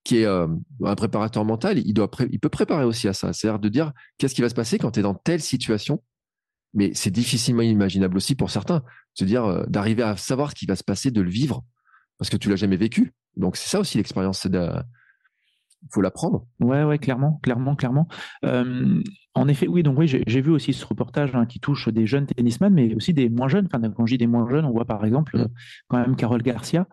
[0.03, 0.47] qui est euh,
[0.83, 3.31] un préparateur mental, il, doit il peut préparer aussi à ça.
[3.33, 6.03] C'est-à-dire de dire qu'est-ce qui va se passer quand tu es dans telle situation?
[6.73, 8.83] Mais c'est difficilement imaginable aussi pour certains.
[9.13, 11.63] Se dire euh, d'arriver à savoir ce qui va se passer, de le vivre,
[12.17, 13.13] parce que tu l'as jamais vécu.
[13.37, 14.47] Donc c'est ça aussi l'expérience,
[15.83, 16.45] il faut l'apprendre.
[16.59, 18.07] Ouais, ouais, clairement, clairement, clairement.
[18.45, 19.01] Euh,
[19.35, 22.27] en effet, oui, donc oui, j'ai vu aussi ce reportage hein, qui touche des jeunes
[22.27, 23.67] tennisman, mais aussi des moins jeunes.
[23.71, 25.47] Enfin, quand je dis des moins jeunes, on voit par exemple mm.
[25.87, 26.87] quand même Carole Garcia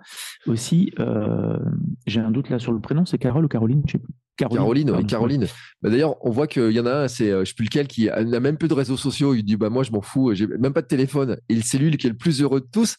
[0.46, 0.92] aussi.
[0.98, 1.58] Euh,
[2.06, 4.14] j'ai un doute là sur le prénom, c'est Carole ou Caroline, je sais plus.
[4.48, 5.06] Caroline, Caroline.
[5.06, 5.46] Caroline.
[5.82, 7.86] Bah, d'ailleurs, on voit qu'il y en a un, c'est euh, je sais plus lequel,
[7.86, 9.34] qui n'a même plus de réseaux sociaux.
[9.34, 11.38] Il dit bah moi je m'en fous, j'ai même pas de téléphone.
[11.48, 12.96] Et c'est lui qui est le plus heureux de tous.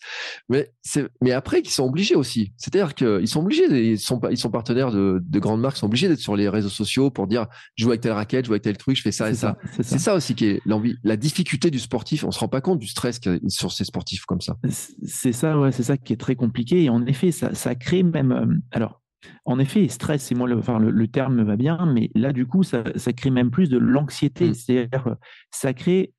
[0.49, 2.53] Mais c'est mais après ils sont obligés aussi.
[2.57, 5.85] C'est-à-dire qu'ils sont obligés, ils sont ils sont partenaires de, de grandes marques, ils sont
[5.87, 8.53] obligés d'être sur les réseaux sociaux pour dire je joue avec telle raquette, je joue
[8.53, 9.57] avec tel truc, je fais ça et ça.
[9.81, 10.15] C'est ça.
[10.15, 12.23] aussi qui est l'envie, la difficulté du sportif.
[12.23, 14.57] On se rend pas compte du stress qu'il y a sur ces sportifs comme ça.
[14.69, 16.83] C'est ça, ouais, c'est ça qui est très compliqué.
[16.83, 18.31] Et en effet, ça, ça crée même.
[18.31, 19.00] Euh, alors
[19.45, 22.45] En effet, stress, c'est moi le, enfin, le, terme me va bien, mais là du
[22.45, 24.49] coup, ça, ça crée même plus de l'anxiété.
[24.49, 24.53] Mmh.
[24.53, 25.15] C'est-à-dire,
[25.51, 26.13] ça crée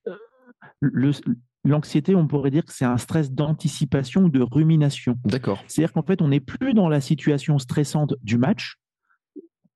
[0.81, 1.13] le,
[1.65, 5.17] L'anxiété, on pourrait dire que c'est un stress d'anticipation ou de rumination.
[5.25, 5.63] D'accord.
[5.69, 8.79] C'est-à-dire qu'en fait, on n'est plus dans la situation stressante du match.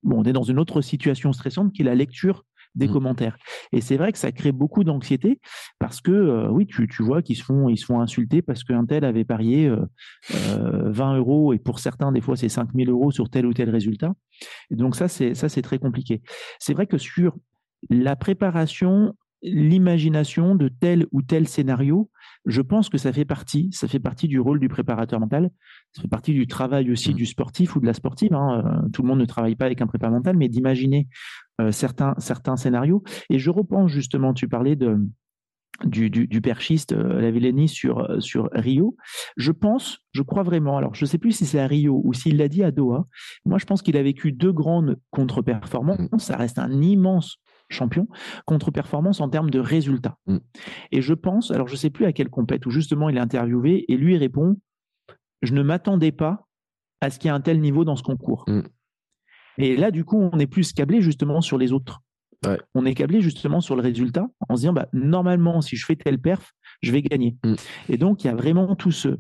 [0.03, 2.45] Bon, on est dans une autre situation stressante qui est la lecture
[2.77, 2.93] des mmh.
[2.93, 3.37] commentaires.
[3.73, 5.41] Et c'est vrai que ça crée beaucoup d'anxiété
[5.79, 8.85] parce que, euh, oui, tu, vois qu'ils se, font, ils se font insulter parce qu'un
[8.85, 13.11] tel avait parié 20 euh, euh, euros et pour certains, des fois, c'est 5000 euros
[13.11, 14.15] sur tel ou tel résultat.
[14.71, 16.23] Et donc, ça, c'est, ça, c'est très compliqué.
[16.59, 17.37] C'est vrai que sur
[17.91, 22.11] la préparation l'imagination de tel ou tel scénario,
[22.47, 25.51] je pense que ça fait partie, ça fait partie du rôle du préparateur mental,
[25.93, 27.17] ça fait partie du travail aussi mmh.
[27.17, 28.33] du sportif ou de la sportive.
[28.35, 28.63] Hein.
[28.65, 31.09] Euh, tout le monde ne travaille pas avec un préparateur mental, mais d'imaginer
[31.61, 33.03] euh, certains, certains scénarios.
[33.31, 34.97] Et je repense justement, tu parlais de,
[35.85, 38.97] du, du, perchiste euh, la Villénie sur, sur Rio.
[39.37, 42.15] Je pense, je crois vraiment, alors je ne sais plus si c'est à Rio ou
[42.15, 43.05] s'il l'a dit à Doha,
[43.45, 46.13] moi je pense qu'il a vécu deux grandes contre-performances.
[46.13, 46.19] Mmh.
[46.19, 48.07] Ça reste un immense champion,
[48.45, 50.17] contre-performance en termes de résultats.
[50.27, 50.39] Mm.
[50.93, 53.21] Et je pense, alors je ne sais plus à quelle compète, où justement il est
[53.21, 54.57] interviewé et lui répond
[55.43, 56.47] Je ne m'attendais pas
[57.01, 58.45] à ce qu'il y ait un tel niveau dans ce concours.
[58.49, 58.63] Mm.
[59.59, 62.01] Et là, du coup, on est plus câblé justement sur les autres.
[62.75, 65.97] On est câblé justement sur le résultat en se disant bah, normalement, si je fais
[65.97, 67.37] tel perf, je vais gagner.
[67.45, 67.55] Mm.
[67.89, 69.19] Et donc, il y a vraiment tout ce,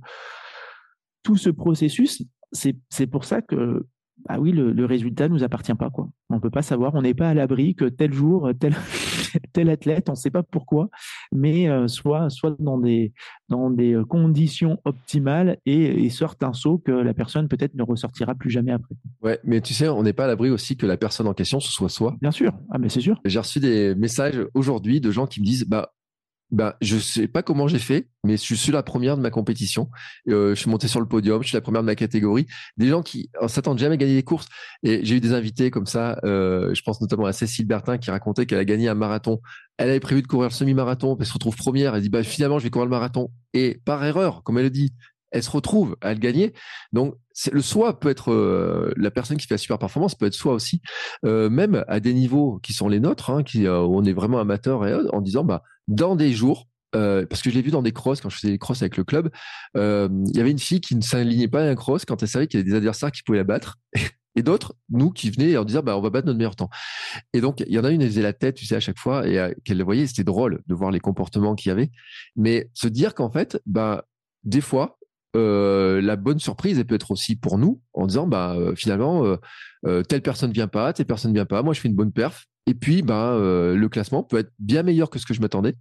[1.23, 2.23] tout ce processus.
[2.53, 3.85] C'est pour ça que
[4.29, 5.91] ah oui, le, résultat ne nous appartient pas.
[5.91, 6.09] Quoi.
[6.31, 8.75] On ne peut pas savoir, on n'est pas à l'abri que tel jour, tel,
[9.53, 10.89] tel athlète, on ne sait pas pourquoi,
[11.33, 13.13] mais euh, soit, soit dans, des,
[13.49, 18.35] dans des euh, conditions optimales et, sorte un saut que la personne peut-être ne ressortira
[18.35, 18.95] plus jamais après.
[19.23, 21.61] Ouais, mais tu sais, on n'est pas à l'abri aussi que la personne en question,
[21.61, 22.17] ce soit soi.
[22.23, 23.21] Bien sûr, ah, mais c'est sûr.
[23.25, 25.93] J'ai reçu des messages aujourd'hui de gens qui me disent, bah,
[26.51, 29.91] bah, je sais pas comment j'ai fait, mais je suis la première de ma compétition.
[30.29, 32.47] Euh, je suis monté sur le podium, je suis la première de ma catégorie.
[32.77, 34.47] Des gens qui s'attendent jamais à gagner des courses.
[34.83, 36.19] Et j'ai eu des invités comme ça.
[36.25, 39.41] Euh, je pense notamment à Cécile Bertin qui racontait qu'elle a gagné un marathon.
[39.77, 41.95] Elle avait prévu de courir le semi-marathon, elle se retrouve première.
[41.95, 43.31] Elle dit bah finalement je vais courir le marathon.
[43.53, 44.93] Et par erreur, comme elle le dit,
[45.33, 46.55] elle se retrouve à le gagner.
[46.93, 47.15] Donc,
[47.53, 50.55] le soi peut être euh, la personne qui fait la super performance, peut être soi
[50.55, 50.81] aussi,
[51.25, 54.39] euh, même à des niveaux qui sont les nôtres, hein, qui, euh, on est vraiment
[54.39, 57.93] amateur et en disant, bah, dans des jours, parce que je l'ai vu dans des
[57.93, 59.31] crosses quand je faisais des crosses avec le club,
[59.75, 62.47] il y avait une fille qui ne s'alignait pas à un cross quand elle savait
[62.47, 63.77] qu'il y avait des adversaires qui pouvaient la battre.
[64.39, 66.69] Et d'autres, nous, qui venaient en disant, bah, on va battre notre meilleur temps.
[67.33, 68.99] Et donc, il y en a une, elle faisait la tête, tu sais, à chaque
[68.99, 71.91] fois, et qu'elle le voyait, c'était drôle de voir les comportements qu'il y avait.
[72.37, 74.05] Mais se dire qu'en fait, bah,
[74.45, 74.99] des fois,
[75.37, 79.37] euh, la bonne surprise, elle peut être aussi pour nous en disant bah euh, finalement
[79.85, 82.47] euh, telle personne vient pas, telle personne vient pas, moi je fais une bonne perf
[82.67, 85.75] et puis bah le classement peut être bien meilleur que ce que je m'attendais.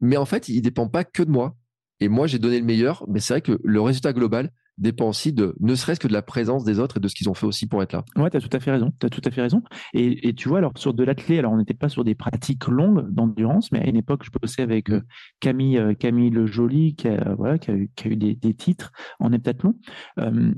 [0.00, 1.56] Mais en fait, il dépend pas que de moi.
[2.00, 5.32] Et moi j'ai donné le meilleur, mais c'est vrai que le résultat global, dépend aussi
[5.32, 7.46] de, ne serait-ce que de la présence des autres et de ce qu'ils ont fait
[7.46, 8.04] aussi pour être là.
[8.16, 8.92] Ouais, tu as tout à fait raison.
[8.98, 9.62] Tu as tout à fait raison.
[9.92, 13.08] Et, tu vois, alors sur de l'athlé, alors on n'était pas sur des pratiques longues
[13.10, 15.02] d'endurance, mais à une époque, je bossais avec euh,
[15.38, 18.54] Camille, euh, Camille Le Joly, qui a, voilà, qui a eu, qui a eu des,
[18.54, 18.90] titres
[19.20, 19.74] en heptathlon.
[20.18, 20.52] Euh,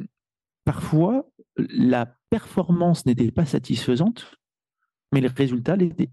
[0.64, 1.26] parfois,
[1.56, 4.32] la performance n'était pas satisfaisante,
[5.12, 6.10] mais les résultats l'étaient.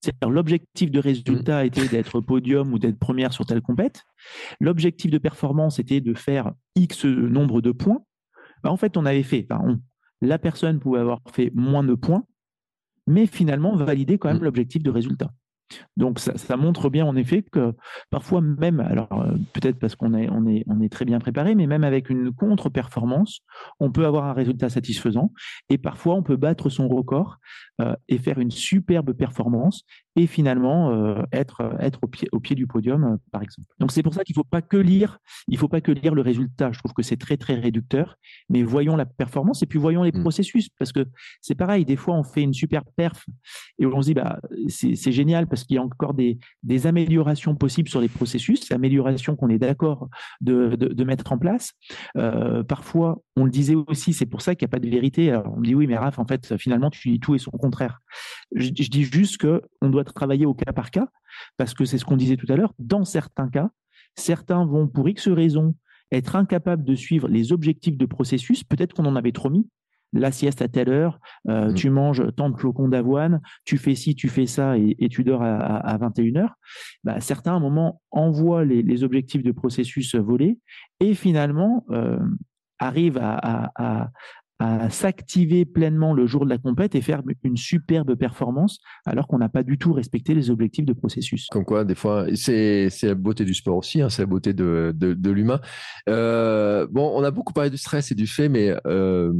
[0.00, 1.66] C'est-à-dire l'objectif de résultat mmh.
[1.66, 4.04] était d'être podium ou d'être première sur telle compète.
[4.58, 8.02] L'objectif de performance était de faire X nombre de points.
[8.62, 9.46] Bah, en fait, on avait fait,
[10.22, 12.24] la personne pouvait avoir fait moins de points,
[13.06, 14.44] mais finalement valider quand même mmh.
[14.44, 15.30] l'objectif de résultat.
[15.96, 17.74] Donc ça, montre bien en effet que
[18.10, 22.32] parfois même, alors euh, peut-être parce qu'on est, très bien préparé, mais même avec une
[22.32, 23.40] contre-performance,
[23.78, 25.32] on peut avoir un résultat satisfaisant
[25.68, 27.38] et parfois on peut battre son record
[27.80, 29.84] euh, et faire une superbe performance
[30.20, 33.68] et finalement euh, être, être au, pied, au pied du podium, par exemple.
[33.78, 35.18] Donc c'est pour ça qu'il ne faut pas que lire,
[35.48, 36.72] il faut pas que lire le résultat.
[36.72, 38.16] Je trouve que c'est très très réducteur,
[38.48, 40.20] mais voyons la performance et puis voyons les mmh.
[40.20, 41.06] processus parce que
[41.40, 41.84] c'est pareil.
[41.84, 43.24] Des fois on fait une super perf
[43.78, 46.38] et on se dit bah c'est génial parce qu'il y a encore des,
[46.86, 50.08] améliorations possibles sur les processus, améliorations qu'on est d'accord
[50.40, 51.72] de, mettre en place.
[52.16, 55.30] Euh, parfois, on le disait aussi, c'est pour ça qu'il n'y a pas de vérité.
[55.30, 57.50] Alors, on me dit oui, mais Raph, en fait, finalement, tu dis tout et son
[57.50, 58.00] contraire.
[58.54, 61.08] Je, je dis juste qu'on doit travailler au cas par cas,
[61.56, 62.74] parce que c'est ce qu'on disait tout à l'heure.
[62.78, 63.70] Dans certains cas,
[64.16, 65.74] certains vont, pour X raisons,
[66.12, 68.64] être incapables de suivre les objectifs de processus.
[68.64, 69.68] Peut-être qu'on en avait trop mis,
[70.12, 71.74] la sieste à telle heure, euh, mmh.
[71.74, 75.42] tu manges tant de flocons d'avoine, tu fais ci, tu fais ça et, tu dors
[75.42, 76.54] à, 21 heures,
[77.04, 80.58] bah, certains à un moment envoient les, objectifs de processus volés
[80.98, 82.18] et finalement euh,
[82.78, 84.10] arrivent à, à
[84.90, 89.48] s'activer pleinement le jour de la compète et faire une superbe performance alors qu'on n'a
[89.48, 91.46] pas du tout respecté les objectifs de processus.
[91.50, 94.92] Comme quoi, des fois, c'est la beauté du sport aussi, hein, c'est la beauté de,
[94.94, 95.60] de, l'humain.
[96.08, 99.32] Euh, bon, on a beaucoup parlé du stress et du fait, mais euh,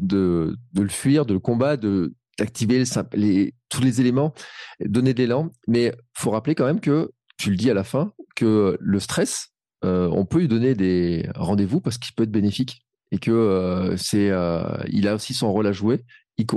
[0.00, 2.84] de, de le fuir, de le combattre, de d'activer
[3.14, 4.32] les, tous les éléments,
[4.80, 5.50] donner de l'élan.
[5.66, 9.48] Mais faut rappeler quand même que, tu le dis à la fin, que le stress,
[9.84, 13.96] euh, on peut lui donner des rendez-vous parce qu'il peut être bénéfique et que euh,
[13.96, 16.04] c'est, euh, il a aussi son rôle à jouer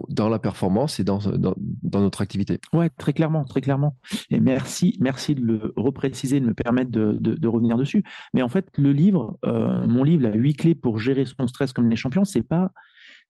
[0.09, 1.55] dans la performance et dans, dans,
[2.01, 2.59] notre activité.
[2.71, 3.97] Ouais, très clairement, très clairement.
[4.29, 8.03] Et merci, merci de le repréciser, de me permettre de, de, revenir dessus.
[8.35, 11.89] Mais en fait, le livre, mon livre, la huit clés pour gérer son stress comme
[11.89, 12.69] les champions, c'est pas,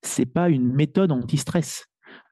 [0.01, 1.85] c'est pas une méthode anti-stress.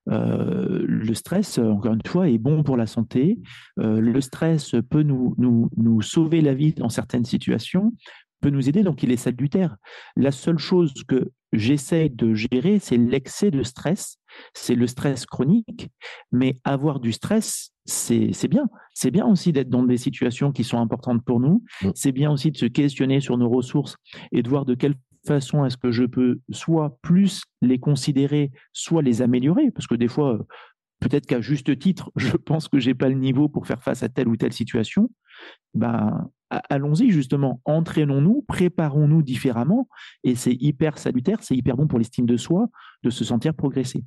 [0.10, 3.40] Euh, le stress, encore une fois, est bon pour la santé.
[3.80, 7.94] Euh, le stress peut nous, nous, nous sauver la vie dans certaines situations,
[8.42, 9.76] peut nous aider, donc il est salutaire.
[10.16, 14.18] La seule chose que j'essaie de gérer, c'est l'excès de stress,
[14.54, 15.90] c'est le stress chronique,
[16.32, 18.68] mais avoir du stress, c'est bien.
[18.94, 21.64] C'est bien aussi d'être dans des situations qui sont importantes pour nous.
[21.82, 21.90] Mm.
[21.96, 23.96] C'est bien aussi de se questionner sur nos ressources
[24.32, 24.96] et de voir de quelle
[25.26, 30.08] façon est-ce que je peux soit plus les considérer, soit les améliorer Parce que des
[30.08, 30.40] fois,
[31.00, 34.10] peut-être qu'à juste titre, je pense que j'ai pas le niveau pour faire face à
[34.10, 35.10] telle ou telle situation.
[35.74, 39.88] Ben, allons-y justement, entraînons-nous, préparons-nous différemment,
[40.24, 42.68] et c'est hyper salutaire, c'est hyper bon pour l'estime de soi
[43.04, 44.04] de se sentir progresser.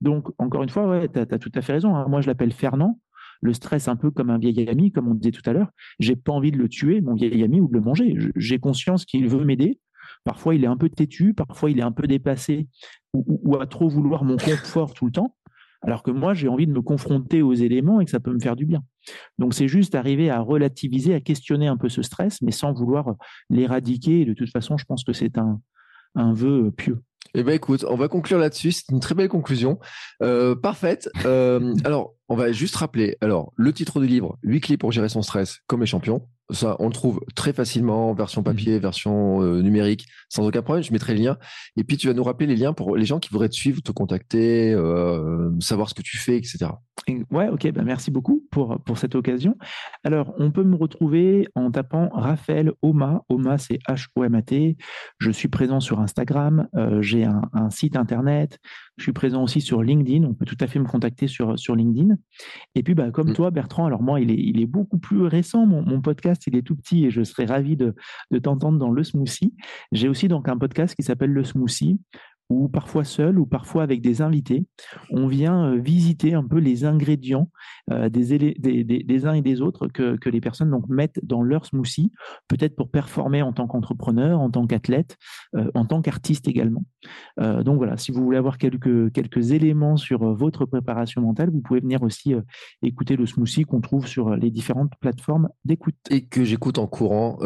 [0.00, 1.94] Donc, encore une fois, ouais, tu as, tout à fait raison.
[1.94, 2.06] Hein.
[2.08, 3.00] Moi, je l'appelle Fernand.
[3.40, 5.70] Le stress, un peu comme un vieil ami, comme on disait tout à l'heure.
[5.98, 8.16] J'ai pas envie de le tuer, mon vieil ami, ou de le manger.
[8.36, 9.80] J'ai conscience qu'il veut m'aider.
[10.24, 12.68] Parfois, il est un peu têtu, parfois, il est un peu dépassé
[13.12, 15.36] ou, à trop vouloir mon confort tout le temps.
[15.86, 18.40] Alors que moi, j'ai envie de me confronter aux éléments et que ça peut me
[18.40, 18.82] faire du bien.
[19.38, 23.14] Donc, c'est juste arriver à relativiser, à questionner un peu ce stress, mais sans vouloir
[23.50, 24.24] l'éradiquer.
[24.24, 25.60] De toute façon, je pense que c'est un,
[26.14, 27.02] un vœu pieux.
[27.34, 28.72] Eh bien, écoute, on va conclure là-dessus.
[28.72, 29.78] C'est une très belle conclusion.
[30.22, 31.08] Euh, parfaite.
[31.24, 33.16] Euh, alors, on va juste rappeler.
[33.20, 36.26] Alors, le titre du livre, 8 clés pour gérer son stress comme les champions.
[36.50, 38.44] Ça, on le trouve très facilement, version mmh.
[38.44, 40.84] papier, version euh, numérique, sans aucun problème.
[40.84, 41.38] Je mettrai le lien.
[41.76, 43.82] Et puis, tu vas nous rappeler les liens pour les gens qui voudraient te suivre,
[43.82, 46.70] te contacter, euh, savoir ce que tu fais, etc.
[47.30, 47.70] Ouais, ok.
[47.72, 49.56] Ben merci beaucoup pour, pour cette occasion.
[50.04, 53.22] Alors, on peut me retrouver en tapant Raphaël Oma.
[53.28, 54.76] Oma, c'est H-O-M-A-T.
[55.18, 56.68] Je suis présent sur Instagram.
[56.74, 58.58] Euh, j'ai un, un, site internet.
[58.96, 60.24] Je suis présent aussi sur LinkedIn.
[60.24, 62.16] On peut tout à fait me contacter sur, sur LinkedIn.
[62.74, 63.34] Et puis, bah, comme mmh.
[63.34, 65.66] toi, Bertrand, alors moi, il est, il est beaucoup plus récent.
[65.66, 67.94] Mon, mon, podcast, il est tout petit et je serais ravi de,
[68.30, 69.54] de t'entendre dans le smoothie.
[69.90, 71.98] J'ai aussi donc un podcast qui s'appelle Le Smoothie
[72.50, 74.66] ou parfois seul, ou parfois avec des invités.
[75.10, 77.50] On vient euh, visiter un peu les ingrédients
[77.90, 82.12] euh, des, uns et des autres que, les personnes donc, mettent dans leur smoothie,
[82.48, 85.16] peut-être pour performer en tant qu'entrepreneur, en tant qu'athlète,
[85.56, 86.84] euh, en tant qu'artiste également.
[87.38, 92.02] donc voilà, si vous voulez avoir quelques, éléments sur votre préparation mentale, vous pouvez venir
[92.02, 92.34] aussi
[92.82, 95.96] écouter le smoothie qu'on trouve sur les différentes plateformes d'écoute.
[96.10, 97.38] Et que j'écoute en courant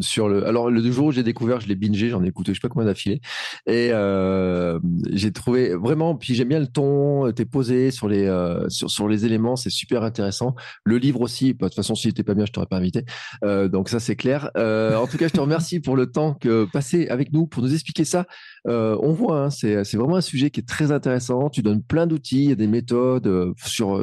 [0.00, 0.46] sur le...
[0.46, 2.72] Alors le jour où j'ai découvert, je l'ai bingé, j'en ai écouté je sais pas
[2.72, 3.20] combien d'affilée.
[3.66, 4.78] Et euh,
[5.12, 9.24] j'ai trouvé vraiment, puis j'aime bien le ton, t'es posé sur les euh, sur, les
[9.24, 10.54] éléments, c'est super intéressant.
[10.84, 13.04] Le livre aussi, bah, de toute façon, si était pas bien, je t'aurais pas invité.
[13.44, 14.50] Euh, donc ça, c'est clair.
[14.56, 17.72] en tout cas, je te remercie pour le temps que passé avec nous pour nous
[17.72, 18.26] expliquer ça.
[18.66, 21.50] On voit, hein, c'est vraiment un sujet qui est très intéressant.
[21.50, 24.00] Tu donnes plein d'outils, a des méthodes sur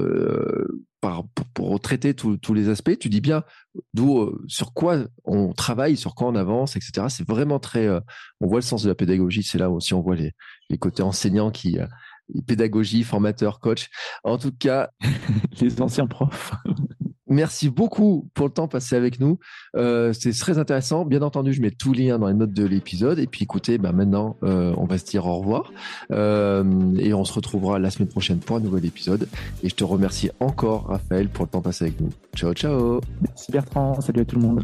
[1.53, 2.97] pour, traiter tous les aspects.
[2.97, 3.43] Tu dis bien
[3.93, 7.07] d'où, euh, sur quoi on travaille, sur quoi on avance, etc.
[7.09, 7.87] C'est vraiment très.
[7.87, 7.99] Euh,
[8.39, 9.43] on voit le sens de la pédagogie.
[9.43, 10.31] C'est là aussi on voit les,
[10.69, 11.87] les côtés enseignants qui, euh,
[12.47, 13.89] pédagogie, formateur, coach.
[14.23, 14.89] En tout cas,
[15.61, 16.53] les anciens profs.
[17.33, 19.39] Merci beaucoup pour le temps passé avec nous.
[19.75, 21.03] Euh, c'est très intéressant.
[21.03, 23.17] Bien entendu, je mets tous les liens dans les notes de l'épisode.
[23.17, 25.71] Et puis écoutez, bah maintenant, euh, on va se dire au revoir.
[26.11, 29.27] Euh, et on se retrouvera la semaine prochaine pour un nouvel épisode.
[29.63, 32.11] Et je te remercie encore, Raphaël, pour le temps passé avec nous.
[32.35, 33.01] Ciao, ciao.
[33.21, 33.99] Merci Bertrand.
[33.99, 34.63] Salut à tout le monde.